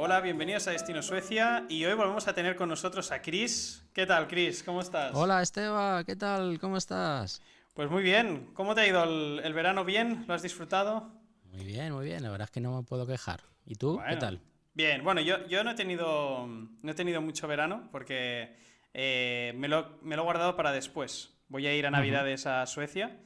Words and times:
Hola, 0.00 0.20
bienvenidos 0.20 0.68
a 0.68 0.70
Destino 0.70 1.02
Suecia 1.02 1.66
y 1.68 1.84
hoy 1.84 1.94
volvemos 1.94 2.28
a 2.28 2.32
tener 2.32 2.54
con 2.54 2.68
nosotros 2.68 3.10
a 3.10 3.20
Chris. 3.20 3.84
¿Qué 3.92 4.06
tal, 4.06 4.28
Chris? 4.28 4.62
¿Cómo 4.62 4.80
estás? 4.80 5.10
Hola, 5.12 5.42
Esteba, 5.42 6.04
¿qué 6.04 6.14
tal? 6.14 6.60
¿Cómo 6.60 6.76
estás? 6.76 7.42
Pues 7.74 7.90
muy 7.90 8.04
bien. 8.04 8.48
¿Cómo 8.54 8.76
te 8.76 8.82
ha 8.82 8.86
ido 8.86 9.02
el, 9.02 9.52
verano? 9.54 9.84
¿Bien? 9.84 10.24
¿Lo 10.28 10.34
has 10.34 10.42
disfrutado? 10.42 11.10
Muy 11.50 11.64
bien, 11.64 11.92
muy 11.92 12.04
bien. 12.04 12.22
La 12.22 12.30
verdad 12.30 12.44
es 12.44 12.52
que 12.52 12.60
no 12.60 12.76
me 12.76 12.86
puedo 12.86 13.08
quejar. 13.08 13.40
¿Y 13.66 13.74
tú? 13.74 14.00
¿Qué 14.08 14.14
tal? 14.14 14.40
Bien, 14.72 15.02
bueno, 15.02 15.20
yo, 15.20 15.44
yo 15.48 15.64
no, 15.64 15.72
he 15.72 15.74
tenido, 15.74 16.46
no 16.46 16.92
he 16.92 16.94
tenido 16.94 17.20
mucho 17.20 17.48
verano 17.48 17.88
porque 17.90 18.54
eh, 18.94 19.52
me, 19.56 19.66
lo, 19.66 19.98
me, 20.02 20.14
lo, 20.14 20.22
he 20.22 20.24
guardado 20.26 20.54
para 20.54 20.70
después. 20.70 21.34
Voy 21.48 21.66
a 21.66 21.74
ir 21.74 21.88
a 21.88 21.90
Navidades 21.90 22.46
a 22.46 22.64
Suecia 22.66 23.18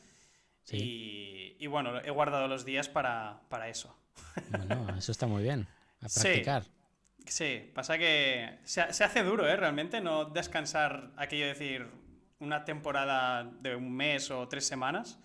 y, 0.70 1.54
y, 1.58 1.66
bueno, 1.66 2.00
he 2.00 2.10
guardado 2.10 2.48
los 2.48 2.64
días 2.64 2.88
para, 2.88 3.42
para 3.50 3.68
eso. 3.68 3.94
Bueno, 4.48 4.96
eso 4.96 5.12
está 5.12 5.26
muy 5.26 5.42
bien. 5.42 5.68
A 6.02 6.08
practicar. 6.08 6.64
Sí, 7.26 7.70
pasa 7.74 7.98
que 7.98 8.58
se, 8.64 8.80
hace 8.80 9.22
duro, 9.22 9.48
¿eh? 9.48 9.56
Realmente 9.56 10.00
no 10.00 10.24
descansar 10.24 11.12
aquello 11.16 11.44
de 11.44 11.52
decir 11.52 11.88
una 12.40 12.64
temporada 12.64 13.44
de 13.44 13.76
un 13.76 13.92
mes 13.92 14.30
o 14.30 14.48
tres 14.48 14.66
semanas. 14.66 15.18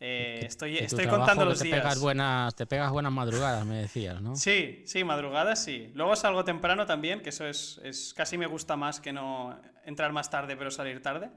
Eh, 0.00 0.40
estoy 0.42 0.78
estoy 0.78 1.06
contando 1.06 1.44
los 1.44 1.58
te 1.58 1.64
días. 1.64 1.78
Pegas 1.78 2.00
buenas, 2.00 2.54
te 2.54 2.66
pegas 2.66 2.90
buenas 2.90 3.12
madrugadas, 3.12 3.64
me 3.64 3.76
decías, 3.76 4.20
¿no? 4.20 4.36
Sí, 4.36 4.82
sí, 4.86 5.04
madrugadas 5.04 5.62
sí. 5.62 5.90
Luego 5.94 6.16
salgo 6.16 6.44
temprano 6.44 6.86
también, 6.86 7.20
que 7.20 7.30
eso 7.30 7.46
es, 7.46 7.80
es 7.84 8.12
casi 8.14 8.36
me 8.36 8.46
gusta 8.46 8.76
más 8.76 9.00
que 9.00 9.12
no 9.12 9.58
entrar 9.84 10.12
más 10.12 10.30
tarde 10.30 10.56
pero 10.56 10.70
salir 10.70 11.02
tarde. 11.02 11.30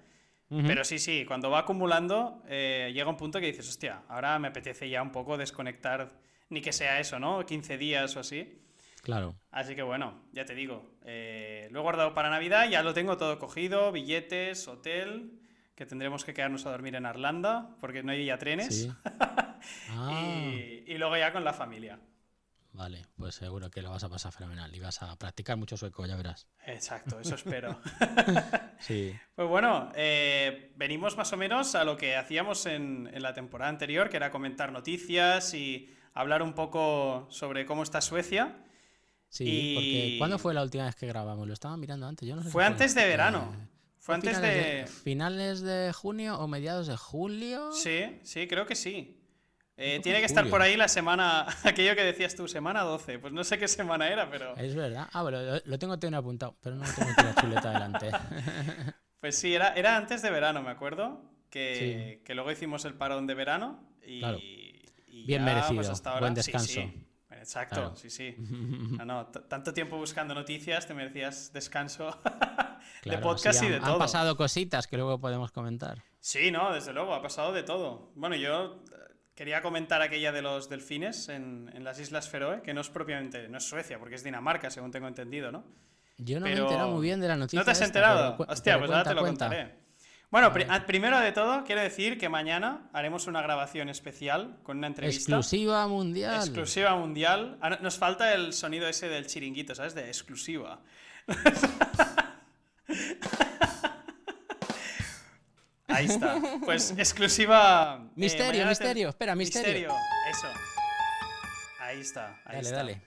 Pero 0.49 0.83
sí, 0.83 0.97
sí, 0.97 1.25
cuando 1.27 1.51
va 1.51 1.59
acumulando 1.59 2.41
eh, 2.47 2.89
llega 2.91 3.07
un 3.07 3.17
punto 3.17 3.39
que 3.39 3.45
dices, 3.45 3.69
hostia, 3.69 4.01
ahora 4.07 4.39
me 4.39 4.47
apetece 4.47 4.89
ya 4.89 5.03
un 5.03 5.11
poco 5.11 5.37
desconectar, 5.37 6.09
ni 6.49 6.59
que 6.59 6.73
sea 6.73 6.99
eso, 6.99 7.19
¿no? 7.19 7.45
15 7.45 7.77
días 7.77 8.15
o 8.15 8.21
así. 8.21 8.59
Claro. 9.01 9.35
Así 9.51 9.75
que 9.75 9.81
bueno, 9.81 10.21
ya 10.31 10.45
te 10.45 10.55
digo, 10.55 10.97
eh, 11.05 11.67
lo 11.71 11.79
he 11.79 11.83
guardado 11.83 12.13
para 12.13 12.29
Navidad, 12.29 12.69
ya 12.69 12.83
lo 12.83 12.93
tengo 12.93 13.17
todo 13.17 13.39
cogido, 13.39 13.91
billetes, 13.91 14.67
hotel, 14.67 15.39
que 15.75 15.85
tendremos 15.85 16.25
que 16.25 16.33
quedarnos 16.33 16.65
a 16.65 16.71
dormir 16.71 16.95
en 16.95 17.05
Arlanda, 17.05 17.75
porque 17.79 18.03
no 18.03 18.11
hay 18.11 18.25
ya 18.25 18.37
trenes. 18.37 18.89
Ah. 19.89 20.53
y, 20.85 20.97
luego 20.97 21.17
ya 21.17 21.33
con 21.33 21.43
la 21.43 21.51
familia. 21.51 21.99
Vale, 22.71 23.05
pues 23.17 23.35
seguro 23.35 23.69
que 23.69 23.81
lo 23.81 23.89
vas 23.89 24.05
a 24.05 24.09
pasar 24.09 24.31
fenomenal 24.31 24.73
y 24.73 24.79
vas 24.79 25.01
a 25.01 25.17
practicar 25.17 25.57
mucho 25.57 25.75
sueco, 25.75 26.05
ya 26.05 26.15
verás. 26.15 26.47
Exacto, 26.65 27.19
eso 27.19 27.35
espero. 27.35 27.77
sí. 28.79 29.13
Pues 29.35 29.49
bueno, 29.49 29.91
eh, 29.95 30.71
venimos 30.77 31.17
más 31.17 31.33
o 31.33 31.37
menos 31.37 31.75
a 31.75 31.83
lo 31.83 31.97
que 31.97 32.15
hacíamos 32.15 32.67
en, 32.67 33.09
en 33.13 33.21
la 33.21 33.33
temporada 33.33 33.69
anterior, 33.69 34.09
que 34.09 34.15
era 34.15 34.31
comentar 34.31 34.71
noticias 34.71 35.53
y 35.53 35.93
hablar 36.13 36.41
un 36.41 36.53
poco 36.53 37.27
sobre 37.29 37.65
cómo 37.65 37.83
está 37.83 37.99
Suecia. 37.99 38.63
Sí, 39.29 39.73
porque 39.75 40.15
¿cuándo 40.17 40.39
fue 40.39 40.53
la 40.53 40.63
última 40.63 40.85
vez 40.85 40.95
que 40.95 41.07
grabamos? 41.07 41.47
Lo 41.47 41.53
estaba 41.53 41.77
mirando 41.77 42.07
antes. 42.07 42.27
Yo 42.27 42.35
no 42.35 42.43
sé 42.43 42.49
fue 42.49 42.65
antes 42.65 42.95
de 42.95 43.05
verano. 43.05 43.55
fue 43.99 44.15
antes 44.15 44.41
de... 44.41 44.87
¿Finales 44.87 45.61
de 45.61 45.93
junio 45.93 46.39
o 46.39 46.47
mediados 46.47 46.87
de 46.87 46.97
julio? 46.97 47.71
Sí, 47.71 48.19
sí, 48.23 48.47
creo 48.47 48.65
que 48.65 48.75
sí. 48.75 49.15
Eh, 49.77 50.01
tiene 50.03 50.19
que 50.19 50.25
estar 50.25 50.49
por 50.49 50.61
ahí 50.61 50.75
la 50.75 50.89
semana, 50.89 51.47
aquello 51.63 51.95
que 51.95 52.03
decías 52.03 52.35
tú, 52.35 52.47
semana 52.47 52.81
12. 52.81 53.19
Pues 53.19 53.31
no 53.31 53.43
sé 53.43 53.57
qué 53.57 53.67
semana 53.67 54.09
era, 54.09 54.29
pero... 54.29 54.57
Es 54.57 54.75
verdad. 54.75 55.07
Ah, 55.13 55.21
bueno, 55.21 55.39
lo, 55.63 55.79
tengo 55.79 55.97
tengo 55.99 56.17
apuntado, 56.17 56.57
pero 56.61 56.75
no 56.75 56.83
tengo 56.83 57.11
la 57.15 57.35
chuleta 57.35 57.71
delante. 57.71 58.11
pues 59.21 59.37
sí, 59.37 59.53
era, 59.53 59.73
era 59.75 59.95
antes 59.95 60.21
de 60.21 60.31
verano, 60.31 60.61
me 60.61 60.71
acuerdo, 60.71 61.21
que, 61.49 62.21
que 62.25 62.35
luego 62.35 62.51
hicimos 62.51 62.83
el 62.85 62.95
parón 62.95 63.27
de 63.27 63.35
verano 63.35 63.79
y... 64.05 64.19
Bien 65.25 65.43
pues, 65.43 65.55
merecido, 65.71 66.19
buen 66.19 66.33
descanso. 66.33 66.81
Exacto, 67.39 67.95
sí, 67.95 68.09
sí. 68.09 68.35
No, 68.97 69.05
no, 69.05 69.27
tanto 69.27 69.73
tiempo 69.73 69.97
buscando 69.97 70.33
noticias, 70.33 70.85
te 70.85 70.93
merecías 70.93 71.51
descanso 71.53 72.19
de 73.03 73.17
podcast 73.17 73.63
y 73.63 73.69
de 73.69 73.79
todo. 73.79 73.93
Han 73.93 73.99
pasado 73.99 74.37
cositas 74.37 74.87
que 74.87 74.97
luego 74.97 75.19
podemos 75.19 75.51
comentar. 75.51 76.03
Sí, 76.19 76.51
no, 76.51 76.73
desde 76.73 76.93
luego, 76.93 77.13
ha 77.13 77.21
pasado 77.21 77.53
de 77.53 77.63
todo. 77.63 78.11
Bueno, 78.15 78.35
yo 78.35 78.83
eh, 78.91 79.15
quería 79.35 79.61
comentar 79.61 80.01
aquella 80.01 80.31
de 80.31 80.41
los 80.41 80.69
delfines 80.69 81.29
en, 81.29 81.71
en 81.73 81.83
las 81.83 81.99
Islas 81.99 82.29
Feroe, 82.29 82.61
que 82.61 82.73
no 82.73 82.81
es 82.81 82.89
propiamente, 82.89 83.47
no 83.47 83.57
es 83.57 83.63
Suecia, 83.63 83.97
porque 83.99 84.15
es 84.15 84.23
Dinamarca, 84.23 84.69
según 84.69 84.91
tengo 84.91 85.07
entendido, 85.07 85.51
¿no? 85.51 85.63
Yo 86.17 86.39
no 86.39 86.45
me 86.45 86.53
he 86.53 86.57
enterado 86.57 86.89
muy 86.89 87.01
bien 87.01 87.21
de 87.21 87.29
la 87.29 87.37
noticia. 87.37 87.59
¿No 87.59 87.65
te 87.65 87.71
has 87.71 87.81
enterado? 87.81 88.35
Hostia, 88.47 88.77
pues 88.77 88.91
ahora 88.91 89.03
te 89.03 89.15
lo 89.15 89.21
contaré. 89.21 89.88
Bueno, 90.31 90.53
primero 90.85 91.19
de 91.19 91.31
todo, 91.31 91.63
quiero 91.63 91.81
decir 91.81 92.19
que 92.19 92.29
mañana 92.29 92.87
haremos 92.93 93.25
una 93.25 93.41
grabación 93.41 93.89
especial 93.89 94.59
con 94.61 94.77
una 94.77 94.85
entrevista. 94.85 95.21
Exclusiva 95.21 95.87
mundial. 95.87 96.35
Exclusiva 96.35 96.95
mundial. 96.95 97.57
Ah, 97.61 97.79
nos 97.81 97.97
falta 97.97 98.31
el 98.35 98.53
sonido 98.53 98.87
ese 98.87 99.09
del 99.09 99.25
chiringuito, 99.25 99.73
¿sabes? 99.73 99.95
De 99.95 100.05
exclusiva. 100.05 100.81
Ahí 105.87 106.05
está. 106.05 106.39
Pues 106.63 106.93
exclusiva. 106.95 107.99
Eh, 107.99 108.09
misterio, 108.15 108.67
misterio. 108.67 109.09
Espera, 109.09 109.33
misterio. 109.33 109.89
Misterio, 109.89 109.95
eso. 110.29 110.47
Ahí 111.79 112.01
está. 112.01 112.39
Ahí 112.45 112.61
dale, 112.61 112.69
dale. 112.69 113.01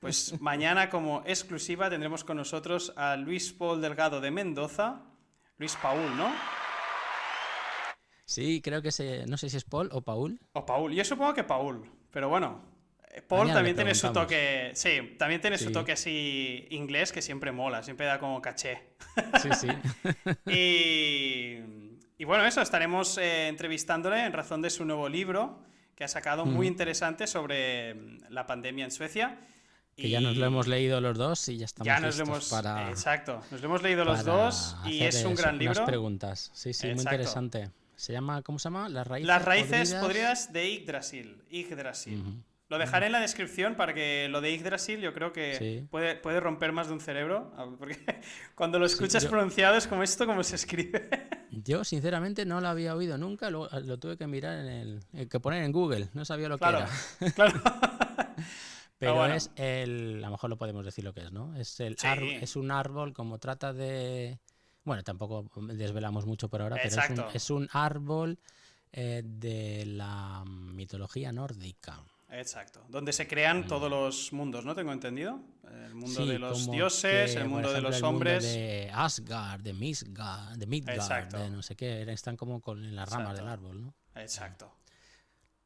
Pues 0.00 0.40
mañana, 0.40 0.90
como 0.90 1.22
exclusiva, 1.24 1.88
tendremos 1.88 2.24
con 2.24 2.36
nosotros 2.36 2.92
a 2.96 3.14
Luis 3.14 3.52
Paul 3.52 3.80
Delgado 3.80 4.20
de 4.20 4.32
Mendoza 4.32 5.02
Luis 5.58 5.76
Paul, 5.80 6.16
¿no? 6.16 6.32
Sí, 8.24 8.62
creo 8.62 8.82
que 8.82 8.92
se, 8.92 9.26
no 9.26 9.36
sé 9.36 9.50
si 9.50 9.56
es 9.56 9.64
Paul 9.64 9.90
o 9.92 10.00
Paul. 10.00 10.40
O 10.52 10.64
Paul, 10.64 10.92
yo 10.92 11.04
supongo 11.04 11.34
que 11.34 11.44
Paul, 11.44 11.84
pero 12.10 12.28
bueno. 12.28 12.62
Eh, 13.10 13.20
Paul 13.20 13.52
también 13.52 13.76
tiene 13.76 13.94
su 13.94 14.12
toque, 14.12 14.70
sí, 14.74 15.16
también 15.18 15.40
tiene 15.40 15.58
su 15.58 15.70
toque 15.70 15.92
así 15.92 16.66
inglés 16.70 17.12
que 17.12 17.20
siempre 17.20 17.52
mola, 17.52 17.82
siempre 17.82 18.06
da 18.06 18.18
como 18.18 18.40
caché. 18.40 18.94
Sí, 19.42 19.50
sí. 19.52 19.68
y, 22.18 22.24
bueno, 22.24 22.46
eso, 22.46 22.62
estaremos 22.62 23.18
eh, 23.18 23.48
entrevistándole 23.48 24.24
en 24.24 24.32
razón 24.32 24.62
de 24.62 24.70
su 24.70 24.84
nuevo 24.84 25.08
libro 25.08 25.62
que 25.94 26.04
ha 26.04 26.08
sacado 26.08 26.46
muy 26.46 26.66
interesante 26.66 27.26
sobre 27.26 28.18
la 28.30 28.46
pandemia 28.46 28.86
en 28.86 28.90
Suecia. 28.90 29.38
Que 29.96 30.08
ya 30.08 30.20
nos 30.20 30.36
lo 30.36 30.46
hemos 30.46 30.66
leído 30.66 31.00
los 31.00 31.16
dos 31.16 31.48
y 31.48 31.58
ya 31.58 31.66
estamos 31.66 31.86
ya 31.86 32.00
nos 32.00 32.18
hemos, 32.18 32.48
para. 32.48 32.88
Exacto, 32.90 33.42
nos 33.50 33.60
lo 33.60 33.66
hemos 33.66 33.82
leído 33.82 34.04
los 34.04 34.24
dos 34.24 34.76
y 34.86 35.02
es 35.02 35.24
un 35.24 35.34
gran 35.34 35.58
libro. 35.58 35.84
preguntas, 35.84 36.50
sí, 36.54 36.72
sí, 36.72 36.88
muy 36.88 37.00
interesante. 37.00 37.70
Se 37.94 38.12
llama, 38.12 38.42
¿cómo 38.42 38.58
se 38.58 38.64
llama? 38.64 38.88
Las 38.88 39.06
raíces, 39.06 39.28
Las 39.28 39.44
raíces 39.44 39.94
podridas, 39.94 40.52
de 40.52 40.74
Yggdrasil. 40.74 41.42
Yggdrasil. 41.50 42.42
Lo 42.72 42.78
dejaré 42.78 43.06
en 43.06 43.12
la 43.12 43.20
descripción 43.20 43.74
para 43.74 43.92
que 43.92 44.28
lo 44.30 44.40
de 44.40 44.56
Yggdrasil 44.56 44.98
yo 44.98 45.12
creo 45.12 45.30
que 45.30 45.84
puede, 45.90 46.16
puede 46.16 46.40
romper 46.40 46.72
más 46.72 46.86
de 46.86 46.94
un 46.94 47.00
cerebro. 47.00 47.52
Porque 47.78 47.98
cuando 48.54 48.78
lo 48.78 48.86
escuchas 48.86 49.26
pronunciado 49.26 49.76
es 49.76 49.86
como 49.86 50.02
esto, 50.02 50.24
como 50.24 50.42
se 50.42 50.56
escribe. 50.56 51.06
Yo, 51.50 51.84
sinceramente, 51.84 52.46
no 52.46 52.62
lo 52.62 52.68
había 52.68 52.96
oído 52.96 53.18
nunca. 53.18 53.50
Lo, 53.50 53.68
lo 53.68 53.98
tuve 53.98 54.16
que 54.16 54.26
mirar 54.26 54.58
en 54.58 54.68
el, 54.68 55.00
el, 55.12 55.28
que 55.28 55.38
poner 55.38 55.64
en 55.64 55.70
Google. 55.70 56.08
No 56.14 56.24
sabía 56.24 56.48
lo 56.48 56.56
que 56.56 56.66
era. 56.66 56.88
Claro. 57.34 57.60
Pero 59.02 59.26
es 59.26 59.50
el. 59.56 60.22
A 60.22 60.26
lo 60.26 60.32
mejor 60.32 60.50
lo 60.50 60.56
podemos 60.56 60.84
decir 60.84 61.02
lo 61.02 61.12
que 61.12 61.22
es, 61.22 61.32
¿no? 61.32 61.56
Es, 61.56 61.80
el 61.80 61.96
es 62.40 62.56
un 62.56 62.70
árbol 62.70 63.12
como 63.12 63.38
trata 63.38 63.72
de. 63.72 64.38
Bueno, 64.84 65.02
tampoco 65.02 65.44
desvelamos 65.74 66.24
mucho 66.24 66.48
por 66.48 66.62
ahora, 66.62 66.76
pero 66.80 67.00
es 67.00 67.10
un, 67.10 67.24
es 67.34 67.50
un, 67.50 67.68
árbol 67.72 68.38
eh, 68.92 69.22
de 69.24 69.84
la 69.86 70.44
mitología 70.46 71.32
nórdica. 71.32 72.00
Exacto. 72.30 72.84
Donde 72.88 73.12
se 73.12 73.26
crean 73.26 73.60
mm. 73.60 73.66
todos 73.66 73.90
los 73.90 74.32
mundos, 74.32 74.64
¿no? 74.64 74.74
Tengo 74.74 74.92
entendido. 74.92 75.40
El 75.84 75.94
mundo 75.94 76.24
de 76.26 76.38
los 76.38 76.70
dioses, 76.70 77.34
el 77.34 77.48
mundo 77.48 77.72
de 77.72 77.80
los 77.80 78.02
hombres. 78.02 78.44
de 78.44 78.90
Asgard, 78.92 79.60
de 79.62 79.72
Midgard, 79.72 80.56
de 80.56 80.66
Midgard, 80.66 81.28
de 81.28 81.50
no 81.50 81.62
sé 81.62 81.74
qué. 81.74 82.02
Están 82.12 82.36
como 82.36 82.60
con, 82.60 82.84
en 82.84 82.94
las 82.94 83.08
ramas 83.08 83.36
del 83.36 83.48
árbol, 83.48 83.82
¿no? 83.82 83.94
Exacto. 84.14 84.72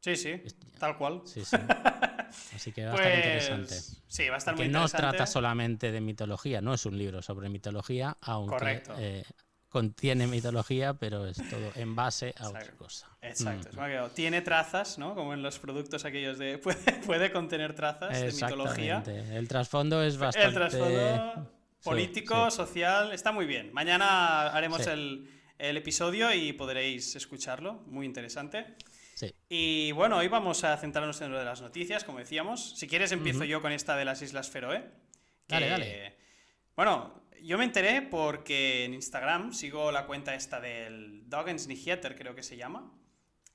Sí, 0.01 0.17
sí, 0.17 0.41
tal 0.79 0.97
cual. 0.97 1.23
Sí, 1.25 1.45
sí. 1.45 1.57
Así 2.55 2.73
que 2.73 2.85
va 2.85 2.93
a 2.93 2.95
estar 2.95 3.13
pues, 3.13 3.25
interesante. 3.25 4.01
Sí, 4.07 4.29
va 4.29 4.35
a 4.35 4.39
estar 4.39 4.57
muy 4.57 4.67
interesante. 4.67 4.97
no 4.97 5.11
trata 5.11 5.27
solamente 5.27 5.93
de 5.93 6.01
mitología, 6.01 6.61
no 6.61 6.75
es 6.75 6.87
un 6.87 6.99
libro 6.99 7.23
sobre 7.23 7.49
mitología, 7.49 8.17
aunque 8.21 8.83
eh, 8.99 9.25
contiene 9.69 10.27
mitología, 10.27 10.95
pero 10.95 11.27
es 11.27 11.37
todo 11.37 11.71
en 11.75 11.95
base 11.95 12.35
a 12.39 12.49
otra 12.49 12.73
cosa. 12.79 13.09
Exacto. 13.21 13.77
Mm. 13.77 14.11
Tiene 14.15 14.41
trazas, 14.41 14.99
¿no? 14.99 15.15
Como 15.15 15.35
en 15.35 15.43
los 15.43 15.59
productos 15.59 16.05
aquellos 16.05 16.39
de... 16.39 16.59
Puede, 17.07 17.31
contener 17.31 17.75
trazas 17.75 18.19
de 18.19 18.33
mitología. 18.33 19.03
El 19.07 19.49
trasfondo 19.49 20.03
es 20.03 20.17
bastante... 20.17 20.49
El 20.49 20.55
trasfondo 20.55 21.51
político, 21.83 22.51
social, 22.51 23.13
está 23.13 23.33
muy 23.33 23.47
bien. 23.47 23.73
Mañana 23.73 24.49
haremos 24.49 24.87
el, 24.87 25.29
el 25.59 25.77
episodio 25.77 26.33
y 26.33 26.53
podréis 26.53 27.15
escucharlo, 27.17 27.83
muy 27.87 28.07
interesante. 28.07 28.77
Y 29.49 29.93
bueno, 29.93 30.19
hoy 30.19 30.29
vamos 30.29 30.65
a 30.65 30.77
centrarnos 30.77 31.21
en 31.21 31.31
lo 31.31 31.39
de 31.39 31.45
las 31.45 31.61
noticias, 31.61 32.05
como 32.05 32.19
decíamos. 32.19 32.79
Si 32.79 32.87
quieres, 32.87 33.13
empiezo 33.13 33.45
yo 33.45 33.63
con 33.63 33.73
esta 33.73 33.97
de 33.97 34.05
las 34.05 34.23
Islas 34.23 34.51
Feroe. 34.51 34.85
dale, 35.49 35.69
dale. 35.69 36.17
Bueno, 36.75 37.23
yo 37.43 37.57
me 37.57 37.65
enteré 37.65 38.03
porque 38.03 38.85
en 38.85 38.95
Instagram 38.95 39.53
sigo 39.53 39.91
la 39.91 40.07
cuenta 40.07 40.35
esta 40.35 40.61
del 40.61 41.29
Dagens 41.29 41.67
Nyheter, 41.67 42.17
creo 42.17 42.35
que 42.35 42.43
se 42.43 42.57
llama. 42.57 42.93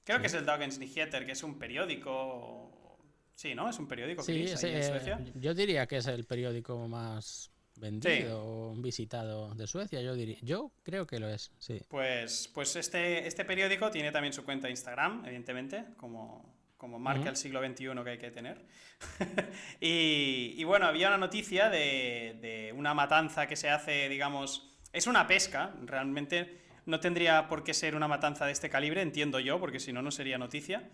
Creo 0.03 0.19
que 0.19 0.27
es 0.27 0.33
el 0.33 0.45
Dagens 0.45 0.79
Nyheter, 0.79 1.25
que 1.25 1.33
es 1.33 1.43
un 1.43 1.59
periódico. 1.59 2.99
Sí, 3.35 3.53
¿no? 3.53 3.69
Es 3.69 3.77
un 3.79 3.87
periódico, 3.87 4.23
sí, 4.23 4.45
en 4.47 4.57
Suecia. 4.57 5.19
Yo 5.35 5.53
diría 5.53 5.87
que 5.87 5.97
es 5.97 6.07
el 6.07 6.25
periódico 6.25 6.87
más 6.87 7.50
vendido 7.81 8.41
o 8.43 8.73
visitado 8.75 9.53
de 9.55 9.67
Suecia, 9.67 10.01
yo 10.01 10.13
diría. 10.13 10.37
Yo 10.41 10.71
creo 10.83 11.05
que 11.05 11.19
lo 11.19 11.27
es, 11.27 11.51
sí. 11.57 11.81
Pues, 11.89 12.49
pues 12.53 12.75
este, 12.77 13.27
este 13.27 13.43
periódico 13.43 13.91
tiene 13.91 14.11
también 14.11 14.31
su 14.31 14.45
cuenta 14.45 14.67
de 14.67 14.71
Instagram, 14.71 15.25
evidentemente, 15.25 15.85
como, 15.97 16.55
como 16.77 16.99
marca 16.99 17.29
el 17.29 17.35
siglo 17.35 17.59
XXI 17.59 18.03
que 18.03 18.09
hay 18.09 18.17
que 18.19 18.31
tener. 18.31 18.65
y, 19.81 20.63
bueno, 20.63 20.85
había 20.85 21.07
una 21.07 21.17
noticia 21.17 21.69
de, 21.69 22.37
de, 22.39 22.71
una 22.73 22.93
matanza 22.93 23.47
que 23.47 23.55
se 23.55 23.69
hace, 23.69 24.07
digamos, 24.07 24.77
es 24.93 25.07
una 25.07 25.27
pesca, 25.27 25.73
realmente 25.83 26.61
no 26.85 26.99
tendría 26.99 27.47
por 27.47 27.63
qué 27.63 27.73
ser 27.73 27.95
una 27.95 28.07
matanza 28.07 28.45
de 28.45 28.51
este 28.51 28.69
calibre, 28.69 29.01
entiendo 29.01 29.39
yo, 29.39 29.59
porque 29.59 29.79
si 29.79 29.91
no, 29.91 30.01
no 30.01 30.11
sería 30.11 30.37
noticia, 30.37 30.89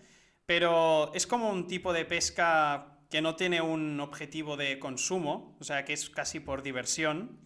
pero 0.46 1.12
es 1.14 1.26
como 1.26 1.50
un 1.50 1.66
tipo 1.66 1.92
de 1.92 2.04
pesca 2.04 2.97
que 3.10 3.22
no 3.22 3.36
tiene 3.36 3.60
un 3.60 4.00
objetivo 4.00 4.56
de 4.56 4.78
consumo, 4.78 5.56
o 5.60 5.64
sea, 5.64 5.84
que 5.84 5.92
es 5.92 6.10
casi 6.10 6.40
por 6.40 6.62
diversión. 6.62 7.38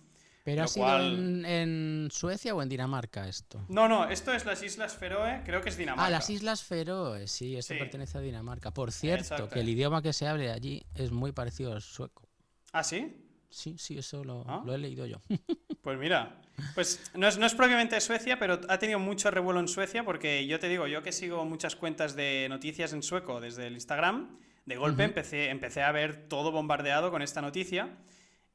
¿Pero 0.45 0.65
ha 0.65 0.69
sido 0.69 0.99
en, 0.99 2.09
Suecia 2.11 2.53
o 2.55 2.63
en 2.63 2.69
Dinamarca 2.69 3.29
esto? 3.29 3.65
No, 3.69 3.87
no, 3.87 4.09
esto 4.09 4.33
es 4.33 4.45
las 4.45 4.63
Islas 4.63 4.97
Feroe, 4.97 5.43
creo 5.45 5.61
que 5.61 5.69
es 5.69 5.77
Dinamarca. 5.77 6.07
Ah, 6.07 6.11
las 6.11 6.29
Islas 6.31 6.65
Feroe, 6.65 7.29
sí, 7.29 7.57
esto 7.57 7.75
pertenece 7.79 8.19
a 8.19 8.21
Dinamarca. 8.21 8.73
Por 8.73 8.91
cierto, 8.91 9.49
que 9.49 9.61
el 9.61 9.69
idioma 9.69 10.03
que 10.03 10.13
se 10.13 10.27
hable 10.27 10.51
allí 10.51 10.83
es 10.97 11.13
muy 11.13 11.31
parecido 11.31 11.73
al 11.73 11.81
sueco. 11.81 12.29
¿Ah, 12.73 12.83
sí? 12.83 13.23
Sí, 13.51 13.77
sí, 13.79 13.99
eso 13.99 14.25
lo, 14.25 14.45
ah. 14.49 14.63
lo 14.65 14.75
he 14.75 14.79
leído 14.79 15.07
yo. 15.07 15.21
Pues 15.83 15.99
mira, 15.99 16.41
pues 16.77 17.11
no 17.15 17.27
es, 17.27 17.39
no 17.39 17.45
es 17.45 17.57
propiamente 17.57 18.01
Suecia, 18.01 18.39
pero 18.39 18.61
ha 18.69 18.79
tenido 18.79 19.01
mucho 19.01 19.33
revuelo 19.33 19.59
en 19.59 19.67
Suecia 19.67 20.05
porque 20.05 20.47
yo 20.47 20.61
te 20.61 20.69
digo, 20.69 20.87
yo 20.87 21.03
que 21.03 21.11
sigo 21.11 21.45
muchas 21.45 21.75
cuentas 21.75 22.15
de 22.15 22.47
noticias 22.49 22.93
en 22.93 23.03
sueco 23.03 23.41
desde 23.41 23.67
el 23.67 23.75
Instagram, 23.75 24.39
de 24.65 24.77
golpe 24.77 25.05
empecé, 25.05 25.51
empecé 25.51 25.83
a 25.83 25.93
ver 25.93 26.29
todo 26.29 26.53
bombardeado 26.53 27.11
con 27.11 27.23
esta 27.23 27.43
noticia. 27.43 27.99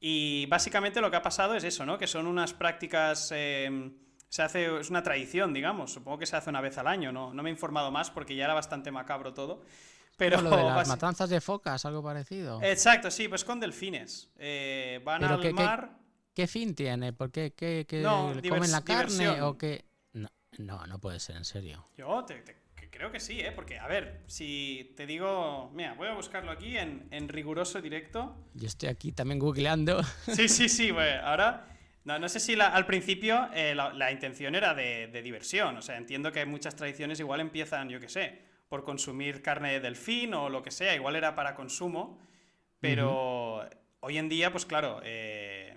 Y 0.00 0.46
básicamente 0.46 1.00
lo 1.00 1.10
que 1.10 1.16
ha 1.16 1.22
pasado 1.22 1.54
es 1.54 1.64
eso, 1.64 1.84
¿no? 1.84 1.98
Que 1.98 2.06
son 2.06 2.26
unas 2.26 2.54
prácticas. 2.54 3.32
Em, 3.34 3.94
se 4.28 4.42
hace. 4.42 4.80
Es 4.80 4.90
una 4.90 5.02
tradición, 5.02 5.52
digamos. 5.52 5.92
Supongo 5.92 6.18
que 6.18 6.26
se 6.26 6.36
hace 6.36 6.50
una 6.50 6.60
vez 6.60 6.78
al 6.78 6.86
año, 6.86 7.12
¿no? 7.12 7.34
No 7.34 7.42
me 7.42 7.50
he 7.50 7.52
informado 7.52 7.90
más 7.90 8.10
porque 8.10 8.36
ya 8.36 8.44
era 8.44 8.54
bastante 8.54 8.90
macabro 8.90 9.34
todo. 9.34 9.62
Pero 10.16 10.40
lo 10.40 10.50
de 10.50 10.64
las 10.64 10.88
matanzas 10.88 11.30
de 11.30 11.40
focas, 11.40 11.84
algo 11.84 12.02
parecido. 12.02 12.60
Exacto, 12.62 13.10
sí, 13.10 13.28
pues 13.28 13.44
con 13.44 13.60
delfines. 13.60 14.30
Eh, 14.36 15.00
van 15.04 15.22
al 15.22 15.54
mar. 15.54 15.96
Qué, 16.34 16.48
fin 16.48 16.74
tiene? 16.74 17.12
¿Por 17.12 17.30
qué? 17.30 17.52
¿Qué, 17.54 17.86
comen 18.48 18.72
la 18.72 18.82
carne 18.82 19.40
o 19.42 19.56
qué? 19.56 19.84
No, 20.58 20.86
no, 20.86 20.98
puede 20.98 21.20
ser, 21.20 21.36
en 21.36 21.44
serio. 21.44 21.86
Yo 21.96 22.24
te 22.24 22.42
Creo 22.98 23.12
que 23.12 23.20
sí, 23.20 23.38
¿eh? 23.38 23.52
Porque, 23.52 23.78
a 23.78 23.86
ver, 23.86 24.22
si 24.26 24.92
te 24.96 25.06
digo. 25.06 25.70
Mira, 25.72 25.94
voy 25.94 26.08
a 26.08 26.14
buscarlo 26.14 26.50
aquí 26.50 26.76
en, 26.76 27.28
riguroso 27.28 27.80
directo. 27.80 28.34
Yo 28.54 28.66
estoy 28.66 28.88
aquí 28.88 29.12
también 29.12 29.38
googleando. 29.38 30.02
Sí, 30.34 30.48
sí, 30.48 30.68
sí, 30.68 30.90
güey. 30.90 31.12
Ahora. 31.22 31.64
No, 32.02 32.18
no 32.18 32.28
sé 32.28 32.40
si 32.40 32.58
al 32.58 32.86
principio 32.86 33.50
eh, 33.54 33.74
la, 33.74 34.10
intención 34.10 34.56
era 34.56 34.74
de, 34.74 35.22
diversión. 35.22 35.76
O 35.76 35.82
sea, 35.82 35.96
entiendo 35.96 36.32
que 36.32 36.44
muchas 36.44 36.74
tradiciones 36.74 37.20
igual 37.20 37.40
empiezan, 37.40 37.88
yo 37.88 38.00
qué 38.00 38.08
sé, 38.08 38.40
por 38.68 38.82
consumir 38.82 39.42
carne 39.42 39.72
de 39.72 39.80
delfín 39.80 40.34
o 40.34 40.48
lo 40.48 40.62
que 40.62 40.72
sea. 40.72 40.92
Igual 40.96 41.14
era 41.14 41.36
para 41.36 41.54
consumo. 41.54 42.18
Pero 42.80 43.68
hoy 44.00 44.18
en 44.18 44.28
día, 44.28 44.50
pues 44.50 44.66
claro. 44.66 45.00
Eh, 45.04 45.76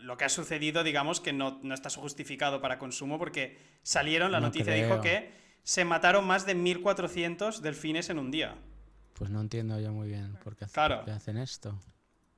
lo 0.00 0.16
que 0.16 0.24
ha 0.24 0.30
sucedido, 0.30 0.82
digamos 0.82 1.20
que 1.20 1.34
no, 1.34 1.60
está 1.74 1.90
justificado 1.90 2.62
para 2.62 2.78
consumo 2.78 3.18
porque 3.18 3.58
salieron, 3.82 4.32
la 4.32 4.40
noticia 4.40 4.72
dijo 4.72 5.02
que 5.02 5.41
se 5.62 5.84
mataron 5.84 6.26
más 6.26 6.46
de 6.46 6.56
1.400 6.56 7.60
delfines 7.60 8.10
en 8.10 8.18
un 8.18 8.30
día. 8.30 8.56
Pues 9.14 9.30
no 9.30 9.40
entiendo 9.40 9.78
yo 9.78 9.92
muy 9.92 10.08
bien 10.08 10.36
por 10.42 10.56
qué, 10.56 10.64
hacen 10.64 11.38
esto. 11.38 11.78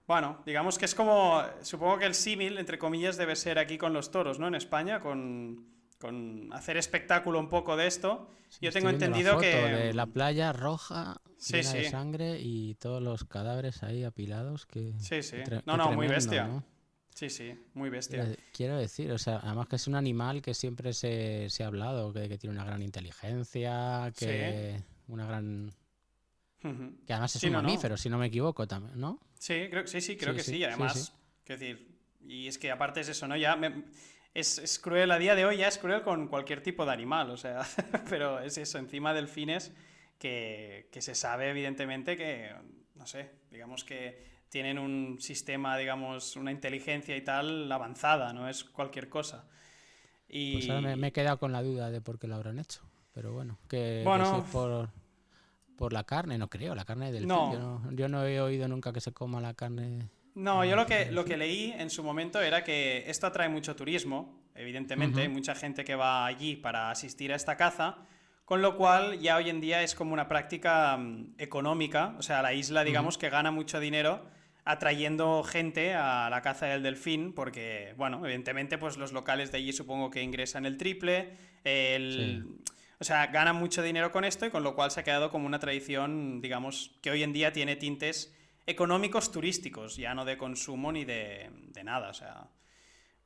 Bueno, 0.07 0.43
digamos 0.45 0.79
que 0.79 0.85
es 0.85 0.95
como, 0.95 1.43
supongo 1.63 1.99
que 1.99 2.05
el 2.05 2.15
símil, 2.15 2.59
entre 2.59 2.79
comillas, 2.79 3.17
debe 3.17 3.37
ser 3.37 3.59
aquí 3.59 3.79
con 3.79 3.95
los 3.95 4.11
toros, 4.11 4.39
¿no? 4.39 4.49
En 4.49 4.55
España, 4.55 5.01
con, 5.01 5.73
hacer 6.53 6.77
espectáculo 6.77 7.39
un 7.39 7.49
poco 7.49 7.77
de 7.77 7.87
esto. 7.87 8.29
yo 8.61 8.71
tengo 8.71 8.91
entendido 8.91 9.39
que... 9.39 9.55
De 9.55 9.95
la 9.95 10.05
playa 10.05 10.53
roja, 10.53 11.17
llena 11.51 11.73
de 11.73 11.91
sangre 11.91 12.39
y 12.39 12.75
todos 12.75 13.03
los 13.03 13.25
cadáveres 13.25 13.83
ahí 13.83 14.05
apilados. 14.05 14.67
Que, 14.67 14.93
sí, 14.99 15.23
sí. 15.23 15.37
no, 15.65 15.79
no, 15.79 15.93
muy 15.93 16.07
bestia. 16.07 16.63
Sí, 17.15 17.31
sí, 17.31 17.57
muy 17.75 17.91
bestia. 17.91 18.37
Quiero 18.53 18.77
decir, 18.77 19.13
o 19.13 19.19
sea, 19.19 19.39
además 19.39 19.69
que 19.69 19.77
es 19.77 19.87
un 19.87 19.95
animal 19.95 20.43
que 20.43 20.53
siempre 20.53 20.93
se, 20.93 21.49
ha 21.61 21.67
hablado, 21.67 22.13
que, 22.13 22.29
que, 22.29 22.39
tiene 22.39 22.57
una 22.57 22.65
gran 22.65 22.83
inteligencia, 22.83 24.13
que 24.19 24.83
una 25.07 25.25
gran... 25.25 25.73
Que 26.61 27.13
además 27.13 27.37
es 27.37 27.45
un 27.45 27.53
mamífero, 27.53 27.97
si 27.97 28.09
no 28.09 28.19
me 28.19 28.27
equivoco 28.27 28.67
también, 28.67 28.99
¿no? 28.99 29.21
Sí, 29.39 29.69
creo, 29.71 29.87
sí, 29.87 30.01
sí, 30.01 30.17
creo 30.17 30.35
que 30.35 30.43
sí. 30.43 30.65
Además, 30.65 31.15
quiero 31.45 31.61
decir, 31.61 31.99
y 32.27 32.49
es 32.49 32.59
que 32.59 32.73
aparte 32.73 33.01
es 33.01 33.09
eso, 33.09 33.29
¿no? 33.29 33.37
Ya 33.37 33.61
es, 34.33 34.59
es, 34.59 34.79
cruel, 34.81 35.13
a 35.13 35.19
día 35.19 35.37
de 35.37 35.45
hoy 35.45 35.59
ya 35.59 35.69
es 35.69 35.79
cruel 35.79 36.03
con 36.03 36.27
cualquier 36.27 36.63
tipo 36.63 36.85
de 36.85 36.93
animal, 36.93 37.31
o 37.31 37.37
sea, 37.37 37.61
pero 38.09 38.41
es 38.41 38.59
eso, 38.59 38.79
encima 38.79 39.15
delfines 39.15 39.73
que, 40.19 40.89
que 40.91 41.01
se 41.01 41.15
sabe 41.15 41.51
evidentemente 41.51 42.17
que, 42.17 42.51
no 42.97 43.07
sé, 43.07 43.31
digamos 43.51 43.85
que 43.85 44.34
tienen 44.55 44.79
un 44.79 45.21
sistema, 45.21 45.77
digamos, 45.77 46.37
una 46.37 46.53
inteligencia 46.53 47.17
y 47.17 47.23
tal 47.23 47.73
avanzada, 47.73 48.33
no 48.33 48.49
es 48.49 48.63
cualquier 48.63 49.09
cosa. 49.09 49.47
Y... 50.29 50.53
Pues 50.53 50.71
ahora 50.71 50.95
me, 50.95 51.09
he 51.09 51.13
quedado 51.13 51.41
con 51.41 51.51
la 51.51 51.61
duda 51.61 51.91
de 51.91 52.01
por 52.01 52.21
qué 52.21 52.29
lo 52.29 52.37
habrán 52.37 52.61
hecho. 52.61 52.81
Pero 53.13 53.33
bueno, 53.33 53.59
que, 53.69 54.03
bueno, 54.05 54.47
por, 54.53 54.91
por, 55.77 55.93
la 55.93 56.05
carne, 56.05 56.39
no 56.39 56.49
creo, 56.49 56.77
la 56.77 56.85
carne 56.85 57.11
del 57.11 57.27
no. 57.27 57.83
Yo, 57.91 58.09
no, 58.09 58.25
he 58.25 58.41
oído 58.41 58.69
nunca 58.69 58.93
que 58.93 59.01
se 59.01 59.11
coma 59.11 59.41
la 59.41 59.55
carne. 59.55 60.09
No, 60.37 60.65
yo 60.65 60.77
lo 60.77 60.87
que, 60.87 61.11
lo 61.11 61.25
que 61.25 61.37
leí 61.37 61.75
en 61.77 61.91
su 61.91 62.05
momento 62.05 62.41
era 62.41 62.63
que 62.63 63.11
esto 63.11 63.27
atrae 63.27 63.49
mucho 63.49 63.75
turismo, 63.75 64.41
evidentemente, 64.55 65.23
hay 65.23 65.29
mucha 65.29 65.57
gente 65.57 65.85
que 65.85 65.97
va 65.97 66.27
allí 66.27 66.55
para 66.55 66.93
asistir 66.93 67.33
a 67.33 67.35
esta 67.35 67.57
caza, 67.57 67.97
con 68.45 68.63
lo 68.63 68.77
cual 68.77 69.19
ya 69.19 69.35
hoy 69.35 69.51
en 69.51 69.61
día 69.61 69.83
es 69.83 69.97
como 69.97 70.13
una 70.13 70.29
práctica 70.29 70.97
mm, 70.97 71.35
económica, 71.39 72.15
o 72.19 72.23
sea, 72.23 72.41
la 72.41 72.53
isla 72.53 72.85
digamos 72.85 73.19
que 73.19 73.31
gana 73.31 73.51
mucho 73.51 73.81
dinero 73.81 74.33
atrayendo 74.65 75.43
gente 75.43 75.95
a 75.95 76.29
la 76.31 76.41
caza 76.41 76.67
del 76.67 76.83
delfín, 76.83 77.35
porque, 77.35 77.95
bueno, 77.97 78.25
evidentemente, 78.25 78.79
pues 78.79 78.97
los 78.97 79.13
locales 79.13 79.53
de 79.53 79.59
allí 79.59 79.73
supongo 79.73 80.11
que 80.11 80.23
ingresan 80.23 80.65
el 80.65 80.79
triple, 80.79 81.37
o 82.99 83.05
sea, 83.05 83.27
ganan 83.27 83.57
mucho 83.57 83.83
dinero 83.83 84.11
con 84.11 84.25
esto 84.25 84.47
y 84.47 84.51
con 84.51 84.63
lo 84.63 84.75
cual 84.75 84.91
se 84.91 85.01
ha 85.01 85.05
quedado 85.05 85.31
como 85.31 85.47
una 85.47 85.59
tradición, 85.59 86.41
digamos, 86.41 86.93
que 87.03 87.11
hoy 87.11 87.23
en 87.23 87.33
día 87.33 87.53
tiene 87.53 87.77
tintes 87.77 88.35
económicos 88.67 89.31
turísticos, 89.31 89.97
ya 89.97 90.15
no 90.15 90.25
de 90.25 90.39
consumo 90.39 90.91
ni 90.93 91.05
de, 91.05 91.51
nada, 91.85 92.09
o 92.09 92.15
sea... 92.15 92.49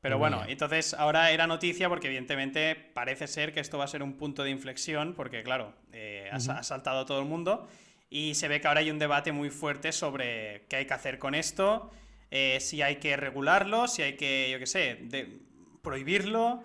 Pero 0.01 0.17
bueno, 0.17 0.45
entonces 0.47 0.95
ahora 0.95 1.33
era 1.33 1.49
noticia 1.49 1.89
porque 1.89 2.07
evidentemente 2.07 2.77
parece 2.77 3.27
ser 3.27 3.53
que 3.53 3.59
esto 3.59 3.79
va 3.79 3.85
a 3.85 3.89
ser 3.89 4.05
un 4.05 4.17
punto 4.17 4.45
de 4.45 4.51
inflexión 4.51 5.13
porque 5.15 5.43
claro, 5.43 5.75
eh, 5.93 6.31
ha 6.31 6.63
saltado 6.63 7.05
todo 7.05 7.19
el 7.19 7.27
mundo 7.27 7.69
y 8.11 8.35
se 8.35 8.49
ve 8.49 8.61
que 8.61 8.69
ahora 8.69 8.81
hay 8.81 8.91
un 8.91 8.99
debate 8.99 9.33
muy 9.33 9.51
fuerte 9.51 9.93
sobre 9.93 10.67
qué 10.69 10.77
hay 10.77 10.87
que 10.87 10.95
hacer 10.95 11.19
con 11.19 11.35
esto, 11.35 11.91
eh, 12.31 12.59
si 12.61 12.83
hay 12.83 12.97
que 12.97 13.17
regularlo, 13.17 13.89
si 13.89 14.03
hay 14.03 14.17
que, 14.17 14.49
yo 14.51 14.59
qué 14.59 14.67
sé, 14.67 14.99
de, 15.03 15.41
prohibirlo. 15.83 16.63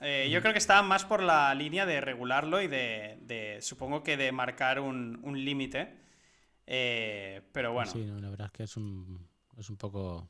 Eh, 0.00 0.28
yo 0.30 0.40
creo 0.40 0.52
que 0.52 0.58
está 0.58 0.82
más 0.82 1.04
por 1.04 1.22
la 1.22 1.54
línea 1.54 1.86
de 1.86 2.00
regularlo 2.00 2.60
y 2.60 2.68
de, 2.68 3.58
supongo 3.60 4.02
que 4.02 4.16
de 4.16 4.32
marcar 4.32 4.80
un, 4.80 5.20
límite. 5.44 5.94
Eh, 6.66 7.42
pero 7.52 7.72
bueno. 7.72 7.90
Sí, 7.90 8.04
la 8.04 8.30
verdad 8.30 8.46
es 8.46 8.52
que 8.52 8.62
es 8.64 8.76
un, 8.76 9.28
es 9.58 9.68
un 9.68 9.76
poco 9.76 10.28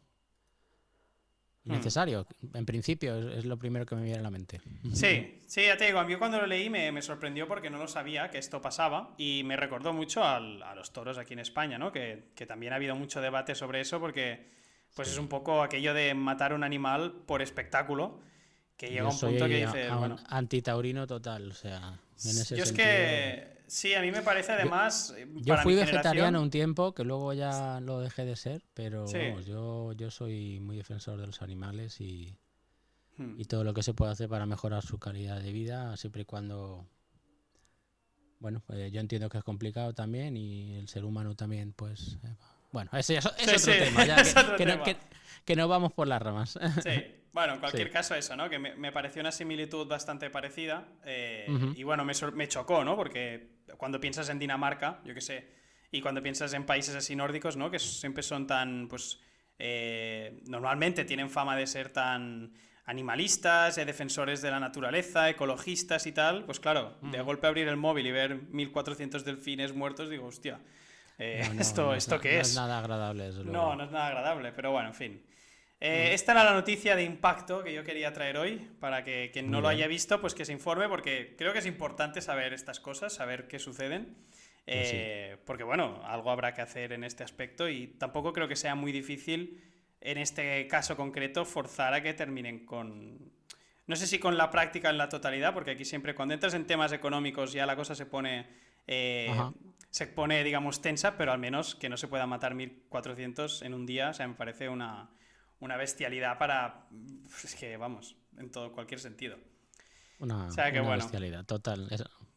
Hmm. 1.64 1.72
necesario. 1.72 2.26
En 2.52 2.66
principio 2.66 3.30
es, 3.30 3.44
lo 3.46 3.58
primero 3.58 3.86
que 3.86 3.94
me 3.94 4.02
viene 4.02 4.18
a 4.18 4.22
la 4.22 4.30
mente. 4.30 4.60
Sí, 4.92 5.40
sí, 5.46 5.62
ya 5.64 5.76
te 5.78 5.86
digo, 5.86 5.98
a 5.98 6.04
mí 6.04 6.14
cuando 6.16 6.38
lo 6.38 6.46
leí 6.46 6.68
me, 6.68 7.00
sorprendió 7.00 7.48
porque 7.48 7.70
no 7.70 7.78
lo 7.78 7.88
sabía 7.88 8.30
que 8.30 8.38
esto 8.38 8.60
pasaba 8.60 9.14
y 9.16 9.42
me 9.44 9.56
recordó 9.56 9.94
mucho 9.94 10.22
a 10.22 10.40
los 10.40 10.92
toros 10.92 11.16
aquí 11.16 11.32
en 11.32 11.38
España, 11.38 11.78
¿no? 11.78 11.90
Que, 11.90 12.34
también 12.46 12.74
ha 12.74 12.76
habido 12.76 12.94
mucho 12.96 13.22
debate 13.22 13.54
sobre 13.54 13.80
eso 13.80 13.98
porque 13.98 14.52
pues 14.94 15.08
es 15.08 15.18
un 15.18 15.28
poco 15.28 15.62
aquello 15.62 15.94
de 15.94 16.14
matar 16.14 16.52
un 16.52 16.62
animal 16.62 17.12
por 17.26 17.40
espectáculo 17.40 18.20
que 18.76 18.90
llega 18.90 19.04
a 19.04 19.08
un 19.08 19.18
punto 19.18 19.46
que 19.46 19.66
dice... 19.66 19.88
Bueno, 19.90 20.18
antitaurino 20.28 21.06
total, 21.06 21.50
o 21.50 21.54
sea... 21.54 21.98
En 22.24 22.30
ese 22.30 22.56
yo 22.56 22.62
es 22.62 22.72
que 22.72 23.53
Sí, 23.66 23.94
a 23.94 24.02
mí 24.02 24.10
me 24.10 24.22
parece 24.22 24.52
además. 24.52 25.14
Yo, 25.36 25.56
fui 25.58 25.74
vegetariano 25.74 26.40
un 26.40 26.50
tiempo, 26.50 26.94
que 26.94 27.04
luego 27.04 27.32
ya 27.32 27.80
lo 27.80 28.00
dejé 28.00 28.24
de 28.24 28.36
ser, 28.36 28.62
pero 28.74 29.06
yo, 29.40 29.92
yo 29.92 30.10
soy 30.10 30.60
muy 30.60 30.76
defensor 30.76 31.20
de 31.20 31.26
los 31.26 31.42
animales 31.42 32.00
y, 32.00 32.36
hmm. 33.16 33.40
y 33.40 33.44
todo 33.46 33.64
lo 33.64 33.72
que 33.72 33.82
se 33.82 33.94
puede 33.94 34.12
hacer 34.12 34.28
para 34.28 34.46
mejorar 34.46 34.82
su 34.82 34.98
calidad 34.98 35.40
de 35.40 35.52
vida, 35.52 35.96
siempre 35.96 36.22
y 36.22 36.24
cuando. 36.24 36.86
Bueno, 38.40 38.62
pues 38.66 38.92
yo 38.92 39.00
entiendo 39.00 39.30
que 39.30 39.38
es 39.38 39.44
complicado 39.44 39.94
también 39.94 40.36
y 40.36 40.74
el 40.76 40.88
ser 40.88 41.04
humano 41.04 41.34
también, 41.34 41.72
pues. 41.72 42.18
Eh, 42.22 42.36
bueno, 42.70 42.90
ese, 42.92 43.16
es 43.16 43.26
otro 43.26 43.36
tema, 43.46 44.04
que, 44.04 44.56
que, 44.56 44.66
no 44.66 44.82
vamos 45.68 45.92
por 45.92 46.08
las 46.08 46.20
ramas. 46.22 46.58
Sí. 46.82 46.90
Bueno, 47.34 47.54
en 47.54 47.58
cualquier 47.58 47.90
caso 47.90 48.14
eso, 48.14 48.36
¿no? 48.36 48.48
Que 48.48 48.60
me, 48.60 48.92
pareció 48.92 49.20
una 49.20 49.32
similitud 49.32 49.88
bastante 49.88 50.30
parecida 50.30 50.86
eh, 51.04 51.46
y 51.74 51.82
bueno, 51.82 52.04
me, 52.04 52.12
me, 52.32 52.46
chocó, 52.46 52.84
¿no? 52.84 52.94
Porque 52.94 53.58
cuando 53.76 53.98
piensas 53.98 54.28
en 54.28 54.38
Dinamarca, 54.38 55.00
yo 55.04 55.14
qué 55.14 55.20
sé, 55.20 55.48
Y 55.90 56.00
cuando 56.00 56.22
piensas 56.22 56.52
en 56.54 56.64
países 56.64 56.94
así 56.94 57.16
nórdicos, 57.16 57.56
¿no? 57.56 57.72
Que 57.72 57.80
siempre 57.80 58.22
son 58.22 58.46
tan, 58.46 58.86
pues, 58.88 59.18
eh, 59.58 60.42
normalmente 60.46 61.04
tienen 61.04 61.28
fama 61.28 61.56
de 61.56 61.66
ser 61.66 61.88
tan 61.88 62.52
animalistas, 62.86 63.78
eh, 63.78 63.84
defensores 63.84 64.40
de 64.40 64.50
la 64.50 64.60
naturaleza, 64.60 65.28
ecologistas 65.28 66.06
y 66.06 66.12
tal, 66.12 66.44
pues 66.44 66.60
claro, 66.60 66.98
de 67.02 67.20
golpe 67.22 67.46
abrir 67.46 67.66
el 67.66 67.76
móvil 67.76 68.06
y 68.06 68.12
ver 68.12 68.42
1400 68.50 69.24
delfines 69.24 69.74
muertos, 69.74 70.10
digo, 70.10 70.26
hostia, 70.26 70.60
eh, 71.18 71.48
esto, 71.58 71.94
¿esto 71.94 72.20
qué 72.20 72.40
es? 72.40 72.54
No 72.54 72.62
es 72.62 72.68
nada 72.68 72.78
agradable. 72.78 73.30
no, 73.44 73.74
no 73.74 73.84
es 73.84 73.90
nada 73.90 74.06
agradable, 74.08 74.52
pero 74.52 74.72
bueno, 74.72 74.88
en 74.88 74.94
fin. 74.94 75.22
Esta 75.84 76.32
era 76.32 76.44
la 76.44 76.54
noticia 76.54 76.96
de 76.96 77.04
impacto 77.04 77.62
que 77.62 77.74
yo 77.74 77.84
quería 77.84 78.12
traer 78.12 78.38
hoy, 78.38 78.70
para 78.80 79.04
que 79.04 79.30
quien 79.32 79.50
no 79.50 79.60
lo 79.60 79.68
haya 79.68 79.86
visto, 79.86 80.20
pues 80.20 80.34
que 80.34 80.46
se 80.46 80.52
informe, 80.52 80.88
porque 80.88 81.34
creo 81.36 81.52
que 81.52 81.58
es 81.58 81.66
importante 81.66 82.22
saber 82.22 82.54
estas 82.54 82.80
cosas, 82.80 83.12
saber 83.12 83.48
qué 83.48 83.58
suceden. 83.58 84.16
Pues 84.64 85.38
porque 85.44 85.62
bueno, 85.62 86.00
algo 86.04 86.30
habrá 86.30 86.54
que 86.54 86.62
hacer 86.62 86.92
en 86.92 87.04
este 87.04 87.22
aspecto 87.22 87.68
y 87.68 87.86
tampoco 87.86 88.32
creo 88.32 88.48
que 88.48 88.56
sea 88.56 88.74
muy 88.74 88.92
difícil 88.92 89.62
en 90.00 90.18
este 90.18 90.66
caso 90.68 90.96
concreto, 90.96 91.44
forzar 91.44 91.94
a 91.94 92.02
que 92.02 92.14
terminen 92.14 92.64
con... 92.66 93.32
No 93.86 93.96
sé 93.96 94.06
si 94.06 94.18
con 94.18 94.38
la 94.38 94.50
práctica 94.50 94.88
en 94.88 94.96
la 94.96 95.08
totalidad, 95.08 95.52
porque 95.52 95.72
aquí 95.72 95.84
siempre 95.84 96.14
cuando 96.14 96.32
entras 96.32 96.54
en 96.54 96.66
temas 96.66 96.92
económicos 96.92 97.52
ya 97.52 97.66
la 97.66 97.74
cosa 97.76 97.94
se 97.94 98.06
pone... 98.06 98.46
Eh, 98.86 99.34
se 99.90 100.06
pone, 100.08 100.42
digamos, 100.42 100.82
tensa, 100.82 101.16
pero 101.16 101.30
al 101.30 101.38
menos 101.38 101.74
que 101.74 101.88
no 101.88 101.96
se 101.96 102.08
pueda 102.08 102.26
matar 102.26 102.54
1400 102.54 103.62
en 103.62 103.74
un 103.74 103.86
día, 103.86 104.10
o 104.10 104.12
sea, 104.12 104.26
me 104.26 104.34
parece 104.34 104.68
una, 104.68 105.08
una 105.60 105.76
bestialidad 105.76 106.38
para... 106.38 106.86
Es 107.42 107.54
que, 107.54 107.76
vamos, 107.76 108.16
en 108.38 108.50
todo, 108.50 108.72
cualquier 108.72 109.00
sentido. 109.00 109.38
Una, 110.18 110.46
bestialidad, 110.46 111.44
total. 111.44 111.88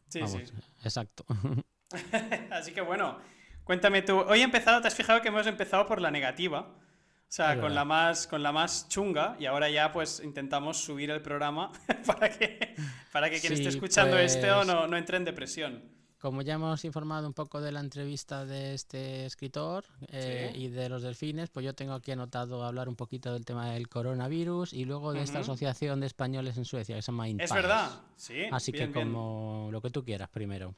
sí, 0.08 0.20
sí. 0.26 0.44
Exacto. 0.82 1.24
Así 2.50 2.72
que 2.72 2.80
bueno, 2.80 3.18
cuéntame 3.64 4.02
tú. 4.02 4.18
Hoy 4.20 4.40
he 4.40 4.44
empezado, 4.44 4.80
te 4.80 4.88
has 4.88 4.94
fijado 4.94 5.22
que 5.22 5.28
hemos 5.28 5.46
empezado 5.46 5.86
por 5.86 6.00
la 6.00 6.10
negativa. 6.10 6.60
O 6.60 7.30
sea, 7.30 7.60
con 7.60 7.74
la, 7.74 7.84
más, 7.84 8.26
con 8.26 8.42
la 8.42 8.52
más 8.52 8.88
chunga 8.88 9.36
y 9.38 9.44
ahora 9.44 9.68
ya 9.68 9.92
pues 9.92 10.20
intentamos 10.24 10.78
subir 10.78 11.10
el 11.10 11.20
programa 11.20 11.70
para 12.06 12.30
que, 12.30 12.74
para 13.12 13.28
que 13.28 13.38
quien 13.38 13.52
esté 13.52 13.68
escuchando 13.68 14.16
este 14.16 14.50
o 14.50 14.64
no, 14.64 14.86
no 14.86 14.96
entre 14.96 15.18
en 15.18 15.26
depresión. 15.26 15.97
Como 16.18 16.42
ya 16.42 16.54
hemos 16.54 16.84
informado 16.84 17.28
un 17.28 17.32
poco 17.32 17.60
de 17.60 17.70
la 17.70 17.78
entrevista 17.78 18.44
de 18.44 18.74
este 18.74 19.24
escritor 19.24 19.84
eh, 20.08 20.52
y 20.52 20.66
de 20.66 20.88
los 20.88 21.02
delfines, 21.02 21.48
pues 21.48 21.64
yo 21.64 21.74
tengo 21.74 21.92
aquí 21.92 22.10
anotado 22.10 22.64
hablar 22.64 22.88
un 22.88 22.96
poquito 22.96 23.32
del 23.32 23.44
tema 23.44 23.70
del 23.70 23.88
coronavirus 23.88 24.72
y 24.72 24.84
luego 24.84 25.12
de 25.12 25.22
esta 25.22 25.40
asociación 25.40 26.00
de 26.00 26.06
españoles 26.06 26.58
en 26.58 26.64
Suecia 26.64 26.96
que 26.96 27.02
se 27.02 27.12
llama 27.12 27.28
Es 27.28 27.52
verdad, 27.52 28.00
sí. 28.16 28.46
Así 28.50 28.72
que 28.72 28.90
como 28.90 29.68
lo 29.70 29.80
que 29.80 29.90
tú 29.90 30.04
quieras 30.04 30.28
primero. 30.28 30.74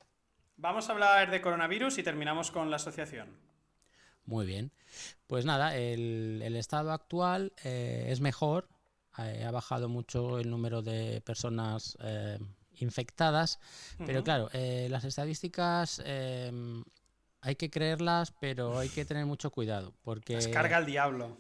Vamos 0.58 0.90
a 0.90 0.92
hablar 0.92 1.30
de 1.30 1.40
coronavirus 1.40 1.96
y 1.96 2.02
terminamos 2.02 2.50
con 2.50 2.68
la 2.68 2.76
asociación. 2.76 3.28
Muy 4.26 4.44
bien. 4.44 4.72
Pues 5.26 5.46
nada, 5.46 5.74
el, 5.74 6.54
estado 6.54 6.92
actual 6.92 7.54
eh, 7.64 8.08
es 8.08 8.20
mejor. 8.20 8.68
Eh, 9.16 9.42
ha 9.46 9.50
bajado 9.50 9.88
mucho 9.88 10.38
el 10.38 10.50
número 10.50 10.82
de 10.82 11.22
personas 11.22 11.96
eh, 12.80 12.84
infectadas. 12.84 13.58
Pero 14.04 14.22
claro, 14.24 14.50
las 14.52 15.04
estadísticas 15.04 16.02
hay 17.42 17.56
que 17.56 17.70
creerlas, 17.70 18.32
pero 18.40 18.78
hay 18.78 18.88
que 18.88 19.04
tener 19.04 19.26
mucho 19.26 19.50
cuidado. 19.50 19.94
Porque... 20.02 20.36
Descarga 20.36 20.78
el 20.78 20.86
diablo. 20.86 21.36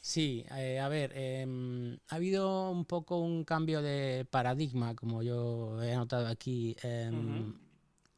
Sí, 0.00 0.44
a 0.50 0.88
ver, 0.88 1.12
em, 1.14 1.98
ha 2.08 2.16
habido 2.16 2.70
un 2.70 2.84
poco 2.84 3.18
un 3.18 3.44
cambio 3.44 3.82
de 3.82 4.26
paradigma, 4.30 4.94
como 4.94 5.22
yo 5.22 5.82
he 5.82 5.92
anotado 5.92 6.26
aquí. 6.26 6.76
Em, 6.82 7.54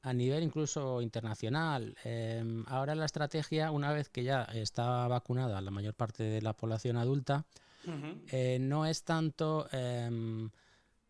a 0.02 0.12
nivel 0.12 0.42
incluso 0.42 1.00
internacional. 1.00 1.96
Em, 2.04 2.64
ahora 2.66 2.94
la 2.94 3.04
estrategia, 3.04 3.70
una 3.70 3.92
vez 3.92 4.08
que 4.08 4.24
ya 4.24 4.42
está 4.52 5.06
vacunada 5.06 5.60
la 5.60 5.70
mayor 5.70 5.94
parte 5.94 6.24
de 6.24 6.42
la 6.42 6.52
población 6.54 6.96
adulta, 6.96 7.44
eh, 8.28 8.58
no 8.60 8.86
es 8.86 9.04
tanto 9.04 9.68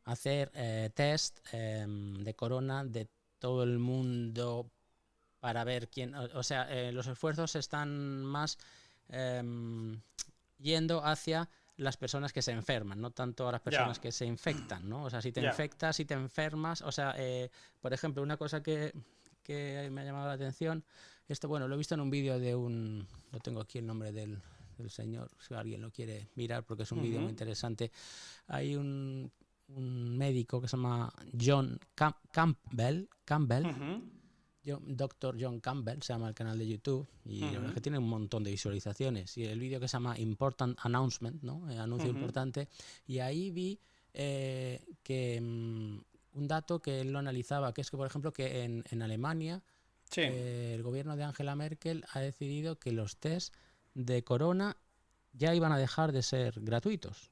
hacer 0.04 0.50
eh, 0.54 0.90
test 0.94 1.38
em, 1.52 2.22
de 2.24 2.34
corona 2.34 2.84
de 2.84 3.08
todo 3.38 3.62
el 3.62 3.78
mundo 3.78 4.70
para 5.40 5.64
ver 5.64 5.88
quién, 5.88 6.14
o, 6.14 6.42
sea, 6.42 6.70
eh, 6.70 6.92
los 6.92 7.06
esfuerzos 7.08 7.56
están 7.56 8.24
más 8.24 8.58
yendo 10.58 11.04
hacia 11.04 11.50
las 11.76 11.96
personas 11.96 12.32
que 12.32 12.42
se 12.42 12.52
enferman, 12.52 13.00
no 13.00 13.10
tanto 13.10 13.48
a 13.48 13.52
las 13.52 13.60
personas 13.60 13.98
que 13.98 14.12
se 14.12 14.26
infectan, 14.26 14.88
¿no? 14.88 15.04
O 15.04 15.10
sea, 15.10 15.22
si 15.22 15.32
te 15.32 15.40
infectas, 15.40 15.96
si 15.96 16.04
te 16.04 16.14
enfermas, 16.14 16.82
o 16.82 16.92
sea, 16.92 17.14
eh, 17.16 17.50
por 17.80 17.92
ejemplo, 17.92 18.22
una 18.22 18.36
cosa 18.36 18.62
que, 18.62 18.92
me 19.48 20.00
ha 20.00 20.04
llamado 20.04 20.28
la 20.28 20.34
atención, 20.34 20.84
esto, 21.28 21.48
bueno, 21.48 21.68
lo 21.68 21.74
he 21.74 21.78
visto 21.78 21.94
en 21.94 22.00
un 22.00 22.10
vídeo 22.10 22.38
de 22.38 22.54
un, 22.54 23.06
no 23.32 23.40
tengo 23.40 23.60
aquí 23.60 23.78
el 23.78 23.86
nombre 23.86 24.12
del, 24.12 24.40
señor, 24.88 25.30
si 25.38 25.54
alguien 25.54 25.80
lo 25.80 25.90
quiere 25.90 26.28
mirar, 26.34 26.64
porque 26.64 26.82
es 26.82 26.92
un 26.92 27.02
vídeo 27.02 27.20
muy 27.20 27.30
interesante. 27.30 27.92
Hay 28.48 28.74
un, 28.74 29.30
médico 29.76 30.60
que 30.60 30.68
se 30.68 30.76
llama 30.76 31.12
John 31.38 31.78
Campbell, 31.94 33.08
Campbell. 33.24 33.66
Doctor 34.64 35.36
John 35.40 35.58
Campbell 35.60 36.02
se 36.02 36.12
llama 36.12 36.28
el 36.28 36.34
canal 36.34 36.56
de 36.56 36.68
YouTube 36.68 37.08
y 37.24 37.40
la 37.40 37.50
verdad 37.50 37.68
es 37.68 37.74
que 37.74 37.80
tiene 37.80 37.98
un 37.98 38.08
montón 38.08 38.44
de 38.44 38.52
visualizaciones. 38.52 39.36
Y 39.36 39.44
el 39.44 39.58
vídeo 39.58 39.80
que 39.80 39.88
se 39.88 39.94
llama 39.94 40.18
Important 40.18 40.78
Announcement, 40.82 41.42
¿no? 41.42 41.68
El 41.68 41.76
eh, 41.76 41.80
anuncio 41.80 42.08
importante. 42.08 42.68
Y 43.06 43.18
ahí 43.18 43.50
vi 43.50 43.80
eh, 44.14 44.84
que 45.02 45.40
mm, 45.40 46.38
un 46.38 46.48
dato 46.48 46.80
que 46.80 47.00
él 47.00 47.12
lo 47.12 47.18
analizaba, 47.18 47.74
que 47.74 47.80
es 47.80 47.90
que 47.90 47.96
por 47.96 48.06
ejemplo 48.06 48.32
que 48.32 48.62
en, 48.62 48.84
en 48.90 49.02
Alemania 49.02 49.62
eh, 50.16 50.72
el 50.74 50.82
gobierno 50.82 51.16
de 51.16 51.24
Angela 51.24 51.56
Merkel 51.56 52.04
ha 52.12 52.20
decidido 52.20 52.78
que 52.78 52.92
los 52.92 53.16
test 53.16 53.54
de 53.94 54.22
corona 54.22 54.76
ya 55.32 55.54
iban 55.54 55.72
a 55.72 55.78
dejar 55.78 56.12
de 56.12 56.22
ser 56.22 56.60
gratuitos. 56.60 57.30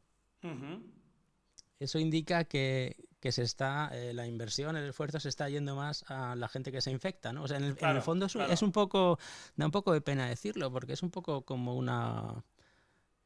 Eso 1.81 1.99
indica 1.99 2.45
que, 2.45 2.97
que 3.21 3.33
se 3.33 3.43
está, 3.43 3.91
eh, 3.93 4.13
la 4.13 4.27
inversión, 4.27 4.77
el 4.77 4.91
esfuerzo 4.91 5.19
se 5.19 5.31
está 5.31 5.49
yendo 5.49 5.75
más 5.75 6.05
a 6.09 6.37
la 6.37 6.47
gente 6.49 6.71
que 6.71 6.83
se 6.83 6.91
infecta, 6.91 7.33
¿no? 7.33 7.43
O 7.43 7.49
sea, 7.49 7.57
en 7.57 7.65
el, 7.65 8.03
fondo 8.03 8.27
es, 8.27 8.63
un 8.63 8.71
poco, 8.71 9.19
da 9.57 9.65
un 9.65 9.73
poco 9.73 9.93
de 9.95 10.03
pena 10.03 10.29
decirlo, 10.29 10.71
porque 10.71 10.93
es 10.93 11.03
un 11.03 11.11
poco 11.11 11.43
como 11.43 11.75
una... 11.75 12.45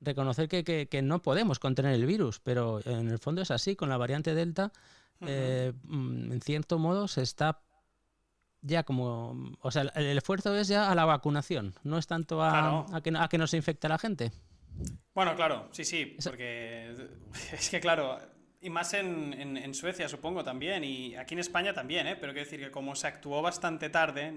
Reconocer 0.00 0.48
que, 0.48 0.64
que, 0.64 1.02
no 1.02 1.22
podemos 1.22 1.58
contener 1.58 1.94
el 1.94 2.04
virus, 2.04 2.38
pero 2.38 2.80
en 2.84 3.08
el 3.08 3.18
fondo 3.18 3.40
es 3.40 3.50
así, 3.50 3.74
con 3.74 3.88
la 3.88 3.96
variante 3.96 4.34
Delta, 4.34 4.70
eh, 5.20 5.72
mm, 5.84 6.32
en 6.32 6.40
cierto 6.42 6.78
modo 6.78 7.08
se 7.08 7.22
está 7.22 7.62
ya 8.60 8.82
como, 8.82 9.52
o 9.60 9.70
sea, 9.70 9.82
el, 9.94 10.18
esfuerzo 10.18 10.54
es 10.56 10.68
ya 10.68 10.90
a 10.90 10.94
la 10.94 11.06
vacunación, 11.06 11.74
no 11.84 11.96
es 11.96 12.06
tanto 12.06 12.42
a, 12.42 12.86
a, 12.92 13.00
que, 13.02 13.12
a 13.16 13.28
que 13.28 13.38
no 13.38 13.46
se 13.46 13.56
infecte 13.56 13.88
la 13.88 13.98
gente. 13.98 14.32
Bueno, 15.14 15.34
claro, 15.36 15.68
sí, 15.70 15.84
sí, 15.84 16.16
porque 16.22 16.94
es 17.52 17.70
que 17.70 17.80
claro, 17.80 18.18
y 18.64 18.70
más 18.70 18.94
en, 18.94 19.74
Suecia, 19.74 20.08
supongo, 20.08 20.42
también. 20.42 20.82
Y 20.84 21.14
aquí 21.16 21.34
en 21.34 21.40
España 21.40 21.74
también, 21.74 22.06
¿eh? 22.06 22.16
Pero 22.16 22.32
quiero 22.32 22.46
decir 22.46 22.60
que 22.60 22.70
como 22.70 22.96
se 22.96 23.06
actuó 23.06 23.42
bastante 23.42 23.90
tarde, 23.90 24.32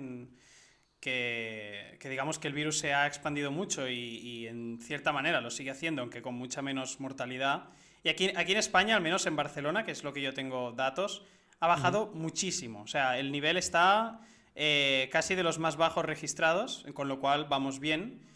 que, 1.00 1.98
digamos 2.04 2.38
que 2.38 2.50
el 2.50 2.54
virus 2.54 2.78
se 2.78 2.94
ha 2.94 3.08
expandido 3.08 3.52
mucho 3.52 3.88
y, 3.88 4.46
en 4.48 4.80
cierta 4.82 5.14
manera 5.14 5.40
lo 5.40 5.50
sigue 5.50 5.72
haciendo, 5.72 6.02
aunque 6.02 6.22
con 6.22 6.36
mucha 6.36 6.62
menos 6.62 7.00
mortalidad. 7.00 7.70
Y 8.04 8.10
aquí, 8.10 8.32
aquí 8.36 8.52
en 8.52 8.58
España, 8.58 8.98
al 8.98 9.02
menos 9.02 9.26
en 9.28 9.38
Barcelona, 9.38 9.86
que 9.86 9.92
es 9.92 10.04
lo 10.04 10.12
que 10.12 10.22
yo 10.22 10.34
tengo 10.34 10.74
datos, 10.74 11.24
ha 11.62 11.68
bajado 11.68 12.12
muchísimo. 12.14 12.82
O 12.82 12.88
sea, 12.88 13.18
el 13.18 13.32
nivel 13.32 13.56
está 13.56 14.20
eh, 14.56 15.08
casi 15.10 15.36
de 15.36 15.44
los 15.44 15.58
más 15.58 15.78
bajos 15.78 16.04
registrados, 16.04 16.86
con 16.94 17.08
lo 17.08 17.22
cual 17.22 17.46
vamos 17.46 17.80
bien. 17.80 18.28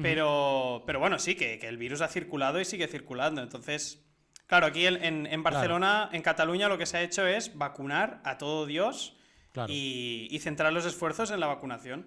Pero, 0.00 0.84
pero 0.86 1.00
bueno, 1.00 1.18
sí, 1.18 1.34
que, 1.34 1.58
que 1.58 1.66
el 1.66 1.78
virus 1.78 2.02
ha 2.02 2.08
circulado 2.08 2.60
y 2.60 2.64
sigue 2.64 2.86
circulando. 2.86 3.42
Entonces, 3.42 4.07
Claro, 4.48 4.66
aquí 4.66 4.86
en, 4.86 5.42
Barcelona, 5.42 6.08
en 6.10 6.22
Cataluña, 6.22 6.68
lo 6.68 6.78
que 6.78 6.86
se 6.86 6.96
ha 6.96 7.02
hecho 7.02 7.26
es 7.26 7.56
vacunar 7.58 8.22
a 8.24 8.38
todo 8.38 8.64
Dios 8.64 9.14
y, 9.68 10.38
centrar 10.40 10.72
los 10.72 10.86
esfuerzos 10.86 11.30
en 11.30 11.38
la 11.38 11.46
vacunación. 11.46 12.06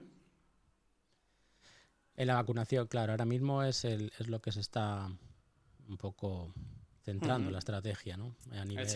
En 2.16 2.28
la 2.28 2.34
vacunación, 2.34 2.88
claro, 2.88 3.14
ahora 3.14 3.26
mismo 3.26 3.62
es, 3.64 3.86
el, 3.86 4.12
es 4.18 4.28
lo 4.28 4.42
que 4.42 4.52
se 4.52 4.60
está 4.60 5.08
un 5.88 5.98
poco 5.98 6.52
centrando 7.04 7.52
la 7.52 7.60
estrategia, 7.60 8.18
¿no? 8.18 8.36
A 8.54 8.66
nivel 8.66 8.88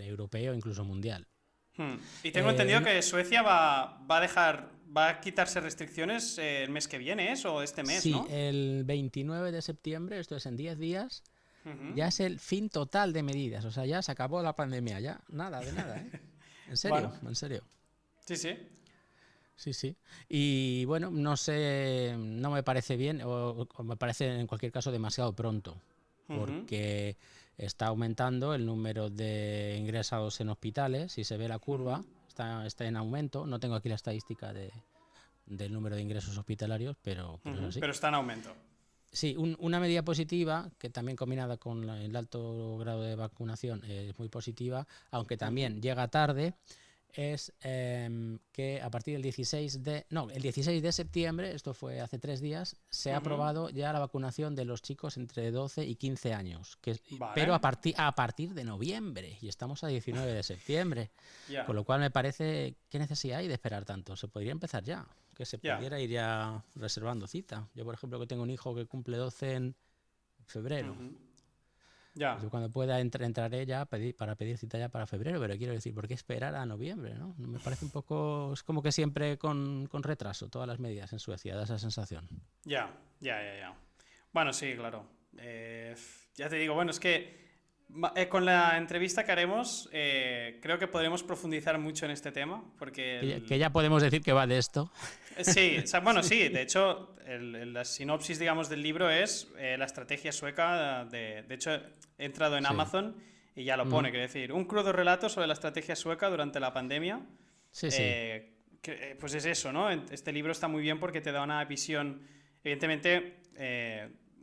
europeo, 0.00 0.52
incluso 0.52 0.84
mundial. 0.84 1.28
Hmm. 1.76 1.94
Y 2.24 2.32
tengo 2.32 2.50
entendido 2.50 2.80
eh, 2.80 2.84
que 2.84 3.02
Suecia 3.02 3.42
va, 3.42 4.04
a 4.08 4.20
dejar, 4.20 4.72
va 4.94 5.08
a 5.08 5.20
quitarse 5.20 5.60
restricciones 5.60 6.36
eh, 6.38 6.64
el 6.64 6.70
mes 6.70 6.88
que 6.88 6.98
viene, 6.98 7.30
¿es? 7.30 7.44
O 7.44 7.62
este 7.62 7.84
mes, 7.84 8.02
sí, 8.02 8.20
el 8.28 8.82
29 8.84 9.52
de 9.52 9.62
septiembre, 9.62 10.18
esto 10.18 10.34
es 10.34 10.46
en 10.46 10.56
10 10.56 10.78
días, 10.78 11.22
ya 11.94 12.08
es 12.08 12.20
el 12.20 12.38
fin 12.40 12.68
total 12.70 13.12
de 13.12 13.22
medidas. 13.22 13.64
O 13.64 13.70
sea, 13.70 13.84
ya 13.86 14.02
se 14.02 14.12
acabó 14.12 14.42
la 14.42 14.56
pandemia, 14.56 15.00
ya 15.00 15.20
nada 15.28 15.60
de 15.60 15.72
nada, 15.72 15.98
¿eh? 15.98 16.10
En 16.68 16.76
serio, 16.76 17.12
en 17.26 17.34
serio. 17.34 17.62
Sí, 18.26 18.36
sí. 18.36 18.56
Sí, 19.56 19.72
sí. 19.72 19.96
Y 20.28 20.84
bueno, 20.84 21.10
no 21.10 21.36
sé, 21.36 22.14
no 22.16 22.50
me 22.50 22.62
parece 22.62 22.96
bien, 22.96 23.20
o, 23.24 23.66
me 23.82 23.96
parece 23.96 24.38
en 24.38 24.46
cualquier 24.46 24.70
caso 24.70 24.92
demasiado 24.92 25.32
pronto, 25.32 25.76
porque 26.28 27.16
está 27.56 27.88
aumentando 27.88 28.54
el 28.54 28.64
número 28.64 29.10
de 29.10 29.76
ingresados 29.76 30.40
en 30.40 30.50
hospitales, 30.50 31.12
si 31.12 31.24
se 31.24 31.36
ve 31.36 31.48
la 31.48 31.58
curva, 31.58 32.04
está, 32.28 32.64
está 32.66 32.86
en 32.86 32.96
aumento. 32.96 33.46
No 33.46 33.58
tengo 33.58 33.74
aquí 33.74 33.88
la 33.88 33.96
estadística 33.96 34.52
de, 34.52 34.70
del 35.46 35.72
número 35.72 35.96
de 35.96 36.02
ingresos 36.02 36.38
hospitalarios, 36.38 36.96
pero, 37.02 37.40
pero, 37.42 37.90
está 37.90 38.08
en 38.08 38.14
aumento. 38.14 38.54
Sí, 39.10 39.36
una 39.36 39.80
medida 39.80 40.02
positiva, 40.02 40.70
que 40.78 40.90
también 40.90 41.16
combinada 41.16 41.56
con 41.56 41.88
el 41.88 42.14
alto 42.14 42.76
grado 42.78 43.02
de 43.02 43.16
vacunación 43.16 43.82
es 43.84 44.18
muy 44.18 44.28
positiva, 44.28 44.86
aunque 45.10 45.36
también 45.36 45.80
llega 45.80 46.08
tarde, 46.08 46.54
es 47.14 47.52
em, 47.62 48.38
que 48.52 48.80
a 48.82 48.90
partir 48.90 49.14
del 49.14 49.22
16 49.22 49.82
de 49.82 50.06
no 50.10 50.30
el 50.30 50.42
16 50.42 50.82
de 50.82 50.92
septiembre 50.92 51.52
esto 51.52 51.74
fue 51.74 52.00
hace 52.00 52.18
tres 52.18 52.40
días 52.40 52.76
se 52.90 53.12
ha 53.12 53.16
aprobado 53.16 53.70
ya 53.70 53.92
la 53.92 53.98
vacunación 53.98 54.54
de 54.54 54.64
los 54.64 54.82
chicos 54.82 55.16
entre 55.16 55.50
12 55.50 55.84
y 55.84 55.96
15 55.96 56.34
años 56.34 56.76
que, 56.80 57.00
pero 57.34 57.54
a 57.54 57.60
partir 57.60 57.94
a 57.96 58.14
partir 58.14 58.54
de 58.54 58.64
noviembre 58.64 59.38
y 59.40 59.48
estamos 59.48 59.84
a 59.84 59.88
19 59.88 60.32
de 60.32 60.42
septiembre. 60.42 61.10
Con 61.66 61.76
lo 61.76 61.84
cual 61.84 62.00
me 62.00 62.10
parece 62.10 62.76
qué 62.90 62.98
necesidad 62.98 63.38
hay 63.38 63.48
de 63.48 63.54
esperar 63.54 63.84
tanto 63.84 64.16
se 64.16 64.28
podría 64.28 64.52
empezar 64.52 64.84
ya 64.84 65.06
que 65.38 65.46
se 65.46 65.56
pudiera 65.56 65.98
ir 66.00 66.10
ya 66.10 66.62
reservando 66.74 67.26
cita 67.26 67.68
yo 67.74 67.84
por 67.84 67.94
ejemplo 67.94 68.20
que 68.20 68.26
tengo 68.26 68.42
un 68.42 68.50
hijo 68.50 68.74
que 68.74 68.84
cumple 68.84 69.16
12 69.16 69.54
en 69.54 69.76
febrero 70.46 70.94
ya. 72.18 72.36
Yo 72.42 72.50
cuando 72.50 72.68
pueda 72.68 72.98
entrar, 72.98 73.22
entraré 73.22 73.64
ya 73.64 73.84
pedir, 73.84 74.16
para 74.16 74.34
pedir 74.34 74.58
cita 74.58 74.76
ya 74.76 74.88
para 74.88 75.06
febrero, 75.06 75.38
pero 75.38 75.56
quiero 75.56 75.72
decir, 75.72 75.94
¿por 75.94 76.08
qué 76.08 76.14
esperar 76.14 76.56
a 76.56 76.66
noviembre? 76.66 77.14
¿no? 77.14 77.34
Me 77.38 77.60
parece 77.60 77.84
un 77.84 77.92
poco, 77.92 78.52
es 78.52 78.64
como 78.64 78.82
que 78.82 78.90
siempre 78.90 79.38
con, 79.38 79.86
con 79.86 80.02
retraso 80.02 80.48
todas 80.48 80.66
las 80.66 80.80
medidas 80.80 81.12
en 81.12 81.20
Suecia, 81.20 81.54
da 81.54 81.62
esa 81.62 81.78
sensación. 81.78 82.28
Ya, 82.64 82.92
ya, 83.20 83.40
ya, 83.40 83.56
ya. 83.56 83.74
Bueno, 84.32 84.52
sí, 84.52 84.74
claro. 84.74 85.06
Eh, 85.38 85.94
ya 86.34 86.48
te 86.48 86.56
digo, 86.56 86.74
bueno, 86.74 86.90
es 86.90 86.98
que 86.98 87.47
eh, 88.14 88.28
con 88.28 88.44
la 88.44 88.76
entrevista 88.76 89.24
que 89.24 89.32
haremos, 89.32 89.88
eh, 89.92 90.58
creo 90.60 90.78
que 90.78 90.86
podremos 90.86 91.22
profundizar 91.22 91.78
mucho 91.78 92.04
en 92.04 92.10
este 92.10 92.30
tema, 92.32 92.62
porque... 92.78 93.42
Que, 93.48 93.58
ya 93.58 93.70
podemos 93.70 94.02
decir 94.02 94.20
que 94.20 94.32
va 94.32 94.46
de 94.46 94.58
esto. 94.58 94.92
Eh, 95.38 95.44
sí, 95.44 95.82
bueno, 96.02 96.22
sí, 96.24 96.48
de 96.48 96.60
hecho, 96.60 97.16
la 97.26 97.84
sinopsis, 97.86 98.38
digamos, 98.38 98.68
del 98.68 98.82
libro 98.82 99.08
es 99.08 99.48
la 99.56 99.86
estrategia 99.86 100.32
sueca, 100.32 101.06
de, 101.06 101.44
de 101.48 101.54
hecho, 101.54 101.70
he 102.18 102.26
entrado 102.26 102.58
en 102.58 102.66
Amazon 102.66 103.16
y 103.56 103.64
ya 103.64 103.76
lo 103.76 103.86
mm. 103.86 103.90
pone, 103.90 104.10
quiere 104.10 104.26
decir, 104.26 104.52
un 104.52 104.66
crudo 104.66 104.92
relato 104.92 105.30
sobre 105.30 105.46
la 105.46 105.54
estrategia 105.54 105.96
sueca 105.96 106.28
durante 106.28 106.60
la 106.60 106.74
pandemia. 106.74 107.20
Sí, 107.70 107.90
sí. 107.90 108.02
pues 109.18 109.32
es 109.32 109.46
eso, 109.46 109.72
¿no? 109.72 109.90
Este 109.90 110.30
libro 110.32 110.52
está 110.52 110.68
muy 110.68 110.82
bien 110.82 111.00
porque 111.00 111.22
te 111.22 111.32
da 111.32 111.42
una 111.42 111.64
visión, 111.64 112.20
evidentemente, 112.62 113.38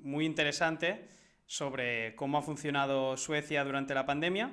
muy 0.02 0.26
interesante 0.26 1.14
sobre 1.46 2.16
cómo 2.16 2.38
ha 2.38 2.42
funcionado 2.42 3.18
Suecia 3.18 3.64
durante 3.64 3.94
la 3.94 4.06
pandemia. 4.06 4.52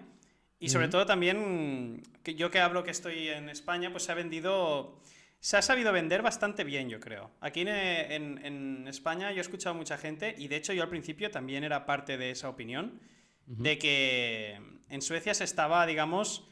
Y 0.58 0.68
sobre 0.68 0.87
todo 0.87 1.06
también, 1.06 2.02
que 2.22 2.37
yo 2.37 2.52
que 2.52 2.61
hablo 2.61 2.84
que 2.84 2.92
estoy 2.92 3.28
en 3.28 3.49
España, 3.49 3.90
pues 3.90 4.04
se 4.04 4.12
ha 4.12 4.14
vendido, 4.14 5.02
se 5.40 5.56
ha 5.56 5.62
sabido 5.62 5.92
vender 5.92 6.22
bastante 6.22 6.62
bien, 6.62 6.88
yo 6.88 7.00
creo. 7.00 7.32
Aquí 7.40 7.62
en, 7.66 8.87
España 8.87 9.32
yo 9.32 9.38
he 9.38 9.40
escuchado 9.40 9.75
a 9.75 9.78
mucha 9.78 9.99
gente 9.99 10.37
y 10.38 10.46
de 10.46 10.56
hecho 10.56 10.72
yo 10.72 10.84
al 10.84 10.88
principio 10.88 11.32
también 11.32 11.64
era 11.64 11.84
parte 11.84 12.16
de 12.16 12.30
esa 12.30 12.49
opinión, 12.49 13.00
de 13.46 13.76
que 13.76 14.61
en 14.88 15.02
Suecia 15.02 15.34
se 15.34 15.42
estaba, 15.42 15.84
digamos, 15.84 16.49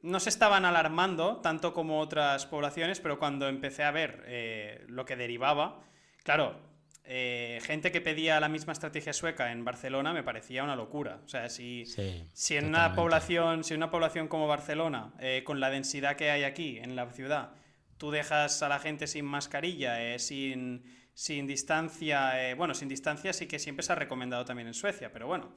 no 0.00 0.20
se 0.20 0.28
estaban 0.28 0.64
alarmando 0.64 1.38
tanto 1.38 1.72
como 1.72 1.98
otras 1.98 2.46
poblaciones, 2.46 3.00
pero 3.00 3.18
cuando 3.18 3.48
empecé 3.48 3.82
a 3.82 3.90
ver 3.90 4.22
eh, 4.26 4.84
lo 4.86 5.04
que 5.04 5.16
derivaba, 5.16 5.82
claro, 6.22 6.69
eh, 7.12 7.58
gente 7.64 7.90
que 7.90 8.00
pedía 8.00 8.38
la 8.38 8.48
misma 8.48 8.72
estrategia 8.72 9.12
sueca 9.12 9.50
en 9.50 9.64
Barcelona 9.64 10.12
me 10.12 10.22
parecía 10.22 10.62
una 10.62 10.76
locura. 10.76 11.18
O 11.24 11.28
sea, 11.28 11.48
si, 11.48 11.84
si 11.84 12.56
en 12.56 12.66
una 12.66 12.94
población, 12.94 13.64
si 13.64 13.74
una 13.74 13.90
población 13.90 14.28
como 14.28 14.46
Barcelona, 14.46 15.12
eh, 15.18 15.42
con 15.44 15.58
la 15.58 15.70
densidad 15.70 16.14
que 16.14 16.30
hay 16.30 16.44
aquí 16.44 16.78
en 16.78 16.94
la 16.94 17.10
ciudad, 17.10 17.50
tú 17.98 18.12
dejas 18.12 18.62
a 18.62 18.68
la 18.68 18.78
gente 18.78 19.08
sin 19.08 19.24
mascarilla, 19.24 20.00
eh, 20.00 20.20
sin, 20.20 20.84
sin 21.12 21.48
distancia, 21.48 22.54
bueno, 22.54 22.74
sin 22.74 22.88
distancia 22.88 23.32
sí 23.32 23.48
que 23.48 23.58
siempre 23.58 23.82
se 23.82 23.90
ha 23.90 23.96
recomendado 23.96 24.44
también 24.44 24.68
en 24.68 24.74
Suecia, 24.74 25.12
pero 25.12 25.26
bueno, 25.26 25.52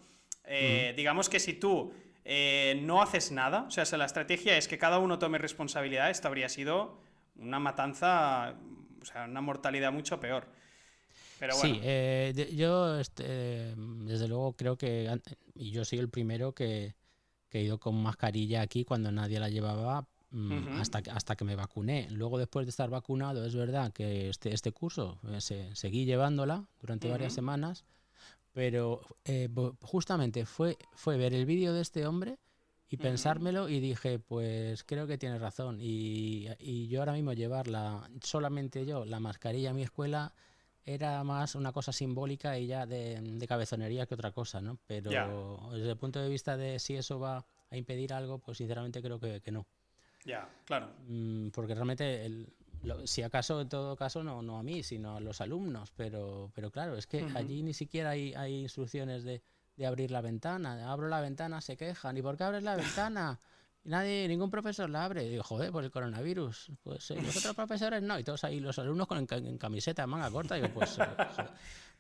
digamos 0.97 1.29
que 1.29 1.39
si 1.39 1.53
tú 1.53 1.93
no 2.81 3.01
haces 3.03 3.31
nada, 3.31 3.65
o 3.67 3.69
sea, 3.69 3.85
si 3.85 3.95
la 3.95 4.05
estrategia 4.05 4.57
es 4.57 4.67
que 4.67 4.79
cada 4.79 4.97
uno 4.97 5.19
tome 5.19 5.37
responsabilidad, 5.37 6.09
esto 6.09 6.27
habría 6.27 6.49
sido 6.49 6.99
una 7.35 7.59
matanza, 7.59 8.55
o 8.99 9.05
sea, 9.05 9.25
una 9.25 9.41
mortalidad 9.41 9.91
mucho 9.91 10.19
peor. 10.19 10.62
Sí, 11.51 11.79
eh, 11.84 12.53
yo 12.56 12.99
este, 12.99 13.75
desde 13.75 14.27
luego 14.27 14.53
creo 14.53 14.77
que, 14.77 15.10
y 15.56 15.71
yo 15.71 15.84
soy 15.86 15.99
el 15.99 16.10
primero 16.10 16.53
que, 16.53 16.95
he 17.51 17.62
ido 17.62 17.79
con 17.79 18.01
mascarilla 18.01 18.62
aquí 18.62 18.84
cuando 18.84 19.12
nadie 19.12 19.39
la 19.39 19.47
llevaba 19.47 20.08
mm, 20.32 20.79
hasta, 20.79 21.03
hasta 21.12 21.36
que 21.36 21.45
me 21.45 21.56
vacuné. 21.56 22.08
Luego 22.10 22.39
después 22.39 22.65
de 22.65 22.71
estar 22.71 22.89
vacunado, 22.89 23.45
es 23.45 23.53
verdad 23.53 23.93
que 23.93 24.29
este, 24.29 24.53
este 24.53 24.71
curso 24.71 25.19
eh, 25.29 25.39
se, 25.39 25.75
seguí 25.75 26.06
llevándola 26.06 26.65
durante 26.82 27.10
varias 27.10 27.34
semanas, 27.34 27.86
pero 28.53 29.01
eh, 29.25 29.49
justamente 29.82 30.45
fue, 30.47 30.77
fue 30.95 31.17
ver 31.17 31.36
el 31.36 31.45
vídeo 31.45 31.73
de 31.73 31.82
este 31.82 32.08
hombre 32.08 32.39
y 32.89 32.97
pensármelo 32.97 33.69
y 33.69 33.79
dije, 33.79 34.19
pues 34.19 34.84
creo 34.84 35.08
que 35.08 35.17
tiene 35.17 35.39
razón. 35.39 35.79
Y, 35.82 36.47
y, 36.60 36.88
yo 36.88 36.99
ahora 36.99 37.13
mismo 37.13 37.34
llevarla, 37.34 38.08
solamente 38.21 38.86
yo, 38.86 39.03
la 39.03 39.19
mascarilla 39.19 39.71
a 39.71 39.73
mi 39.73 39.82
escuela, 39.82 40.34
era 40.85 41.23
más 41.23 41.55
una 41.55 41.71
cosa 41.71 41.91
simbólica 41.91 42.57
y 42.57 42.67
ya 42.67 42.85
de, 42.85 43.45
cabezonería 43.47 44.05
que 44.05 44.15
otra 44.15 44.31
cosa, 44.31 44.61
¿no? 44.61 44.77
Pero 44.85 45.09
desde 45.71 45.91
el 45.91 45.97
punto 45.97 46.21
de 46.21 46.29
vista 46.29 46.57
de 46.57 46.79
si 46.79 46.95
eso 46.95 47.19
va 47.19 47.45
a 47.69 47.77
impedir 47.77 48.13
algo, 48.13 48.39
pues 48.39 48.57
sinceramente 48.57 49.01
creo 49.01 49.19
que, 49.19 49.51
no. 49.51 49.65
Ya, 50.25 50.47
claro. 50.65 50.89
Mm, 51.07 51.49
porque 51.49 51.73
realmente, 51.73 52.47
si 53.05 53.21
acaso, 53.21 53.61
en 53.61 53.69
todo 53.69 53.95
caso, 53.95 54.23
no, 54.23 54.41
no 54.41 54.57
a 54.57 54.63
mí, 54.63 54.83
sino 54.83 55.17
a 55.17 55.19
los 55.19 55.41
alumnos, 55.41 55.91
pero, 55.95 56.51
pero 56.53 56.71
claro, 56.71 56.97
es 56.97 57.07
que 57.07 57.25
allí 57.35 57.63
ni 57.63 57.73
siquiera 57.73 58.11
hay, 58.11 58.33
hay 58.33 58.61
instrucciones 58.61 59.23
de, 59.23 59.41
de 59.75 59.85
abrir 59.85 60.11
la 60.11 60.21
ventana. 60.21 60.91
Abro 60.91 61.07
la 61.07 61.21
ventana, 61.21 61.61
se 61.61 61.77
quejan. 61.77 62.17
¿Y 62.17 62.21
por 62.21 62.37
qué 62.37 62.43
abres 62.43 62.63
la 62.63 62.75
ventana? 62.75 63.39
Nadie, 63.85 64.27
ningún 64.27 64.49
profesor 64.49 64.89
la 64.89 65.05
abre. 65.05 65.23
digo, 65.23 65.43
joder, 65.43 65.71
por 65.71 65.83
el 65.83 65.91
coronavirus. 65.91 66.71
Pues 66.83 67.11
eh, 67.11 67.21
los 67.21 67.37
otros 67.37 67.55
profesores 67.55 68.01
no. 68.01 68.17
Y 68.19 68.23
todos 68.23 68.43
ahí, 68.43 68.59
los 68.59 68.77
alumnos 68.79 69.07
con 69.07 69.17
en, 69.17 69.57
camiseta, 69.57 70.07
manga 70.07 70.29
corta. 70.31 70.55
Digo, 70.55 70.69
pues, 70.69 70.97
eh, 70.99 71.05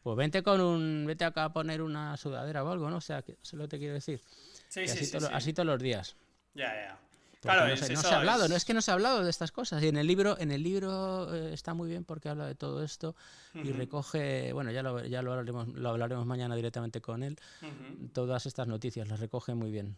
pues 0.01 0.17
vente 0.17 0.43
con 0.43 0.61
un, 0.61 1.05
vete 1.05 1.25
acá 1.25 1.45
a 1.45 1.53
poner 1.53 1.81
una 1.81 2.17
sudadera 2.17 2.63
o 2.63 2.71
algo, 2.71 2.89
¿no? 2.89 2.97
O 2.97 3.01
sea, 3.01 3.21
que, 3.21 3.37
eso 3.41 3.57
lo 3.57 3.63
que 3.63 3.69
te 3.69 3.79
quiero 3.79 3.93
decir. 3.93 4.21
Sí, 4.69 4.87
sí, 4.87 5.05
sí, 5.05 5.17
así 5.31 5.53
todos 5.53 5.67
los 5.67 5.81
días. 5.81 6.15
Ya, 6.53 6.73
ya. 6.73 6.99
Claro, 7.43 7.67
no, 7.67 7.75
se, 7.75 8.07
ha 8.07 8.19
hablado, 8.19 8.47
no 8.47 8.55
es 8.55 8.63
que 8.63 8.73
no 8.73 8.81
se 8.81 8.89
ha 8.89 8.93
hablado 8.93 9.21
de 9.21 9.29
estas 9.29 9.51
cosas. 9.51 9.83
Y 9.83 9.89
en 9.89 9.97
el 9.97 10.07
libro, 10.07 10.39
en 10.39 10.49
el 10.49 10.63
libro 10.63 11.33
eh, 11.35 11.53
está 11.53 11.73
muy 11.73 11.89
bien 11.89 12.05
porque 12.05 12.29
habla 12.29 12.45
de 12.45 12.55
todo 12.55 12.81
esto 12.81 13.17
y 13.53 13.73
recoge, 13.73 14.53
bueno, 14.53 14.71
ya 14.71 14.81
lo, 14.81 15.03
ya 15.03 15.21
lo 15.21 15.33
hablaremos, 15.33 15.67
lo 15.67 15.89
hablaremos 15.89 16.25
mañana 16.25 16.55
directamente 16.55 17.01
con 17.01 17.21
él. 17.21 17.37
Todas 18.13 18.45
estas 18.45 18.69
noticias 18.69 19.09
las 19.09 19.19
recoge 19.19 19.55
muy 19.55 19.71
bien. 19.71 19.97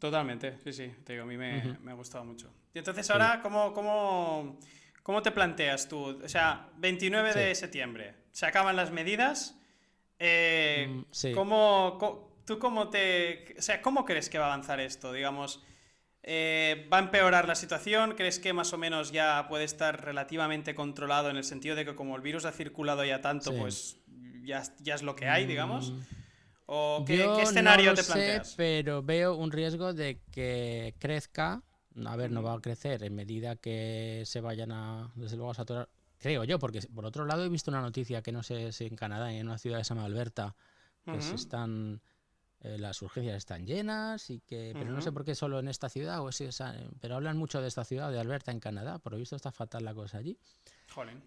Totalmente, 0.00 0.58
sí, 0.64 0.72
sí, 0.72 0.92
te 1.04 1.12
digo, 1.12 1.24
a 1.24 1.26
mí 1.26 1.36
me, 1.36 1.78
me 1.82 1.92
ha 1.92 1.94
gustado 1.94 2.24
mucho. 2.24 2.52
Y 2.74 2.78
entonces 2.78 3.08
ahora, 3.10 3.40
¿cómo, 3.42 3.72
cómo, 3.72 4.58
cómo 5.02 5.22
te 5.22 5.30
planteas 5.30 5.88
tú? 5.88 6.20
O 6.22 6.28
sea, 6.28 6.68
29 6.76 7.32
de 7.32 7.54
septiembre, 7.54 8.14
se 8.32 8.44
acaban 8.44 8.76
las 8.76 8.90
medidas. 8.90 9.56
Eh, 10.18 10.86
mm, 10.88 11.32
¿cómo, 11.34 12.42
¿Tú 12.44 12.58
cómo 12.58 12.88
te... 12.88 13.54
O 13.58 13.62
sea, 13.62 13.80
¿cómo 13.80 14.04
crees 14.04 14.28
que 14.28 14.38
va 14.38 14.46
a 14.46 14.48
avanzar 14.48 14.80
esto? 14.80 15.12
Digamos, 15.12 15.62
eh, 16.22 16.86
¿va 16.92 16.98
a 16.98 17.00
empeorar 17.00 17.48
la 17.48 17.54
situación? 17.54 18.14
¿Crees 18.14 18.38
que 18.38 18.52
más 18.52 18.72
o 18.72 18.78
menos 18.78 19.12
ya 19.12 19.46
puede 19.48 19.64
estar 19.64 20.04
relativamente 20.04 20.74
controlado 20.74 21.30
en 21.30 21.36
el 21.36 21.44
sentido 21.44 21.76
de 21.76 21.84
que 21.84 21.94
como 21.94 22.14
el 22.16 22.20
virus 22.20 22.44
ha 22.44 22.52
circulado 22.52 23.04
ya 23.04 23.20
tanto, 23.20 23.56
pues 23.56 23.98
ya, 24.42 24.62
ya, 24.80 24.96
es 24.96 25.02
lo 25.02 25.16
que 25.16 25.28
hay, 25.28 25.46
digamos? 25.46 25.92
Mm, 25.92 26.00
¿O 26.66 27.04
qué, 27.06 27.42
escenario 27.42 27.94
te 27.94 28.02
planteas? 28.02 28.50
Sé, 28.50 28.54
pero 28.56 29.02
veo 29.02 29.36
un 29.36 29.52
riesgo 29.52 29.92
de 29.94 30.20
que 30.30 30.94
crezca. 30.98 31.62
A 32.04 32.16
ver, 32.16 32.30
no 32.30 32.42
va 32.42 32.52
a 32.52 32.60
crecer 32.60 33.02
en 33.04 33.14
medida 33.14 33.56
que 33.56 34.22
se 34.26 34.40
vayan 34.40 34.70
a, 34.72 35.12
desde 35.14 35.36
luego, 35.36 35.52
a 35.52 35.54
saturar. 35.54 35.88
Creo 36.18 36.44
yo, 36.44 36.58
porque 36.58 36.80
por 36.94 37.06
otro 37.06 37.24
lado 37.24 37.44
he 37.44 37.48
visto 37.48 37.70
una 37.70 37.80
noticia 37.80 38.22
que 38.22 38.32
no 38.32 38.42
sé 38.42 38.72
si 38.72 38.84
en 38.86 38.96
Canadá, 38.96 39.32
en 39.32 39.46
una 39.46 39.58
ciudad 39.58 39.78
que 39.78 39.84
se 39.84 39.94
llama 39.94 40.04
Alberta, 40.04 40.54
que 41.04 41.20
se 41.22 41.34
están 41.36 42.00
eh, 42.60 42.78
las 42.78 43.02
urgencias 43.02 43.36
están 43.36 43.66
llenas 43.66 44.30
y 44.30 44.40
que 44.40 44.72
pero 44.72 44.90
no 44.90 45.02
sé 45.02 45.12
por 45.12 45.24
qué 45.24 45.34
solo 45.34 45.58
en 45.58 45.68
esta 45.68 45.90
ciudad 45.90 46.24
o 46.24 46.32
si, 46.32 46.48
pero 47.00 47.14
hablan 47.14 47.36
mucho 47.36 47.60
de 47.60 47.68
esta 47.68 47.84
ciudad 47.84 48.10
de 48.10 48.18
Alberta 48.18 48.50
en 48.50 48.60
Canadá 48.60 48.98
por 48.98 49.12
lo 49.12 49.18
visto 49.18 49.36
está 49.36 49.52
fatal 49.52 49.84
la 49.84 49.94
cosa 49.94 50.18
allí 50.18 50.38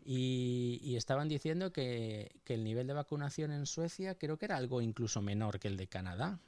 y, 0.05 0.95
estaban 0.95 1.27
diciendo 1.27 1.71
que, 1.71 2.41
el 2.45 2.63
nivel 2.63 2.87
de 2.87 2.93
vacunación 2.93 3.51
en 3.51 3.65
Suecia 3.65 4.15
creo 4.15 4.37
que 4.37 4.45
era 4.45 4.57
algo 4.57 4.81
incluso 4.81 5.21
menor 5.21 5.59
que 5.59 5.67
el 5.67 5.77
de 5.77 5.87
Canadá. 5.87 6.39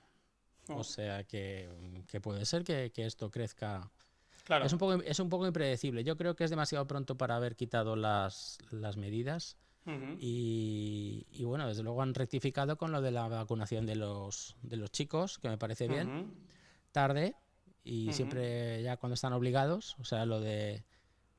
O 0.67 0.77
oh. 0.77 0.83
sea 0.83 1.23
que, 1.23 1.69
puede 2.21 2.45
ser 2.45 2.63
que, 2.63 2.91
esto 2.95 3.29
crezca. 3.29 3.89
Claro. 4.43 4.65
Es, 4.65 4.73
un 4.73 4.79
poco, 4.79 5.01
es 5.03 5.19
un 5.19 5.29
poco 5.29 5.45
impredecible. 5.45 6.03
Yo 6.03 6.17
creo 6.17 6.35
que 6.35 6.43
es 6.43 6.49
demasiado 6.49 6.87
pronto 6.87 7.15
para 7.15 7.35
haber 7.35 7.55
quitado 7.55 7.95
las, 7.95 8.57
medidas. 8.97 9.57
y, 10.19 11.43
bueno, 11.43 11.67
desde 11.67 11.83
luego 11.83 12.01
han 12.01 12.13
rectificado 12.13 12.77
con 12.77 12.91
lo 12.91 13.01
de 13.01 13.11
la 13.11 13.27
vacunación 13.27 13.85
de 13.85 13.95
los, 13.95 14.55
de 14.63 14.77
los 14.77 14.91
chicos, 14.91 15.37
que 15.37 15.49
me 15.49 15.57
parece 15.57 15.87
bien. 15.87 16.33
Tarde 16.91 17.35
y 17.83 18.13
siempre 18.13 18.83
ya 18.83 18.97
cuando 18.97 19.15
están 19.15 19.33
obligados, 19.33 19.95
o 19.99 20.03
sea, 20.03 20.25
lo 20.25 20.39
de 20.39 20.83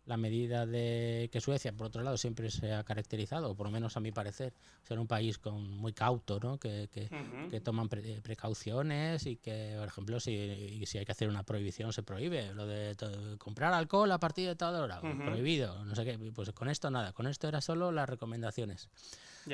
la 0.05 0.17
medida 0.17 0.67
de 0.67 1.29
que 1.33 1.41
Suecia, 1.41 1.73
por 1.73 1.87
otro 1.87 2.03
lado, 2.03 2.17
siempre 2.17 2.51
se 2.51 2.73
ha 2.73 2.83
caracterizado, 2.83 3.51
o 3.51 3.55
por 3.55 3.67
lo 3.67 3.71
menos 3.71 3.97
a 3.97 4.01
mi 4.01 4.11
parecer, 4.11 4.53
ser 4.83 4.99
un 4.99 5.07
país 5.07 5.39
con 5.39 5.71
muy 5.77 5.93
cauto, 5.93 6.41
¿no? 6.41 6.59
que, 6.59 6.89
que, 6.91 7.61
toman 7.61 7.89
precauciones 7.89 9.27
y 9.27 9.37
que, 9.37 9.77
por 9.79 9.87
ejemplo, 9.87 10.19
si, 10.19 10.85
si 10.87 10.99
hay 10.99 11.05
que 11.05 11.13
hacer 11.13 11.29
una 11.29 11.45
prohibición, 11.45 11.93
se 11.93 12.03
prohíbe. 12.03 12.53
Lo 12.53 12.67
de 12.67 12.97
comprar 13.39 13.73
alcohol 13.73 14.11
a 14.11 14.19
partir 14.19 14.49
de 14.49 14.57
tal 14.57 14.75
hora, 14.75 15.01
prohibido, 15.01 15.85
no 15.85 15.95
sé 15.95 16.05
qué. 16.05 16.19
Pues 16.35 16.51
con 16.51 16.69
esto 16.69 16.91
nada, 16.91 17.13
con 17.13 17.29
esto 17.29 17.47
era 17.47 17.61
solo 17.61 17.93
las 17.93 18.09
recomendaciones. 18.09 18.89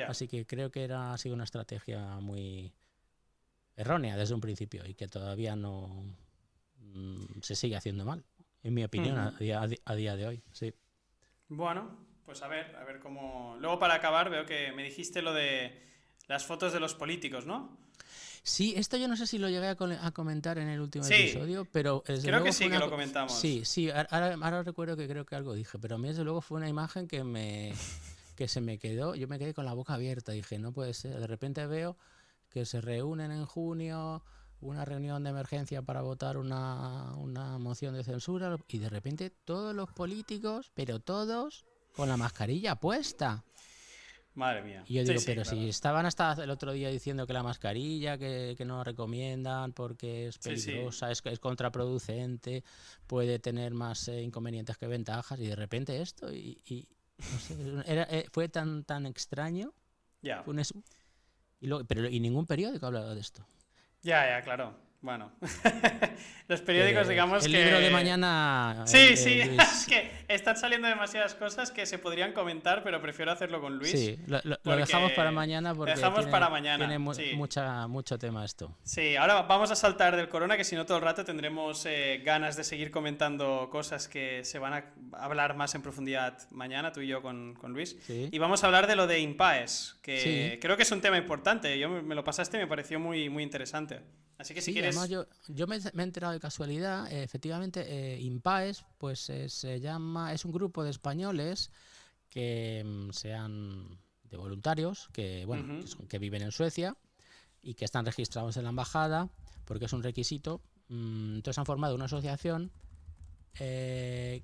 Así 0.07 0.27
que 0.27 0.45
creo 0.45 0.71
que 0.71 0.83
era, 0.83 1.13
ha 1.13 1.17
sido 1.17 1.35
una 1.35 1.43
estrategia 1.43 2.19
muy 2.19 2.73
errónea 3.75 4.17
desde 4.17 4.33
un 4.33 4.41
principio 4.41 4.83
y 4.85 4.95
que 4.95 5.07
todavía 5.07 5.55
no 5.55 6.03
mm, 6.79 7.41
se 7.41 7.55
sigue 7.55 7.75
haciendo 7.75 8.03
mal 8.03 8.25
en 8.63 8.73
mi 8.73 8.83
opinión, 8.83 9.17
a, 9.17 9.31
día, 9.95 10.15
de 10.15 10.27
hoy, 10.27 10.43
sí. 10.51 10.73
Bueno, 11.47 11.97
pues 12.25 12.41
a 12.41 12.47
ver, 12.47 12.75
a 12.75 12.83
ver 12.83 12.99
cómo... 12.99 13.55
Luego 13.59 13.79
para 13.79 13.95
acabar 13.95 14.29
veo 14.29 14.45
que 14.45 14.71
me 14.71 14.83
dijiste 14.83 15.21
lo 15.21 15.33
de 15.33 15.87
las 16.27 16.45
fotos 16.45 16.73
de 16.73 16.79
los 16.79 16.93
políticos, 16.93 17.45
¿no? 17.45 17.77
Sí, 18.43 18.73
esto 18.77 18.97
yo 18.97 19.07
no 19.07 19.15
sé 19.15 19.27
si 19.27 19.37
lo 19.37 19.49
llegué 19.49 19.67
a, 19.67 19.75
comentar 20.11 20.57
en 20.57 20.69
el 20.69 20.79
último 20.79 21.05
episodio, 21.05 21.65
pero... 21.71 22.03
creo 22.03 22.43
que 22.43 22.53
sí, 22.53 22.69
que 22.69 22.79
lo 22.79 22.89
comentamos. 22.89 23.37
Sí, 23.37 23.63
sí, 23.65 23.89
ahora, 23.89 24.63
recuerdo 24.63 24.95
que 24.95 25.07
creo 25.07 25.25
que 25.25 25.35
algo 25.35 25.53
dije, 25.53 25.77
pero 25.79 25.95
a 25.95 25.97
mí 25.97 26.07
desde 26.07 26.23
luego 26.23 26.41
fue 26.41 26.57
una 26.57 26.69
imagen 26.69 27.07
que 27.07 27.23
me... 27.23 27.73
que 28.35 28.47
se 28.47 28.61
me 28.61 28.77
quedó, 28.77 29.15
yo 29.15 29.27
me 29.27 29.37
quedé 29.37 29.53
con 29.53 29.65
la 29.65 29.73
boca 29.73 29.95
abierta, 29.95 30.31
dije, 30.31 30.59
no 30.59 30.71
puede 30.71 30.93
ser, 30.93 31.19
de 31.19 31.27
repente 31.27 31.65
veo 31.67 31.97
que 32.49 32.65
se 32.65 32.79
reúnen 32.79 33.31
en 33.31 33.45
junio 33.45 34.23
una 34.61 34.85
reunión 34.85 35.23
de 35.23 35.29
emergencia 35.29 35.81
para 35.81 36.01
votar 36.01 36.37
una, 36.37 37.13
una 37.15 37.57
moción 37.57 37.93
de 37.93 38.03
censura 38.03 38.57
y 38.67 38.77
de 38.79 38.89
repente 38.89 39.29
todos 39.29 39.73
los 39.75 39.91
políticos, 39.91 40.71
pero 40.73 40.99
todos 40.99 41.65
con 41.95 42.09
la 42.09 42.17
mascarilla 42.17 42.75
puesta. 42.75 43.43
Madre 44.35 44.61
mía. 44.61 44.83
Y 44.87 44.93
yo 44.93 45.03
digo, 45.03 45.21
pero 45.25 45.43
si 45.43 45.67
estaban 45.67 46.05
hasta 46.05 46.31
el 46.41 46.49
otro 46.49 46.71
día 46.71 46.89
diciendo 46.89 47.25
que 47.25 47.33
la 47.33 47.43
mascarilla, 47.43 48.17
que, 48.17 48.55
que 48.57 48.63
no 48.63 48.83
recomiendan 48.83 49.73
porque 49.73 50.27
es 50.27 50.37
peligrosa, 50.37 51.11
es, 51.11 51.21
es 51.25 51.39
contraproducente, 51.39 52.63
puede 53.07 53.39
tener 53.39 53.73
más 53.73 54.07
eh, 54.07 54.21
inconvenientes 54.21 54.77
que 54.77 54.87
ventajas, 54.87 55.39
y 55.39 55.47
de 55.47 55.55
repente 55.55 56.01
esto, 56.01 56.31
y, 56.33 56.61
y 56.65 56.87
era, 57.85 58.03
eh, 58.03 58.27
fue 58.31 58.47
tan, 58.49 58.83
tan 58.83 59.05
extraño. 59.05 59.73
Ya. 60.21 60.43
Y, 61.59 61.67
pero, 61.87 62.07
y 62.07 62.19
ningún 62.19 62.45
periódico 62.45 62.85
ha 62.85 62.87
hablado 62.87 63.15
de 63.15 63.21
esto. 63.21 63.45
Ya, 64.03 64.25
ya, 64.25 64.41
claro. 64.41 64.88
Bueno, 65.01 65.31
los 66.49 66.59
periódicos, 66.59 67.07
digamos 67.07 67.45
el 67.45 67.51
que. 67.53 67.57
El 67.57 67.63
libro 67.65 67.79
de 67.79 67.89
mañana. 67.89 68.83
Sí, 68.85 68.97
eh, 68.97 69.17
sí, 69.17 69.39
es 69.57 69.85
que 69.87 70.11
están 70.27 70.57
saliendo 70.57 70.89
demasiadas 70.89 71.35
cosas 71.35 71.71
que 71.71 71.85
se 71.85 71.99
podrían 71.99 72.33
comentar, 72.33 72.83
pero 72.83 73.01
prefiero 73.01 73.31
hacerlo 73.31 73.61
con 73.61 73.77
Luis. 73.77 73.91
Sí, 73.91 74.19
lo, 74.27 74.41
dejamos 74.75 75.13
para 75.13 75.31
mañana 75.31 75.73
porque. 75.73 75.93
Dejamos 75.93 76.19
tiene, 76.19 76.31
para 76.31 76.49
mañana. 76.49 76.85
Tiene 76.85 76.99
mucha, 76.99 77.87
mucho 77.87 78.19
tema 78.19 78.43
esto. 78.43 78.75
Sí, 78.83 79.15
ahora 79.15 79.43
vamos 79.43 79.71
a 79.71 79.75
saltar 79.75 80.17
del 80.17 80.27
corona, 80.27 80.57
que 80.57 80.65
si 80.65 80.75
no 80.75 80.85
todo 80.85 80.97
el 80.97 81.03
rato 81.03 81.23
tendremos 81.23 81.85
eh, 81.85 82.21
ganas 82.25 82.57
de 82.57 82.65
seguir 82.65 82.91
comentando 82.91 83.69
cosas 83.71 84.09
que 84.09 84.43
se 84.43 84.59
van 84.59 84.73
a 84.73 84.85
hablar 85.13 85.55
más 85.55 85.75
en 85.75 85.81
profundidad 85.81 86.37
mañana, 86.51 86.91
tú 86.91 86.99
y 86.99 87.07
yo 87.07 87.21
con, 87.21 87.55
con 87.55 87.71
Luis. 87.71 87.95
Y 88.09 88.37
vamos 88.37 88.65
a 88.65 88.67
hablar 88.67 88.85
de 88.85 88.97
lo 88.97 89.07
de 89.07 89.19
Impaes, 89.19 89.97
que 90.01 90.59
creo 90.61 90.75
que 90.75 90.83
es 90.83 90.91
un 90.91 90.99
tema 90.99 91.17
importante. 91.17 91.79
Yo 91.79 91.87
me 91.87 92.15
lo 92.15 92.25
pasaste 92.25 92.57
y 92.57 92.59
me 92.59 92.67
pareció 92.67 92.99
muy, 92.99 93.29
muy 93.29 93.43
interesante. 93.43 94.01
Así 94.39 94.53
que 94.53 94.61
si 94.61 94.71
quieres... 94.71 94.95
Además 94.95 95.09
yo, 95.09 95.25
yo 95.49 95.67
me, 95.67 95.75
he 95.75 96.01
enterado 96.01 96.31
de 96.31 96.39
casualidad, 96.39 97.11
eh, 97.11 97.23
efectivamente, 97.23 97.85
eh, 97.87 98.21
Impaes, 98.21 98.85
pues 98.97 99.29
eh, 99.29 99.49
se 99.49 99.81
llama, 99.81 100.33
es 100.33 100.45
un 100.45 100.53
grupo 100.53 100.81
de 100.81 100.91
españoles 100.91 101.71
que 102.29 102.81
mm, 102.85 103.11
sean 103.11 103.99
de 104.23 104.37
voluntarios, 104.37 105.09
que 105.11 105.43
bueno, 105.45 105.83
que, 106.07 106.19
viven 106.19 106.41
en 106.41 106.53
Suecia 106.53 106.95
y 107.61 107.73
que 107.73 107.83
están 107.83 108.05
registrados 108.05 108.55
en 108.55 108.63
la 108.63 108.69
embajada, 108.69 109.29
porque 109.65 109.85
es 109.85 109.93
un 109.93 110.03
requisito. 110.03 110.61
Mm, 110.87 111.35
entonces 111.35 111.57
han 111.57 111.65
formado 111.65 111.93
una 111.93 112.05
asociación. 112.05 112.71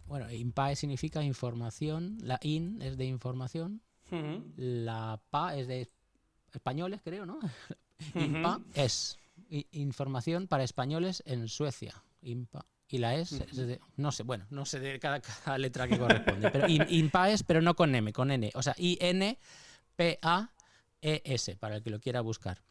bueno, 0.07 0.29
INPAE 0.29 0.75
significa 0.75 1.23
información, 1.23 2.17
la 2.21 2.37
IN 2.41 2.81
es 2.81 2.97
de 2.97 3.05
información, 3.05 3.81
la 4.57 5.21
PA 5.29 5.55
es 5.55 5.67
de 5.67 5.87
españoles, 6.51 6.99
creo, 7.01 7.25
¿no? 7.25 7.39
INPA 8.13 8.59
es 8.73 9.17
información 9.71 10.47
para 10.47 10.63
españoles 10.63 11.23
en 11.25 11.47
Suecia. 11.47 12.03
Y 12.21 12.47
la 12.99 13.15
es, 13.15 13.43
no 13.97 14.11
sé, 14.11 14.21
bueno, 14.23 14.45
no 14.49 14.65
sé 14.65 14.79
de 14.79 14.99
cada, 14.99 15.21
letra 15.57 15.87
que 15.87 15.97
corresponde, 15.97 16.51
pero 16.51 16.67
INPA 16.67 17.31
es, 17.31 17.41
pero 17.43 17.61
no 17.61 17.73
con 17.75 17.95
M, 17.95 18.13
con 18.13 18.31
N. 18.31 18.51
O 18.53 18.61
sea, 18.61 18.75
I-N-P-A-E-S, 18.77 19.37
para 21.57 21.77
el 21.77 21.83
que 21.83 21.89
lo 21.89 21.99
quiera 21.99 22.21
buscar. 22.21 22.61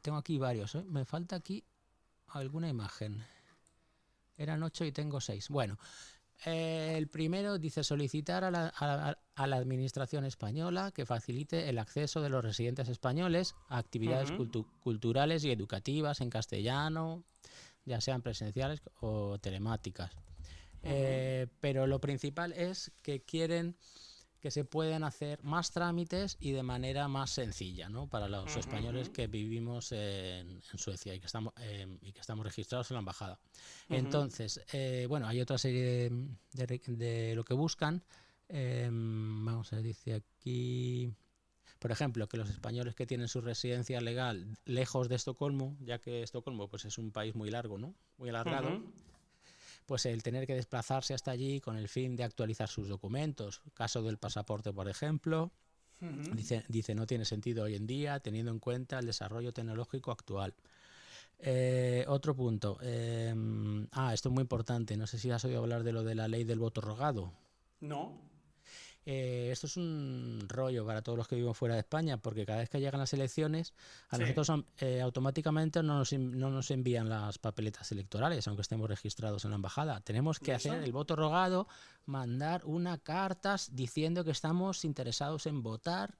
tengo 0.00 0.18
aquí 0.18 0.38
varios, 0.38 0.76
¿eh? 0.76 0.84
me 0.84 1.04
falta 1.04 1.34
aquí 1.34 1.64
alguna 2.28 2.68
imagen. 2.68 3.24
Eran 4.38 4.62
ocho 4.62 4.86
y 4.86 4.92
tengo 4.92 5.20
seis. 5.20 5.50
Bueno, 5.50 5.78
el 6.44 7.08
primero 7.08 7.58
dice 7.58 7.82
solicitar 7.82 8.44
a 8.44 8.50
la, 8.50 8.68
a, 8.68 9.46
la, 9.46 9.56
Administración 9.56 10.24
española 10.24 10.92
que 10.92 11.04
facilite 11.04 11.68
el 11.68 11.78
acceso 11.78 12.22
de 12.22 12.28
los 12.28 12.44
residentes 12.44 12.88
españoles 12.88 13.54
a 13.68 13.78
actividades 13.78 14.32
culturales 14.80 15.44
y 15.44 15.50
educativas 15.50 16.20
en 16.20 16.30
castellano, 16.30 17.24
ya 17.84 18.00
sean 18.00 18.22
presenciales 18.22 18.80
o 19.00 19.38
telemáticas. 19.38 20.12
Eh, 20.84 21.48
pero 21.60 21.86
lo 21.86 22.00
principal 22.00 22.52
es 22.52 22.92
que 23.02 23.20
quieren 23.20 23.76
que 24.40 24.50
se 24.50 24.64
pueden 24.64 25.04
hacer 25.04 25.42
más 25.42 25.70
trámites 25.72 26.36
y 26.40 26.52
de 26.52 26.62
manera 26.62 27.08
más 27.08 27.30
sencilla, 27.30 27.88
¿no? 27.88 28.08
Para 28.08 28.28
los 28.28 28.56
españoles 28.56 29.08
que 29.08 29.26
vivimos 29.26 29.92
en, 29.92 30.60
Suecia 30.62 31.14
y 31.14 31.20
que 31.20 31.26
estamos 31.26 31.52
em, 31.56 31.98
y 32.02 32.12
que 32.12 32.20
estamos 32.20 32.44
registrados 32.44 32.90
en 32.90 32.96
la 32.96 33.00
embajada. 33.00 33.40
Entonces, 33.88 34.60
eh, 34.72 35.06
bueno, 35.08 35.26
hay 35.26 35.40
otra 35.40 35.58
serie 35.58 36.10
de, 36.52 37.32
lo 37.34 37.44
que 37.44 37.54
buscan. 37.54 38.02
Em, 38.48 39.44
vamos 39.44 39.72
a 39.72 39.76
ver, 39.76 39.84
dice 39.84 40.14
aquí. 40.14 41.12
Por 41.78 41.92
ejemplo, 41.92 42.28
que 42.28 42.36
los 42.36 42.50
españoles 42.50 42.96
que 42.96 43.06
tienen 43.06 43.28
su 43.28 43.40
residencia 43.40 44.00
legal 44.00 44.56
lejos 44.64 45.08
de 45.08 45.14
Estocolmo, 45.14 45.76
ya 45.80 46.00
que 46.00 46.22
Estocolmo 46.22 46.68
pues, 46.68 46.84
es 46.84 46.98
un 46.98 47.12
país 47.12 47.36
muy 47.36 47.50
largo, 47.50 47.78
¿no? 47.78 47.94
Muy 48.16 48.30
alargado 48.30 48.82
pues 49.88 50.04
el 50.04 50.22
tener 50.22 50.46
que 50.46 50.54
desplazarse 50.54 51.14
hasta 51.14 51.30
allí 51.30 51.62
con 51.62 51.78
el 51.78 51.88
fin 51.88 52.14
de 52.14 52.22
actualizar 52.22 52.68
sus 52.68 52.88
documentos. 52.88 53.62
Caso 53.72 54.02
del 54.02 54.18
pasaporte, 54.18 54.70
por 54.70 54.86
ejemplo. 54.86 55.50
dice, 56.34 56.62
dice, 56.68 56.94
no 56.94 57.06
tiene 57.06 57.24
sentido 57.24 57.64
hoy 57.64 57.74
en 57.74 57.86
día 57.86 58.20
teniendo 58.20 58.52
en 58.52 58.58
cuenta 58.58 58.98
el 58.98 59.06
desarrollo 59.06 59.54
tecnológico 59.54 60.10
actual. 60.10 60.54
Eh, 61.38 62.04
otro 62.06 62.36
punto. 62.36 62.78
Em, 62.82 63.88
ah, 63.92 64.12
esto 64.12 64.28
es 64.28 64.34
muy 64.34 64.42
importante. 64.42 64.94
No 64.98 65.06
sé 65.06 65.18
si 65.18 65.30
has 65.30 65.42
oído 65.46 65.60
hablar 65.60 65.82
de 65.84 65.92
lo 65.92 66.04
de 66.04 66.14
la 66.14 66.28
ley 66.28 66.44
del 66.44 66.58
voto 66.58 66.82
rogado. 66.82 67.32
No. 67.80 68.20
Eh, 69.10 69.48
esto 69.50 69.66
es 69.66 69.78
un 69.78 70.44
rollo 70.48 70.84
para 70.84 71.00
todos 71.00 71.16
los 71.16 71.26
que 71.26 71.34
viven 71.34 71.54
fuera 71.54 71.76
de 71.76 71.80
España, 71.80 72.18
porque 72.18 72.44
cada 72.44 72.58
vez 72.58 72.68
que 72.68 72.78
llegan 72.78 73.00
las 73.00 73.14
elecciones, 73.14 73.72
a 74.10 74.18
nosotros 74.18 74.66
eh, 74.80 75.00
automáticamente 75.00 75.82
no 75.82 75.96
nos, 75.96 76.12
no 76.12 76.50
nos, 76.50 76.70
envían 76.70 77.08
las 77.08 77.38
papeletas 77.38 77.90
electorales, 77.90 78.46
aunque 78.46 78.60
estemos 78.60 78.86
registrados 78.86 79.46
en 79.46 79.52
la 79.52 79.56
embajada. 79.56 80.02
Tenemos 80.02 80.38
que 80.38 80.52
hacer 80.52 80.84
el 80.84 80.92
voto 80.92 81.16
rogado, 81.16 81.68
mandar 82.04 82.66
una 82.66 82.98
carta 82.98 83.56
diciendo 83.70 84.24
que 84.24 84.32
estamos 84.32 84.84
interesados 84.84 85.46
en 85.46 85.62
votar 85.62 86.18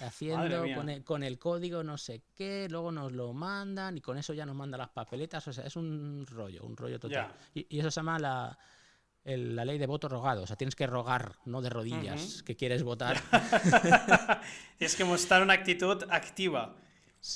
haciendo 0.00 0.64
con 1.04 1.22
el, 1.22 1.38
código 1.38 1.84
no 1.84 1.96
sé 1.96 2.24
qué, 2.34 2.66
luego 2.68 2.90
nos 2.90 3.12
lo 3.12 3.34
mandan 3.34 3.98
y 3.98 4.00
con 4.00 4.18
eso 4.18 4.34
ya 4.34 4.44
nos 4.44 4.56
mandan 4.56 4.78
las 4.78 4.90
papeletas, 4.90 5.46
o 5.46 5.52
sea, 5.52 5.64
es 5.64 5.76
un 5.76 6.26
rollo, 6.28 6.64
un 6.64 6.76
rollo 6.76 6.98
total. 6.98 7.32
Y, 7.54 7.68
y, 7.76 7.78
eso 7.78 7.90
se 7.92 8.00
llama 8.00 8.18
la, 8.18 8.58
la 9.26 9.64
ley 9.64 9.78
de 9.78 9.86
voto 9.86 10.08
rogado. 10.08 10.42
O 10.42 10.46
sea, 10.46 10.56
tienes 10.56 10.76
que 10.76 10.86
rogar, 10.86 11.36
no 11.44 11.60
de 11.60 11.70
rodillas, 11.70 12.42
que 12.44 12.56
quieres 12.56 12.82
votar. 12.82 13.20
Tienes 14.78 14.94
que 14.94 15.04
mostrar 15.04 15.42
una 15.42 15.54
actitud 15.54 16.04
activa. 16.10 16.76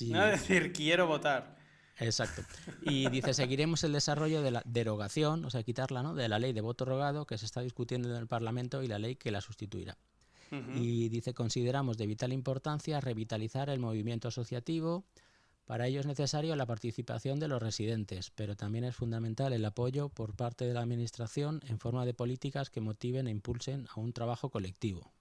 No 0.06 0.26
decir 0.26 0.72
quiero 0.72 1.06
votar. 1.06 1.56
Exacto. 1.98 2.42
Y 2.82 3.08
dice, 3.10 3.34
seguiremos 3.34 3.84
el 3.84 3.92
desarrollo 3.92 4.42
de 4.42 4.52
la 4.52 4.62
derogación, 4.64 5.44
o 5.44 5.50
sea, 5.50 5.62
quitarla, 5.62 6.02
¿no? 6.02 6.14
De 6.14 6.28
la 6.28 6.38
ley 6.38 6.52
de 6.52 6.60
voto 6.60 6.84
rogado 6.84 7.26
que 7.26 7.36
se 7.38 7.44
está 7.44 7.60
discutiendo 7.60 8.08
en 8.08 8.16
el 8.16 8.26
Parlamento 8.26 8.82
y 8.82 8.88
la 8.88 8.98
ley 8.98 9.16
que 9.16 9.30
la 9.30 9.40
sustituirá. 9.40 9.96
Y 10.74 11.08
dice, 11.10 11.32
consideramos 11.32 11.96
de 11.96 12.08
vital 12.08 12.32
importancia 12.32 13.00
revitalizar 13.00 13.70
el 13.70 13.78
movimiento 13.78 14.26
asociativo. 14.26 15.04
Para 15.70 15.86
ello 15.86 16.00
es 16.00 16.06
necesario 16.06 16.56
la 16.56 16.66
participación 16.66 17.38
de 17.38 17.46
los 17.46 17.62
residentes, 17.62 18.32
pero 18.34 18.56
también 18.56 18.82
es 18.82 18.96
fundamental 18.96 19.52
el 19.52 19.64
apoyo 19.64 20.08
por 20.08 20.34
parte 20.34 20.64
de 20.64 20.74
la 20.74 20.80
Administración 20.80 21.60
en 21.68 21.78
forma 21.78 22.04
de 22.04 22.12
políticas 22.12 22.70
que 22.70 22.80
motiven 22.80 23.28
e 23.28 23.30
impulsen 23.30 23.86
a 23.94 24.00
un 24.00 24.12
trabajo 24.12 24.50
colectivo. 24.50 25.12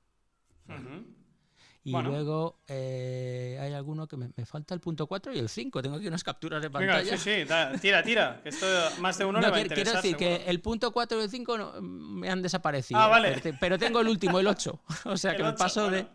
Y 1.84 1.92
luego 1.92 2.60
eh, 2.68 3.58
hay 3.62 3.74
alguno 3.74 4.08
que 4.08 4.18
me, 4.18 4.30
falta 4.46 4.74
el 4.74 4.82
punto 4.82 5.08
4 5.08 5.34
y 5.34 5.40
el 5.40 5.50
5. 5.50 5.82
Tengo 5.82 5.96
aquí 5.96 6.08
unas 6.08 6.24
capturas 6.24 6.62
de 6.62 6.70
pantalla. 6.70 7.18
sí, 7.18 7.42
sí, 7.42 7.80
tira, 7.82 8.04
tira. 8.04 8.42
esto 8.44 8.66
más 9.00 9.18
de 9.18 9.26
uno 9.26 9.40
le 9.40 9.50
va 9.50 9.58
a 9.58 9.62
interesar, 9.62 10.02
Quiero 10.02 10.02
decir 10.02 10.18
que 10.18 10.50
el 10.50 10.60
punto 10.60 10.92
4 10.92 11.20
y 11.20 11.24
el 11.24 11.30
5 11.30 11.82
me 11.82 12.30
han 12.30 12.42
desaparecido. 12.42 13.00
Ah, 13.00 13.08
vale. 13.08 13.42
Pero, 13.60 13.80
tengo 13.80 14.02
el 14.02 14.08
último, 14.08 14.40
el 14.40 14.48
8. 14.48 14.80
O 15.06 15.18
sea 15.18 15.36
que 15.36 15.44
me 15.44 15.54
paso 15.54 15.90
de, 15.90 16.06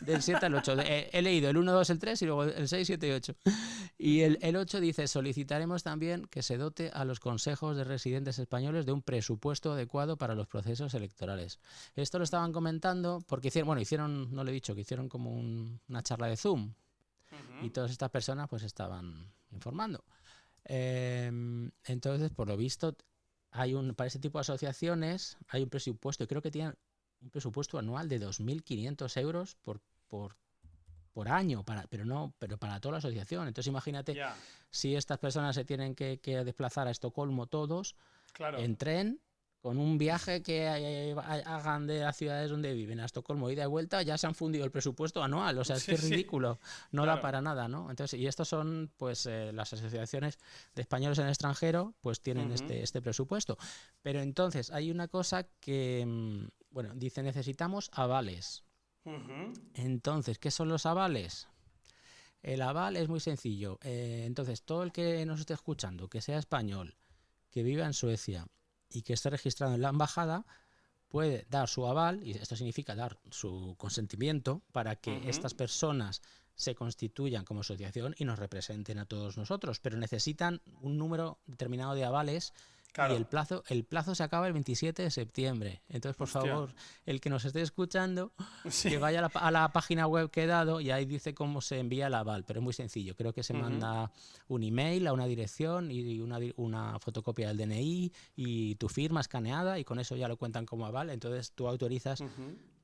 del 0.00 0.22
7 0.22 0.46
al 0.46 0.54
8. 0.54 0.76
He, 1.12 1.22
leído 1.22 1.50
el 1.50 1.56
1, 1.56 1.72
2, 1.72 1.90
el 1.90 1.98
3 1.98 2.22
y 2.22 2.26
luego 2.26 2.44
el 2.44 2.68
6, 2.68 2.86
7 2.86 3.06
y 3.06 3.10
8. 3.10 3.34
Y 3.98 4.20
el, 4.22 4.38
el 4.40 4.56
8 4.56 4.80
dice, 4.80 5.06
solicitaremos 5.06 5.82
también 5.82 6.26
que 6.26 6.42
se 6.42 6.56
dote 6.56 6.90
a 6.94 7.04
los 7.04 7.20
consejos 7.20 7.76
de 7.76 7.84
residentes 7.84 8.38
españoles 8.38 8.86
de 8.86 8.92
un 8.92 9.02
presupuesto 9.02 9.72
adecuado 9.72 10.16
para 10.16 10.34
los 10.34 10.46
procesos 10.48 10.94
electorales. 10.94 11.60
Esto 11.94 12.18
lo 12.18 12.24
estaban 12.24 12.52
comentando 12.52 13.22
porque 13.26 13.48
hicieron, 13.48 13.66
bueno, 13.66 13.82
hicieron, 13.82 14.34
no 14.34 14.42
le 14.44 14.50
he 14.50 14.54
dicho, 14.54 14.74
que 14.74 14.80
hicieron 14.80 15.08
como 15.08 15.19
una 15.26 16.02
charla 16.02 16.26
de 16.28 16.36
Zoom 16.36 16.72
y 17.62 17.70
todas 17.70 17.90
estas 17.90 18.10
personas 18.10 18.48
pues 18.48 18.62
estaban 18.62 19.32
informando. 19.52 20.04
Em, 20.64 21.70
entonces, 21.84 22.30
por 22.30 22.48
lo 22.48 22.56
visto, 22.56 22.96
hay 23.50 23.74
un, 23.74 23.94
para 23.94 24.08
ese 24.08 24.18
tipo 24.18 24.38
de 24.38 24.42
asociaciones 24.42 25.36
hay 25.48 25.62
un 25.62 25.68
presupuesto, 25.68 26.26
creo 26.26 26.42
que 26.42 26.50
tienen 26.50 26.74
un 27.20 27.30
presupuesto 27.30 27.78
anual 27.78 28.08
de 28.08 28.20
2.500 28.20 29.20
euros 29.20 29.56
por, 29.56 29.80
por, 30.08 30.36
por 31.12 31.28
año, 31.28 31.64
para, 31.64 31.82
pero 31.88 32.04
no, 32.04 32.34
pero 32.38 32.58
para 32.58 32.80
toda 32.80 32.92
la 32.92 32.98
asociación. 32.98 33.48
Entonces 33.48 33.68
imagínate 33.68 34.20
si 34.70 34.94
estas 34.94 35.18
personas 35.18 35.54
se 35.54 35.64
tienen 35.64 35.94
que, 35.94 36.18
desplazar 36.44 36.86
a 36.88 36.90
Estocolmo 36.90 37.46
todos 37.46 37.96
en 38.38 38.76
tren, 38.76 39.20
con 39.60 39.76
un 39.76 39.98
viaje 39.98 40.42
que 40.42 40.66
hagan 40.66 41.86
de 41.86 42.00
las 42.00 42.16
ciudades 42.16 42.50
donde 42.50 42.72
viven 42.72 42.98
a 43.00 43.04
Estocolmo 43.04 43.50
y 43.50 43.54
de 43.54 43.66
vuelta, 43.66 44.02
ya 44.02 44.16
se 44.16 44.26
han 44.26 44.34
fundido 44.34 44.64
el 44.64 44.70
presupuesto 44.70 45.22
anual. 45.22 45.58
O 45.58 45.64
sea, 45.64 45.76
es 45.76 45.84
que 45.84 45.92
es 45.92 46.02
ridículo. 46.02 46.58
No 46.92 47.04
da 47.04 47.20
para 47.20 47.42
nada, 47.42 47.68
¿no? 47.68 47.90
Entonces, 47.90 48.18
y 48.18 48.26
estos 48.26 48.48
son, 48.48 48.90
pues, 48.96 49.26
eh, 49.26 49.52
las 49.52 49.72
asociaciones 49.72 50.38
de 50.74 50.82
españoles 50.82 51.18
en 51.18 51.24
el 51.24 51.30
extranjero, 51.30 51.94
pues 52.00 52.22
tienen 52.22 52.52
este, 52.52 52.82
este 52.82 53.02
presupuesto. 53.02 53.58
Pero 54.00 54.20
entonces, 54.20 54.70
hay 54.70 54.90
una 54.90 55.08
cosa 55.08 55.46
que, 55.60 56.06
mm, 56.06 56.46
bueno, 56.70 56.94
dice 56.94 57.22
necesitamos 57.22 57.90
avales. 57.92 58.64
Entonces, 59.74 60.38
¿qué 60.38 60.50
son 60.50 60.68
los 60.68 60.86
avales? 60.86 61.48
El 62.42 62.62
aval 62.62 62.96
es 62.96 63.08
muy 63.08 63.20
sencillo. 63.20 63.78
Eh, 63.82 64.24
entonces, 64.26 64.62
todo 64.62 64.84
el 64.84 64.92
que 64.92 65.26
nos 65.26 65.40
esté 65.40 65.52
escuchando, 65.52 66.08
que 66.08 66.22
sea 66.22 66.38
español, 66.38 66.96
que 67.50 67.62
viva 67.62 67.84
en 67.84 67.92
Suecia 67.92 68.46
y 68.90 69.02
que 69.02 69.12
esté 69.14 69.30
registrado 69.30 69.74
en 69.74 69.82
la 69.82 69.88
embajada, 69.88 70.46
puede 71.08 71.46
dar 71.50 71.68
su 71.68 71.86
aval, 71.86 72.22
y 72.26 72.32
esto 72.32 72.56
significa 72.56 72.94
dar 72.94 73.18
su 73.30 73.74
consentimiento 73.78 74.62
para 74.72 74.96
que 74.96 75.28
estas 75.28 75.54
personas 75.54 76.22
se 76.54 76.74
constituyan 76.74 77.44
como 77.44 77.60
asociación 77.60 78.14
y 78.18 78.24
nos 78.24 78.38
representen 78.38 78.98
a 78.98 79.06
todos 79.06 79.38
nosotros, 79.38 79.80
pero 79.80 79.96
necesitan 79.96 80.60
un 80.82 80.98
número 80.98 81.38
determinado 81.46 81.94
de 81.94 82.04
avales 82.04 82.52
y 82.96 83.12
el 83.14 83.26
plazo, 83.26 83.62
el 83.68 83.84
plazo 83.84 84.14
se 84.14 84.22
acaba 84.22 84.46
el 84.46 84.52
27 84.52 85.02
de 85.02 85.10
septiembre. 85.10 85.82
Entonces, 85.88 86.16
por 86.16 86.28
favor, 86.28 86.74
el 87.06 87.20
que 87.20 87.30
nos 87.30 87.44
esté 87.44 87.62
escuchando, 87.62 88.32
que 88.82 88.98
vaya 88.98 89.30
a 89.32 89.50
la, 89.50 89.72
página 89.72 90.06
web 90.06 90.30
que 90.30 90.44
he 90.44 90.46
dado 90.46 90.80
y 90.80 90.90
ahí 90.90 91.04
dice 91.04 91.34
cómo 91.34 91.60
se 91.60 91.78
envía 91.78 92.08
el 92.08 92.14
aval. 92.14 92.44
Pero 92.44 92.60
es 92.60 92.64
muy 92.64 92.72
sencillo. 92.72 93.14
Creo 93.14 93.32
que 93.32 93.42
se 93.42 93.54
manda 93.54 94.10
un 94.48 94.62
email 94.62 95.06
a 95.06 95.12
una 95.12 95.26
dirección 95.26 95.90
y 95.90 96.20
una, 96.20 96.38
una, 96.56 96.98
fotocopia 96.98 97.48
del 97.48 97.56
DNI 97.58 98.12
y 98.36 98.74
tu 98.76 98.88
firma 98.88 99.20
escaneada 99.20 99.78
y 99.78 99.84
con 99.84 100.00
eso 100.00 100.16
ya 100.16 100.28
lo 100.28 100.36
cuentan 100.36 100.66
como 100.66 100.86
aval. 100.86 101.10
Entonces 101.10 101.52
tú 101.52 101.68
autorizas 101.68 102.22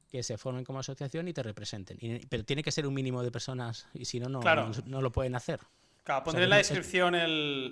que 0.08 0.22
se 0.22 0.38
formen 0.38 0.64
como 0.64 0.78
asociación 0.78 1.28
y 1.28 1.32
te 1.32 1.42
representen. 1.42 1.98
pero 2.28 2.44
tiene 2.44 2.62
que 2.62 2.70
ser 2.70 2.86
un 2.86 2.94
mínimo 2.94 3.22
de 3.22 3.30
personas 3.30 3.88
y 3.92 4.04
si 4.04 4.20
no, 4.20 4.28
no, 4.28 4.40
no 4.86 5.02
lo 5.02 5.12
pueden 5.12 5.34
hacer. 5.34 5.60
Claro, 6.06 6.22
pondré 6.22 6.44
en 6.44 6.50
la 6.50 6.58
descripción 6.58 7.14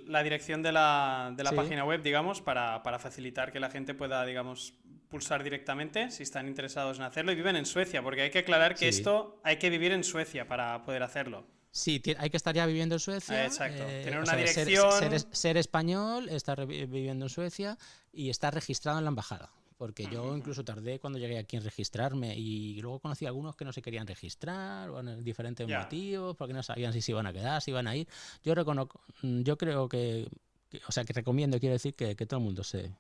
la 0.09 0.23
dirección 0.25 0.61
de 0.61 0.73
la, 0.73 1.33
página 1.55 1.85
web, 1.85 2.03
digamos, 2.03 2.43
para, 2.43 2.81
facilitar 2.99 3.53
que 3.53 3.61
la 3.61 3.71
gente 3.71 3.95
pueda, 3.95 4.27
digamos, 4.27 4.75
pulsar 5.09 5.45
directamente 5.45 6.11
si 6.11 6.25
están 6.25 6.49
interesados 6.49 6.99
en 6.99 7.05
hacerlo 7.05 7.31
y 7.31 7.37
viven 7.37 7.55
en 7.55 7.65
Suecia, 7.65 8.03
porque 8.03 8.23
hay 8.23 8.31
que 8.31 8.41
aclarar 8.41 8.75
que 8.75 8.89
esto 8.89 9.41
hay 9.45 9.59
que 9.59 9.71
vivir 9.71 9.93
en 9.93 10.03
Suecia 10.03 10.49
para 10.49 10.83
poder 10.83 11.05
hacerlo. 11.05 11.47
Sí, 11.71 12.03
hay 12.19 12.29
que 12.29 12.37
estar 12.37 12.53
ya 12.53 12.67
viviendo 12.67 12.97
en 12.97 13.01
Suecia. 13.01 13.45
Exacto. 13.45 13.85
Eh, 13.87 14.03
Tener 14.03 14.19
una 14.19 14.35
dirección. 14.35 14.91
Ser, 15.31 15.57
español, 15.57 16.29
estar 16.29 16.67
viviendo 16.67 17.27
en 17.27 17.31
Suecia 17.31 17.79
y 18.13 18.31
estar 18.31 18.53
registrado 18.53 18.99
en 18.99 19.05
la 19.05 19.11
embajada 19.11 19.53
porque 19.77 20.07
yo 20.07 20.37
incluso 20.37 20.65
tardé 20.65 20.99
cuando 20.99 21.19
llegué 21.19 21.39
aquí 21.39 21.57
en 21.57 21.65
registrarme 21.65 22.37
y 22.37 22.81
luego 22.81 23.01
conocí 23.01 23.25
a 23.25 23.29
algunos 23.29 23.57
que 23.57 23.65
no 23.65 23.73
se 23.73 23.83
querían 23.83 24.07
registrar 24.07 24.91
o 24.91 25.01
en 25.01 25.23
diferentes 25.25 25.69
motivos, 25.69 26.37
porque 26.37 26.55
no 26.55 26.63
sabían 26.63 26.93
si 26.93 27.01
se 27.01 27.13
iban 27.13 27.27
a 27.27 27.33
quedar, 27.33 27.61
si 27.61 27.71
iban 27.71 27.87
a 27.87 27.97
ir. 27.97 28.09
Yo 28.43 28.55
reconozco, 28.55 29.01
mm, 29.23 29.43
yo 29.43 29.59
creo 29.59 29.89
que, 29.89 30.29
o 30.87 30.93
sea, 30.93 31.05
que 31.05 31.13
recomiendo, 31.13 31.59
quiero 31.59 31.73
decir, 31.73 31.95
que, 31.95 32.15
todo 32.15 32.39
el 32.39 32.45
mundo 32.45 32.63
se... 32.63 32.93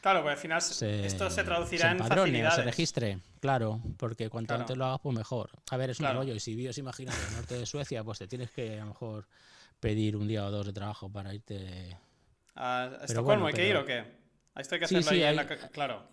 Claro, 0.00 0.22
pues 0.22 0.32
al 0.32 0.38
final 0.38 0.58
esto 0.58 1.30
se 1.30 1.44
traducirá 1.44 1.90
en 1.90 1.98
facilidades. 1.98 2.54
se 2.54 2.62
registre, 2.62 3.18
claro, 3.40 3.80
porque 3.96 4.30
cuanto 4.30 4.54
antes 4.54 4.76
lo 4.76 4.86
hagas, 4.86 5.00
pues 5.02 5.16
mejor. 5.16 5.50
A 5.70 5.76
ver, 5.76 5.90
es 5.90 6.00
un 6.00 6.12
rollo, 6.12 6.34
y 6.34 6.40
si 6.40 6.54
vives, 6.54 6.78
imagínate, 6.78 7.18
en 7.20 7.28
el 7.28 7.34
norte 7.34 7.54
de 7.56 7.66
Suecia, 7.66 8.04
pues 8.04 8.18
te 8.18 8.28
tienes 8.28 8.50
que 8.50 8.78
a 8.78 8.84
lo 8.84 8.86
mejor 8.86 9.26
pedir 9.80 10.16
un 10.16 10.28
día 10.28 10.46
o 10.46 10.50
dos 10.50 10.66
de 10.66 10.72
trabajo 10.72 11.10
para 11.10 11.34
irte... 11.34 11.96
¿A 12.54 12.90
Estocolmo 13.02 13.46
hay 13.46 13.54
que 13.54 13.68
ir 13.68 13.76
o 13.76 13.84
qué? 13.84 14.17
Esto 14.58 14.74
hay 14.74 14.78
que 14.80 14.84
hacerlo 14.86 15.10
ahí 15.10 15.22
en 15.22 15.36
la... 15.36 15.46
Claro. 15.46 16.08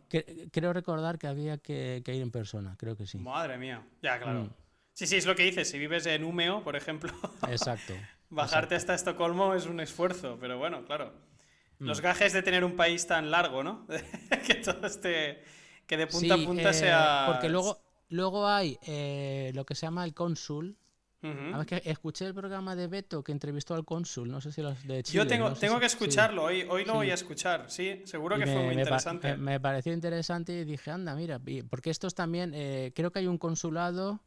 creo 0.51 0.71
recordar 0.71 1.17
que 1.17 1.27
había 1.27 1.57
que, 1.57 2.01
ir 2.05 2.21
en 2.21 2.31
persona, 2.31 2.75
creo 2.77 2.95
que 2.95 3.07
sí. 3.07 3.17
Madre 3.17 3.57
mía. 3.57 3.85
Ya, 4.01 4.19
claro. 4.19 4.43
Mm. 4.43 4.49
Sí, 4.93 5.07
sí, 5.07 5.17
es 5.17 5.25
lo 5.25 5.35
que 5.35 5.43
dices. 5.43 5.69
Si 5.69 5.77
vives 5.77 6.05
en 6.05 6.23
Umeo, 6.23 6.63
por 6.63 6.75
ejemplo. 6.75 7.11
Exacto. 7.49 7.93
bajarte 8.29 8.75
hasta 8.75 8.93
Estocolmo 8.93 9.53
es 9.53 9.65
un 9.65 9.79
esfuerzo, 9.79 10.37
pero 10.39 10.57
bueno, 10.57 10.85
claro. 10.85 11.13
Mm. 11.79 11.85
Los 11.85 12.01
gajes 12.01 12.31
de 12.33 12.41
tener 12.43 12.63
un 12.63 12.75
país 12.75 13.05
tan 13.05 13.31
largo, 13.31 13.63
¿no? 13.63 13.85
que 14.47 14.55
todo 14.55 14.87
este. 14.87 15.43
que 15.85 15.97
de 15.97 16.07
punta 16.07 16.35
a 16.35 16.37
punta 16.37 16.69
eh, 16.69 16.73
sea. 16.73 17.23
Porque 17.27 17.49
luego, 17.49 17.81
luego 18.09 18.47
hay 18.47 18.77
eh, 18.85 19.51
lo 19.53 19.65
que 19.65 19.75
se 19.75 19.85
llama 19.85 20.05
el 20.05 20.13
cónsul, 20.13 20.77
que 21.65 21.81
escuché 21.85 22.25
el 22.25 22.33
programa 22.33 22.75
de 22.75 22.87
Beto 22.87 23.23
que 23.23 23.31
entrevistó 23.31 23.73
al 23.73 23.85
cónsul, 23.85 24.29
no 24.29 24.41
sé 24.41 24.51
si 24.51 24.61
los 24.61 24.85
de 24.87 25.03
Chile. 25.03 25.23
Yo 25.23 25.27
tengo, 25.27 25.53
tengo 25.53 25.79
que 25.79 25.85
escucharlo, 25.85 26.43
hoy, 26.43 26.63
hoy 26.69 26.85
lo 26.85 26.95
voy 26.95 27.11
a 27.11 27.13
escuchar, 27.13 27.65
sí, 27.69 28.01
seguro 28.05 28.37
que 28.37 28.45
fue 28.45 28.63
muy 28.63 28.75
interesante. 28.75 29.35
Me, 29.37 29.59
pareció 29.59 29.93
interesante 29.93 30.53
y 30.53 30.65
dije, 30.65 30.91
anda, 30.91 31.15
mira, 31.15 31.39
porque 31.69 31.89
estos 31.89 32.15
también, 32.15 32.53
eh, 32.53 32.91
creo 32.95 33.11
que 33.11 33.19
hay 33.19 33.27
un 33.27 33.37
consulado, 33.37 34.21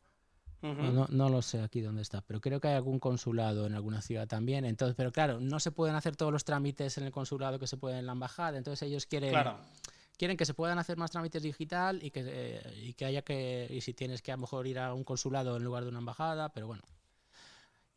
no, 0.60 1.06
no, 1.08 1.28
lo 1.28 1.40
sé 1.40 1.60
aquí 1.60 1.80
dónde 1.80 2.02
está, 2.02 2.20
pero 2.22 2.40
creo 2.40 2.60
que 2.60 2.68
hay 2.68 2.74
algún 2.74 2.98
consulado 2.98 3.66
en 3.66 3.74
alguna 3.74 4.02
ciudad 4.02 4.26
también, 4.26 4.64
entonces, 4.64 4.96
pero 4.96 5.12
claro, 5.12 5.38
no 5.40 5.60
se 5.60 5.70
pueden 5.70 5.94
hacer 5.94 6.16
todos 6.16 6.32
los 6.32 6.44
trámites 6.44 6.98
en 6.98 7.04
el 7.04 7.12
consulado 7.12 7.58
que 7.58 7.66
se 7.66 7.76
pueden 7.76 8.00
en 8.00 8.06
la 8.06 8.12
embajada, 8.12 8.58
entonces 8.58 8.88
ellos 8.88 9.06
quieren... 9.06 9.30
Claro 9.30 9.58
quieren 10.18 10.36
que 10.36 10.44
se 10.44 10.52
puedan 10.52 10.78
hacer 10.78 10.98
más 10.98 11.10
trámites 11.10 11.42
digital 11.42 12.02
y 12.02 12.10
que, 12.10 12.22
eh, 12.26 12.74
y 12.82 12.92
que 12.94 13.04
haya 13.04 13.22
que, 13.22 13.68
y 13.70 13.80
si 13.80 13.94
tienes 13.94 14.20
que 14.20 14.32
a 14.32 14.36
lo 14.36 14.42
mejor 14.42 14.66
ir 14.66 14.78
a 14.78 14.92
un 14.92 15.04
consulado 15.04 15.56
en 15.56 15.64
lugar 15.64 15.84
de 15.84 15.90
una 15.90 16.00
embajada, 16.00 16.50
pero 16.50 16.66
bueno. 16.66 16.82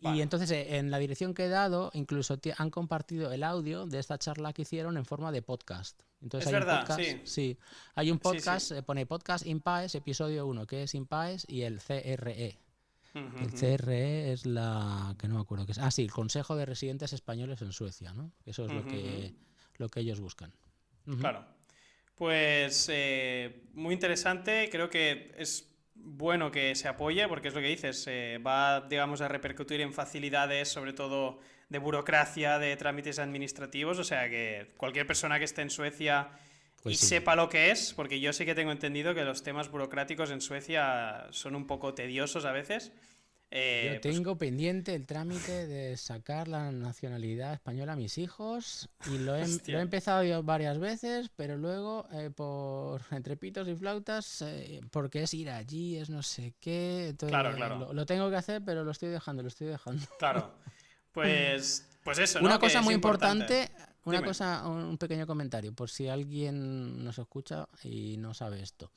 Y 0.04 0.22
entonces 0.22 0.50
eh, 0.50 0.78
en 0.78 0.90
la 0.90 0.98
dirección 0.98 1.36
que 1.36 1.46
he 1.46 1.50
dado, 1.50 1.92
incluso 1.94 2.40
han 2.58 2.70
compartido 2.72 3.32
el 3.32 3.44
audio 3.44 3.86
de 3.86 4.00
esta 4.00 4.18
charla 4.18 4.52
que 4.52 4.64
hicieron 4.64 4.98
en 4.98 5.06
forma 5.06 5.32
de 5.32 5.42
podcast. 5.44 6.02
Entonces 6.22 6.48
es 6.48 6.54
hay 6.54 6.60
verdad, 6.60 6.82
un 6.82 6.88
podcast, 6.88 7.26
sí. 7.26 7.58
Hay 7.96 8.12
un 8.12 8.20
podcast, 8.20 8.68
se 8.68 8.84
pone 8.84 9.06
podcast 9.06 9.46
Impaes, 9.46 9.94
episodio 9.94 10.48
1, 10.48 10.66
que 10.66 10.84
es 10.84 10.96
Impaes, 10.96 11.46
y 11.48 11.62
el 11.62 11.80
CRE. 11.80 12.58
el 13.14 13.54
CRE 13.54 14.32
es 14.32 14.46
la 14.48 15.16
que 15.20 15.28
no 15.28 15.36
me 15.36 15.42
acuerdo 15.42 15.68
qué 15.68 15.74
es. 15.74 15.80
Ah, 15.80 15.92
sí, 15.92 16.04
el 16.04 16.12
Consejo 16.12 16.56
de 16.56 16.66
Residentes 16.66 17.14
Españoles 17.14 17.62
en 17.62 17.72
Suecia, 17.72 18.14
¿no? 18.14 18.32
Eso 18.46 18.66
es 18.66 18.72
lo 18.72 18.86
que 18.86 19.36
lo 19.78 19.90
que 19.90 20.00
ellos 20.00 20.20
buscan. 20.20 20.52
Claro. 21.20 21.61
Pues 22.22 22.88
eh, 22.94 23.64
muy 23.74 23.96
interesante, 23.96 24.70
creo 24.72 24.92
que 24.92 25.34
es 25.40 25.74
bueno 25.96 26.52
que 26.52 26.76
se 26.76 26.88
apoye, 26.88 27.28
porque 27.28 27.48
es 27.48 27.56
lo 27.56 27.62
que 27.62 27.66
dices, 27.66 28.08
va, 28.46 28.82
digamos, 28.82 29.22
a 29.22 29.28
repercutir 29.28 29.82
en 29.82 29.92
facilidades, 29.92 30.70
sobre 30.70 30.94
todo 30.94 31.40
de 31.70 31.80
burocracia, 31.80 32.60
de 32.60 32.78
trámites 32.78 33.18
administrativos, 33.18 33.98
o 33.98 34.04
sea 34.04 34.30
que 34.30 34.68
cualquier 34.78 35.08
persona 35.08 35.40
que 35.40 35.46
esté 35.46 35.64
en 35.64 35.72
Suecia 35.72 36.30
pues 36.84 37.02
y 37.02 37.08
sepa 37.08 37.36
lo 37.36 37.50
que 37.50 37.72
es, 37.72 37.92
porque 37.96 38.20
yo 38.20 38.34
sí 38.34 38.46
que 38.46 38.54
tengo 38.54 38.72
entendido 38.72 39.16
que 39.16 39.24
los 39.24 39.42
temas 39.42 39.72
burocráticos 39.72 40.30
en 40.30 40.42
Suecia 40.42 41.26
son 41.32 41.56
un 41.56 41.66
poco 41.66 41.96
tediosos 41.96 42.46
a 42.46 42.52
veces, 42.52 42.92
Eh, 43.54 43.96
Yo 43.96 44.02
pues 44.02 44.16
tengo 44.16 44.38
pendiente 44.38 44.96
el 44.96 45.06
trámite 45.06 45.68
de 45.68 45.98
sacar 45.98 46.48
la 46.48 46.72
nacionalidad 46.72 47.54
española 47.54 47.94
a 47.94 47.96
mis 47.98 48.18
hijos 48.18 48.88
y 49.08 49.18
lo 49.18 49.36
he, 49.36 49.46
lo 49.46 49.78
he 49.78 49.82
empezado 49.82 50.24
yo 50.24 50.42
varias 50.42 50.80
veces, 50.80 51.30
pero 51.36 51.58
luego 51.58 52.08
eh, 52.14 52.30
por 52.34 53.02
entre 53.12 53.36
pitos 53.36 53.68
y 53.68 53.76
flautas, 53.76 54.42
eh, 54.42 54.80
porque 54.90 55.24
es 55.24 55.34
ir 55.34 55.50
allí, 55.50 55.98
es 55.98 56.10
no 56.10 56.24
sé 56.24 56.54
qué. 56.62 57.14
claro, 57.18 57.54
claro. 57.54 57.92
Lo, 57.92 58.06
tengo 58.06 58.30
que 58.30 58.38
hacer, 58.38 58.62
pero 58.64 58.86
lo 58.86 58.92
estoy 58.92 59.10
dejando, 59.10 59.42
lo 59.42 59.50
estoy 59.50 59.68
dejando. 59.68 60.06
Claro. 60.18 60.54
Pues, 61.14 61.90
pues 62.06 62.20
eso, 62.20 62.40
¿no? 62.40 62.46
Una 62.46 62.58
cosa 62.58 62.82
muy 62.82 62.94
importante, 62.94 63.70
una 64.06 64.24
cosa, 64.24 64.66
un 64.66 64.98
pequeño 64.98 65.28
comentario, 65.28 65.74
por 65.74 65.90
si 65.90 66.08
alguien 66.08 67.04
nos 67.04 67.20
escucha 67.20 67.68
y 67.84 68.16
no 68.16 68.34
sabe 68.34 68.62
esto. 68.62 68.94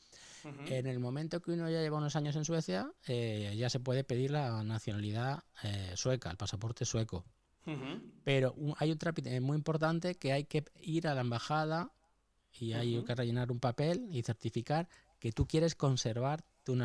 En 0.67 0.87
el 0.87 1.01
momento 1.01 1.41
que 1.41 1.53
uno 1.53 1.71
ya 1.71 1.81
lleva 1.81 1.99
unos 1.99 2.17
años 2.17 2.37
en 2.37 2.45
Suecia, 2.45 2.91
eh, 3.07 3.55
ya 3.57 3.71
se 3.71 3.81
puede 3.81 4.05
pedir 4.05 4.31
la 4.31 4.63
nacionalidad 4.63 5.45
eh, 5.63 5.93
sueca, 5.95 6.31
el 6.31 6.37
pasaporte 6.37 6.85
sueco. 6.85 7.25
Pero 8.25 8.55
hay 8.77 8.93
un 8.93 8.99
trámite 8.99 9.41
muy 9.41 9.57
importante 9.57 10.17
que 10.17 10.33
hay 10.33 10.45
que 10.45 10.65
ir 10.83 11.09
a 11.09 11.15
la 11.15 11.23
embajada 11.23 11.93
y 12.53 12.75
hay 12.75 13.03
que 13.05 13.15
rellenar 13.15 13.51
un 13.51 13.59
papel 13.59 14.07
y 14.11 14.23
certificar 14.23 14.89
que 15.19 15.33
tú 15.33 15.47
quieres 15.47 15.75
conservar 15.75 16.45
tu 16.63 16.77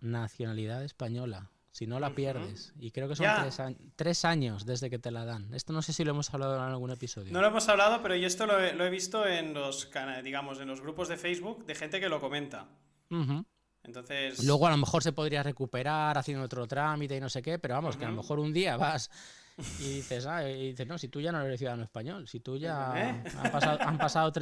nacionalidad 0.00 0.84
española. 0.84 1.50
Si 1.72 1.86
no 1.86 2.00
la 2.00 2.14
pierdes. 2.14 2.72
Y 2.78 2.90
creo 2.90 3.08
que 3.08 3.14
son 3.14 3.26
tres, 3.94 4.24
años 4.24 4.66
desde 4.66 4.90
que 4.90 4.98
te 4.98 5.10
la 5.10 5.24
dan. 5.24 5.54
Esto 5.54 5.72
no 5.72 5.82
sé 5.82 5.92
si 5.92 6.04
lo 6.04 6.10
hemos 6.10 6.32
hablado 6.34 6.56
en 6.56 6.62
algún 6.62 6.90
episodio. 6.90 7.32
No 7.32 7.40
lo 7.40 7.46
hemos 7.46 7.68
hablado, 7.68 8.02
pero 8.02 8.16
yo 8.16 8.26
esto 8.26 8.46
lo 8.46 8.58
he, 8.58 8.90
visto 8.90 9.26
en 9.26 9.54
los, 9.54 9.88
digamos, 10.24 10.60
en 10.60 10.66
los 10.66 10.80
grupos 10.80 11.08
de 11.08 11.16
Facebook 11.16 11.64
de 11.66 11.74
gente 11.74 12.00
que 12.00 12.08
lo 12.08 12.20
comenta. 12.20 12.66
Entonces... 13.84 14.44
Luego 14.44 14.66
a 14.66 14.70
lo 14.70 14.76
mejor 14.76 15.02
se 15.02 15.12
podría 15.12 15.42
recuperar 15.42 16.18
haciendo 16.18 16.44
otro 16.44 16.66
trámite 16.66 17.16
y 17.16 17.20
no 17.20 17.28
sé 17.28 17.40
qué, 17.40 17.58
pero 17.58 17.74
vamos, 17.74 17.96
que 17.96 18.04
a 18.04 18.08
lo 18.08 18.16
mejor 18.16 18.40
un 18.40 18.52
día 18.52 18.76
vas 18.76 19.10
y 19.78 19.94
dices, 19.94 20.26
ah, 20.26 20.48
y 20.48 20.70
dices, 20.70 20.86
no, 20.86 20.98
si 20.98 21.08
tú 21.08 21.20
ya 21.20 21.32
no 21.32 21.40
eres 21.42 21.58
ciudadano 21.58 21.82
español, 21.82 22.28
si 22.28 22.40
tú 22.40 22.56
ya 22.56 22.92
¿Eh? 22.96 23.24
han 23.36 23.98
pasado, 23.98 24.32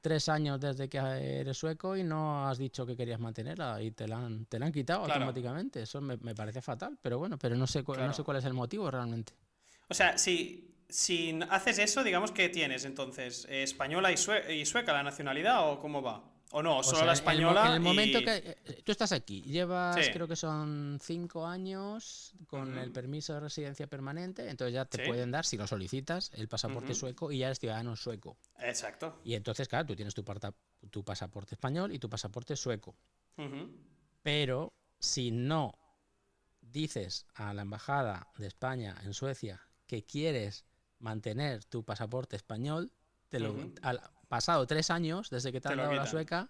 tres 0.00 0.28
años 0.28 0.60
desde 0.60 0.88
que 0.88 0.98
eres 0.98 1.56
sueco 1.56 1.96
y 1.96 2.02
no 2.02 2.48
has 2.48 2.58
dicho 2.58 2.86
que 2.86 2.96
querías 2.96 3.20
mantenerla 3.20 3.82
y 3.82 3.90
te 3.90 4.08
la 4.08 4.18
han, 4.18 4.46
te 4.46 4.58
la 4.58 4.66
han 4.66 4.72
quitado 4.72 5.04
automáticamente. 5.04 5.82
Eso 5.82 6.00
me, 6.00 6.16
parece 6.34 6.62
fatal, 6.62 6.98
pero 7.00 7.18
bueno, 7.18 7.38
pero 7.38 7.56
no 7.56 7.66
sé, 7.66 7.82
no 7.82 8.12
sé 8.12 8.22
cuál 8.22 8.38
es 8.38 8.44
el 8.44 8.54
motivo 8.54 8.90
realmente. 8.90 9.32
O 9.88 9.94
sea, 9.94 10.18
si, 10.18 10.76
si 10.88 11.38
haces 11.50 11.78
eso, 11.78 12.02
digamos 12.04 12.32
que 12.32 12.48
tienes 12.48 12.84
entonces 12.84 13.46
española 13.50 14.10
y, 14.12 14.52
y 14.52 14.66
sueca 14.66 14.92
la 14.92 15.02
nacionalidad 15.02 15.70
o 15.70 15.78
cómo 15.80 16.02
va. 16.02 16.24
¿O 16.52 16.62
no? 16.62 16.82
Solo 16.82 17.06
la 17.06 17.12
española. 17.12 17.68
En 17.68 17.72
el, 17.74 17.80
momento 17.80 18.18
que. 18.20 18.56
Eh, 18.66 18.82
tú 18.84 18.90
estás 18.90 19.12
aquí, 19.12 19.42
llevas, 19.42 19.96
creo 20.12 20.26
que 20.26 20.36
son 20.36 20.98
cinco 21.00 21.46
años 21.46 22.34
con 22.48 22.76
el 22.76 22.90
permiso 22.90 23.34
de 23.34 23.40
residencia 23.40 23.86
permanente, 23.86 24.48
entonces 24.48 24.74
ya 24.74 24.84
te 24.84 25.06
pueden 25.06 25.30
dar, 25.30 25.44
si 25.44 25.56
lo 25.56 25.66
solicitas, 25.66 26.32
el 26.34 26.48
pasaporte 26.48 26.94
sueco 26.94 27.30
y 27.30 27.38
ya 27.38 27.46
eres 27.46 27.60
ciudadano 27.60 27.94
sueco. 27.94 28.36
Exacto. 28.58 29.20
Y 29.24 29.34
entonces, 29.34 29.68
claro, 29.68 29.86
tú 29.86 29.94
tienes 29.94 30.14
tu, 30.14 30.24
tu 30.90 31.04
pasaporte 31.04 31.54
español 31.54 31.92
y 31.92 31.98
tu 31.98 32.10
pasaporte 32.10 32.56
sueco. 32.56 32.96
Pero 34.22 34.72
si 34.98 35.30
no 35.30 35.78
dices 36.60 37.26
a 37.34 37.54
la 37.54 37.62
embajada 37.62 38.28
de 38.36 38.46
España 38.46 38.96
en 39.02 39.14
Suecia 39.14 39.60
que 39.86 40.04
quieres 40.04 40.64
mantener 40.98 41.64
tu 41.64 41.84
pasaporte 41.84 42.36
español, 42.36 42.92
te 43.28 43.40
lo, 43.40 43.56
pasado 44.30 44.64
tres 44.64 44.90
años 44.90 45.28
desde 45.28 45.50
que 45.50 45.60
te, 45.60 45.68
han 45.68 45.76
dado 45.76 45.92
la 45.92 46.06
sueca, 46.06 46.48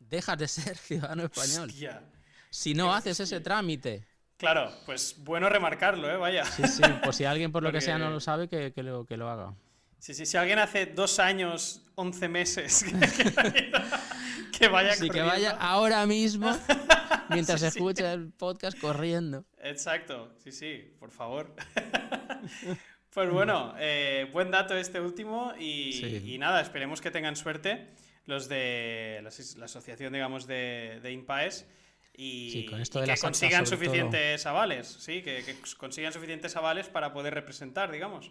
dejas 0.00 0.36
de 0.36 0.48
ser 0.56 0.76
ciudadano 0.76 1.22
español. 1.22 1.72
Si 2.50 2.74
no 2.74 2.92
haces 2.92 3.18
ese 3.20 3.40
trámite. 3.40 4.06
Claro, 4.36 4.72
pues 4.84 5.14
bueno 5.18 5.48
remarcarlo, 5.48 6.10
¿eh? 6.10 6.16
Vaya. 6.16 6.44
Sí, 6.44 6.66
sí, 6.66 6.82
por 7.02 7.14
si 7.14 7.24
alguien 7.24 7.52
por 7.52 7.62
lo 7.62 7.70
que 7.70 7.80
sea 7.80 7.96
no 7.96 8.10
lo 8.10 8.18
sabe, 8.18 8.48
que, 8.48 8.72
lo, 8.82 9.06
que 9.06 9.16
lo 9.16 9.30
haga. 9.30 9.54
Sí, 10.00 10.14
sí, 10.14 10.26
si 10.26 10.36
alguien 10.36 10.58
hace 10.58 10.86
dos 10.86 11.20
años, 11.20 11.86
once 11.94 12.28
meses, 12.28 12.84
que, 14.58 14.66
vaya 14.66 14.94
Sí, 14.94 15.08
que 15.08 15.22
vaya 15.22 15.52
ahora 15.52 16.04
mismo, 16.06 16.50
mientras 17.30 17.62
escucha 17.62 18.12
el 18.12 18.32
podcast, 18.32 18.76
corriendo. 18.80 19.44
Exacto, 19.58 20.34
sí, 20.42 20.50
sí, 20.50 20.92
por 20.98 21.12
favor. 21.12 21.54
Pues 23.14 23.30
bueno, 23.30 23.74
eh, 23.78 24.26
buen 24.32 24.50
dato 24.50 24.74
este 24.74 24.98
último 24.98 25.52
y, 25.58 26.36
nada, 26.38 26.62
esperemos 26.62 27.02
que 27.02 27.10
tengan 27.10 27.36
suerte 27.36 27.88
los 28.24 28.48
de 28.48 29.20
la, 29.22 29.64
asociación, 29.64 30.14
digamos, 30.14 30.46
de, 30.46 30.98
de 31.02 31.12
INPAES 31.12 31.66
y, 32.16 32.64
que 32.64 33.16
consigan 33.20 33.66
suficientes 33.66 34.46
avales, 34.46 34.86
sí, 34.86 35.20
que, 35.20 35.44
consigan 35.76 36.12
suficientes 36.14 36.56
avales 36.56 36.88
para 36.88 37.12
poder 37.12 37.34
representar, 37.34 37.92
digamos. 37.92 38.30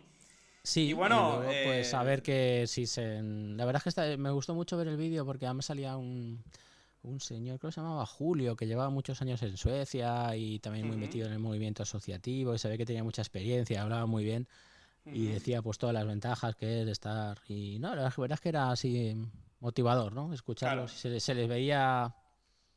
Sí, 0.63 0.89
y 0.89 0.93
bueno, 0.93 1.43
pues 1.43 1.93
a 1.93 2.01
eh, 2.01 2.05
ver 2.05 2.23
que 2.23 2.65
si 2.65 2.87
se... 2.87 3.21
La 3.21 3.65
verdad 3.65 3.83
es 3.85 3.93
que 3.93 4.17
me 4.17 4.31
gustó 4.31 4.55
mucho 4.55 4.77
ver 4.77 4.87
el 4.87 4.97
vídeo 4.97 5.25
porque 5.25 5.51
me 5.53 5.61
salía 5.61 5.95
un, 5.95 6.43
un 7.03 7.19
señor, 7.19 7.59
creo 7.59 7.69
que 7.69 7.75
se 7.75 7.81
llamaba 7.81 8.05
Julio, 8.07 8.55
que 8.55 8.65
llevaba 8.65 8.89
muchos 8.89 9.21
años 9.21 9.43
en 9.43 9.57
Suecia 9.57 10.35
y 10.35 10.57
también 10.57 10.87
muy 10.87 10.97
metido 10.97 11.27
en 11.27 11.33
el 11.33 11.39
movimiento 11.39 11.83
asociativo 11.83 12.55
y 12.55 12.57
se 12.57 12.67
ve 12.67 12.79
que 12.79 12.85
tenía 12.85 13.03
mucha 13.03 13.21
experiencia, 13.21 13.83
hablaba 13.83 14.07
muy 14.07 14.23
bien 14.23 14.47
y 15.05 15.27
decía 15.27 15.61
pues 15.61 15.77
todas 15.77 15.93
las 15.93 16.05
ventajas 16.05 16.55
que 16.55 16.81
es 16.81 16.87
estar 16.87 17.39
y 17.47 17.79
no 17.79 17.95
la 17.95 18.03
verdad 18.15 18.31
es 18.33 18.39
que 18.39 18.49
era 18.49 18.71
así 18.71 19.15
motivador 19.59 20.13
no 20.13 20.33
escucharlos 20.33 20.91
se, 20.91 21.09
les 21.09 21.47
veía 21.47 22.13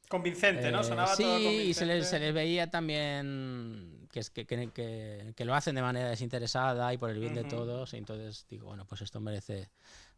convincente 0.09 0.71
no 0.71 0.81
eh, 0.81 0.85
sonaba 0.85 1.15
sí 1.15 1.23
todo 1.23 1.39
y 1.39 1.75
se 1.75 1.85
les, 1.85 2.09
se 2.09 2.19
les, 2.19 2.33
veía 2.33 2.71
también 2.71 4.09
que, 4.11 4.23
que, 4.33 4.47
que, 4.47 5.33
que, 5.37 5.45
lo 5.45 5.55
hacen 5.55 5.75
de 5.75 5.83
manera 5.83 6.09
desinteresada 6.09 6.93
y 6.95 6.99
por 6.99 7.11
el 7.11 7.21
bien 7.21 7.35
de 7.35 7.45
todos 7.45 7.93
y 7.93 7.99
entonces 7.99 8.47
digo 8.49 8.67
bueno 8.67 8.87
pues 8.87 9.03
esto 9.03 9.21
merece 9.21 9.71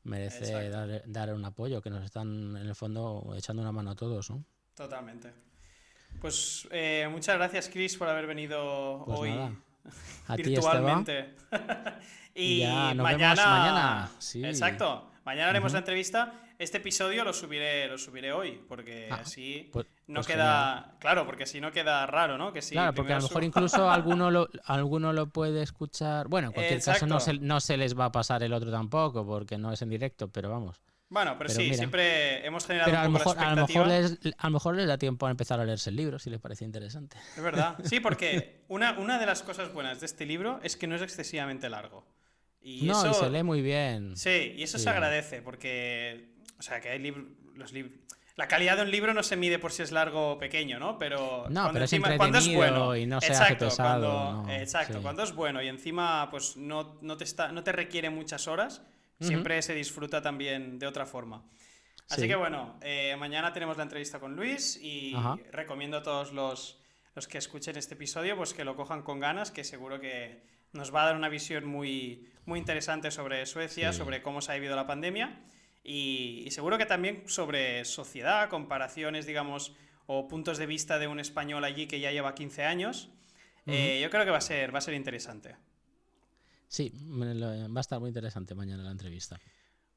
merece 0.05 0.71
dar, 0.71 1.03
dar, 1.07 1.35
un 1.35 1.45
apoyo 1.45 1.83
que 1.83 1.91
nos 1.91 2.05
están 2.05 2.57
en 2.57 2.67
el 2.67 2.75
fondo 2.77 3.35
echando 3.37 3.63
una 3.63 3.73
mano 3.73 3.91
a 3.91 3.97
todos 3.97 4.31
no 4.31 4.45
totalmente. 4.77 5.33
Pues 6.21 6.69
eh, 6.71 7.09
muchas 7.11 7.37
gracias 7.37 7.69
Chris 7.69 7.97
por 7.97 8.09
haber 8.09 8.27
venido 8.27 9.03
pues 9.07 9.19
hoy 9.19 9.57
a 10.29 10.37
virtualmente. 10.37 11.35
y 12.35 12.65
mañana, 12.97 14.11
Exacto. 14.35 15.11
Mañana 15.25 15.51
haremos 15.51 15.73
la 15.73 15.81
entrevista. 15.81 16.33
Este 16.59 16.79
episodio 16.79 17.23
lo 17.23 17.33
subiré, 17.33 17.87
lo 17.89 17.99
subiré 17.99 18.33
hoy, 18.33 18.65
porque 18.67 19.09
ah, 19.11 19.19
así 19.21 19.69
pues, 19.73 19.87
no 20.07 20.21
pues 20.21 20.29
queda. 20.29 20.95
Claro, 21.01 21.27
porque 21.27 21.45
si 21.45 21.61
no 21.61 21.71
queda 21.71 22.07
raro, 22.07 22.39
¿no? 22.39 22.53
Que 22.53 22.61
claro, 22.61 22.95
porque 22.95 23.13
a 23.13 23.17
lo 23.17 23.25
mejor 23.25 23.45
incluso 23.45 23.91
alguno 23.91 24.31
lo, 24.31 24.49
alguno 24.65 25.13
lo 25.13 25.27
puede 25.29 25.63
escuchar. 25.63 26.29
Bueno, 26.29 26.49
en 26.49 26.55
cualquier 26.55 26.83
caso 26.83 27.07
no 27.07 27.21
se, 27.21 27.35
no 27.35 27.61
se 27.61 27.77
les 27.77 27.99
va 27.99 28.07
a 28.07 28.13
pasar 28.13 28.43
el 28.43 28.55
otro 28.55 28.71
tampoco, 28.71 29.27
porque 29.27 29.59
no 29.59 29.73
es 29.73 29.83
en 29.83 29.91
directo, 29.91 30.29
pero 30.29 30.49
vamos. 30.49 30.81
Bueno, 31.09 31.37
pero, 31.39 31.51
sí, 31.51 31.73
siempre 31.75 32.45
hemos 32.45 32.67
generado 32.67 32.91
pero 32.91 33.01
a, 33.01 33.05
lo 33.05 33.11
mejor, 33.11 33.39
a, 33.39 33.55
lo 33.55 33.67
mejor 33.67 33.87
les, 33.87 34.19
a 34.37 34.47
lo 34.49 34.53
mejor 34.53 34.75
les 34.75 34.87
da 34.89 34.99
tiempo 34.99 35.27
a 35.27 35.31
empezar 35.31 35.61
a 35.61 35.65
leerse 35.65 35.91
el 35.91 35.97
libro, 35.97 36.19
si 36.19 36.31
les 36.31 36.41
parece 36.41 36.65
interesante. 36.65 37.17
Es 37.37 37.43
verdad. 37.43 37.77
Sí, 37.85 38.01
porque 38.01 38.65
una, 38.69 38.99
una 38.99 39.19
de 39.19 39.27
las 39.27 39.43
cosas 39.43 39.73
buenas 39.73 40.01
de 40.01 40.07
este 40.07 40.27
libro 40.27 40.59
es 40.65 40.77
que 40.77 40.89
no 40.89 40.97
es 40.97 41.03
excesivamente 41.03 41.69
largo. 41.69 42.05
Y 42.61 42.83
no, 42.87 43.09
y 43.09 43.15
se 43.15 43.31
lee 43.31 43.45
muy 43.45 43.63
bien. 43.63 44.17
Sí, 44.17 44.55
y 44.57 44.65
eso 44.65 44.79
se 44.79 44.91
agradece, 44.91 45.41
porque. 45.41 46.35
O 46.59 46.63
sea, 46.63 46.81
que 46.81 46.89
hay 46.89 46.99
libros. 46.99 47.27
Los 47.55 47.73
libros. 47.73 47.93
La 48.35 48.49
calidad 48.49 48.77
de 48.77 48.83
un 48.83 48.91
libro 48.91 49.15
no 49.15 49.23
se 49.23 49.35
mide 49.35 49.59
por 49.59 49.73
si 49.73 49.83
es 49.83 49.93
largo 49.93 50.33
o 50.33 50.39
pequeño, 50.39 50.79
¿no? 50.79 50.99
Pero, 50.99 51.47
no, 51.49 51.71
pero 51.73 51.85
encima, 51.85 52.17
cuando 52.19 52.37
es 52.37 52.53
bueno 52.53 52.95
y 52.95 53.07
no 53.07 53.19
se 53.21 53.29
exacto, 53.29 53.67
hace 53.69 53.77
pesado, 53.77 54.43
cuando, 54.43 54.53
exacto, 54.53 55.01
cuando 55.01 55.23
es 55.23 55.35
bueno 55.35 55.63
y 55.63 55.69
encima 55.69 56.29
pues 56.31 56.55
no, 56.59 56.99
no, 57.01 57.17
te 57.17 57.25
está, 57.25 57.51
no 57.53 57.65
te 57.65 57.73
requiere 57.73 58.11
muchas 58.11 58.47
horas, 58.47 58.83
siempre 59.21 59.61
se 59.63 59.75
disfruta 59.75 60.23
también 60.23 60.79
de 60.79 60.87
otra 60.87 61.07
forma. 61.07 61.45
Así 62.09 62.29
que 62.29 62.37
bueno, 62.37 62.79
eh, 62.83 63.17
mañana 63.19 63.53
tenemos 63.53 63.77
la 63.77 63.83
entrevista 63.83 64.21
con 64.21 64.37
Luis 64.37 64.79
y 64.81 65.15
recomiendo 65.51 65.99
a 65.99 66.03
todos 66.03 66.33
los, 66.33 66.81
los, 67.15 67.27
que 67.27 67.39
escuchen 67.39 67.77
este 67.77 67.95
episodio 67.95 68.37
pues 68.37 68.55
que 68.55 68.65
lo 68.65 68.77
cojan 68.77 69.03
con 69.03 69.19
ganas, 69.19 69.51
que 69.51 69.65
seguro 69.65 69.99
que 70.01 70.43
nos 70.73 70.95
va 70.95 71.03
a 71.03 71.07
dar 71.07 71.17
una 71.17 71.29
visión 71.29 71.67
muy, 71.67 72.29
muy 72.45 72.59
interesante 72.61 73.11
sobre 73.11 73.45
Suecia, 73.47 73.93
sobre 73.93 74.23
cómo 74.23 74.41
se 74.41 74.53
ha 74.53 74.55
vivido 74.55 74.77
la 74.77 74.87
pandemia 74.87 75.43
y, 75.89 76.49
seguro 76.51 76.79
que 76.79 76.87
también 76.87 77.23
sobre 77.27 77.85
sociedad, 77.85 78.49
comparaciones, 78.49 79.25
digamos, 79.25 79.73
o 80.07 80.27
puntos 80.27 80.59
de 80.59 80.67
vista 80.67 80.99
de 80.99 81.07
un 81.07 81.21
español 81.21 81.63
allí 81.63 81.87
que 81.87 82.01
ya 82.01 82.11
lleva 82.11 82.35
15 82.35 82.65
años. 82.65 83.09
Eh, 83.67 84.01
yo 84.03 84.11
creo 84.11 84.25
que 84.25 84.31
va 84.33 84.39
a 84.39 84.41
ser, 84.41 84.75
va 84.75 84.79
a 84.79 84.83
ser 84.83 84.95
interesante. 84.95 85.57
Sí, 86.69 86.93
va 87.11 87.79
a 87.79 87.81
estar 87.81 88.01
muy 88.01 88.09
interesante 88.09 88.55
mañana 88.55 88.83
la 88.83 88.91
entrevista. 88.91 89.39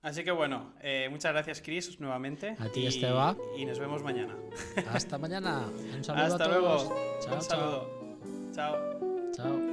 Así 0.01 0.23
que 0.23 0.31
bueno, 0.31 0.73
eh, 0.81 1.07
muchas 1.11 1.33
gracias 1.33 1.61
Chris 1.61 1.99
nuevamente. 1.99 2.55
A 2.57 2.69
ti 2.69 2.85
Esteba. 2.85 3.35
Y 3.57 3.65
nos 3.65 3.79
vemos 3.79 4.01
mañana. 4.01 4.35
Hasta 4.91 5.17
mañana. 5.17 5.67
Un 5.67 6.03
saludo 6.03 6.23
Hasta 6.25 6.45
a 6.45 6.47
todos. 6.47 6.87
luego. 6.87 7.19
Chao, 7.21 7.35
Un 7.35 7.41
saludo. 7.41 8.51
Chao. 8.53 9.31
Chao. 9.35 9.68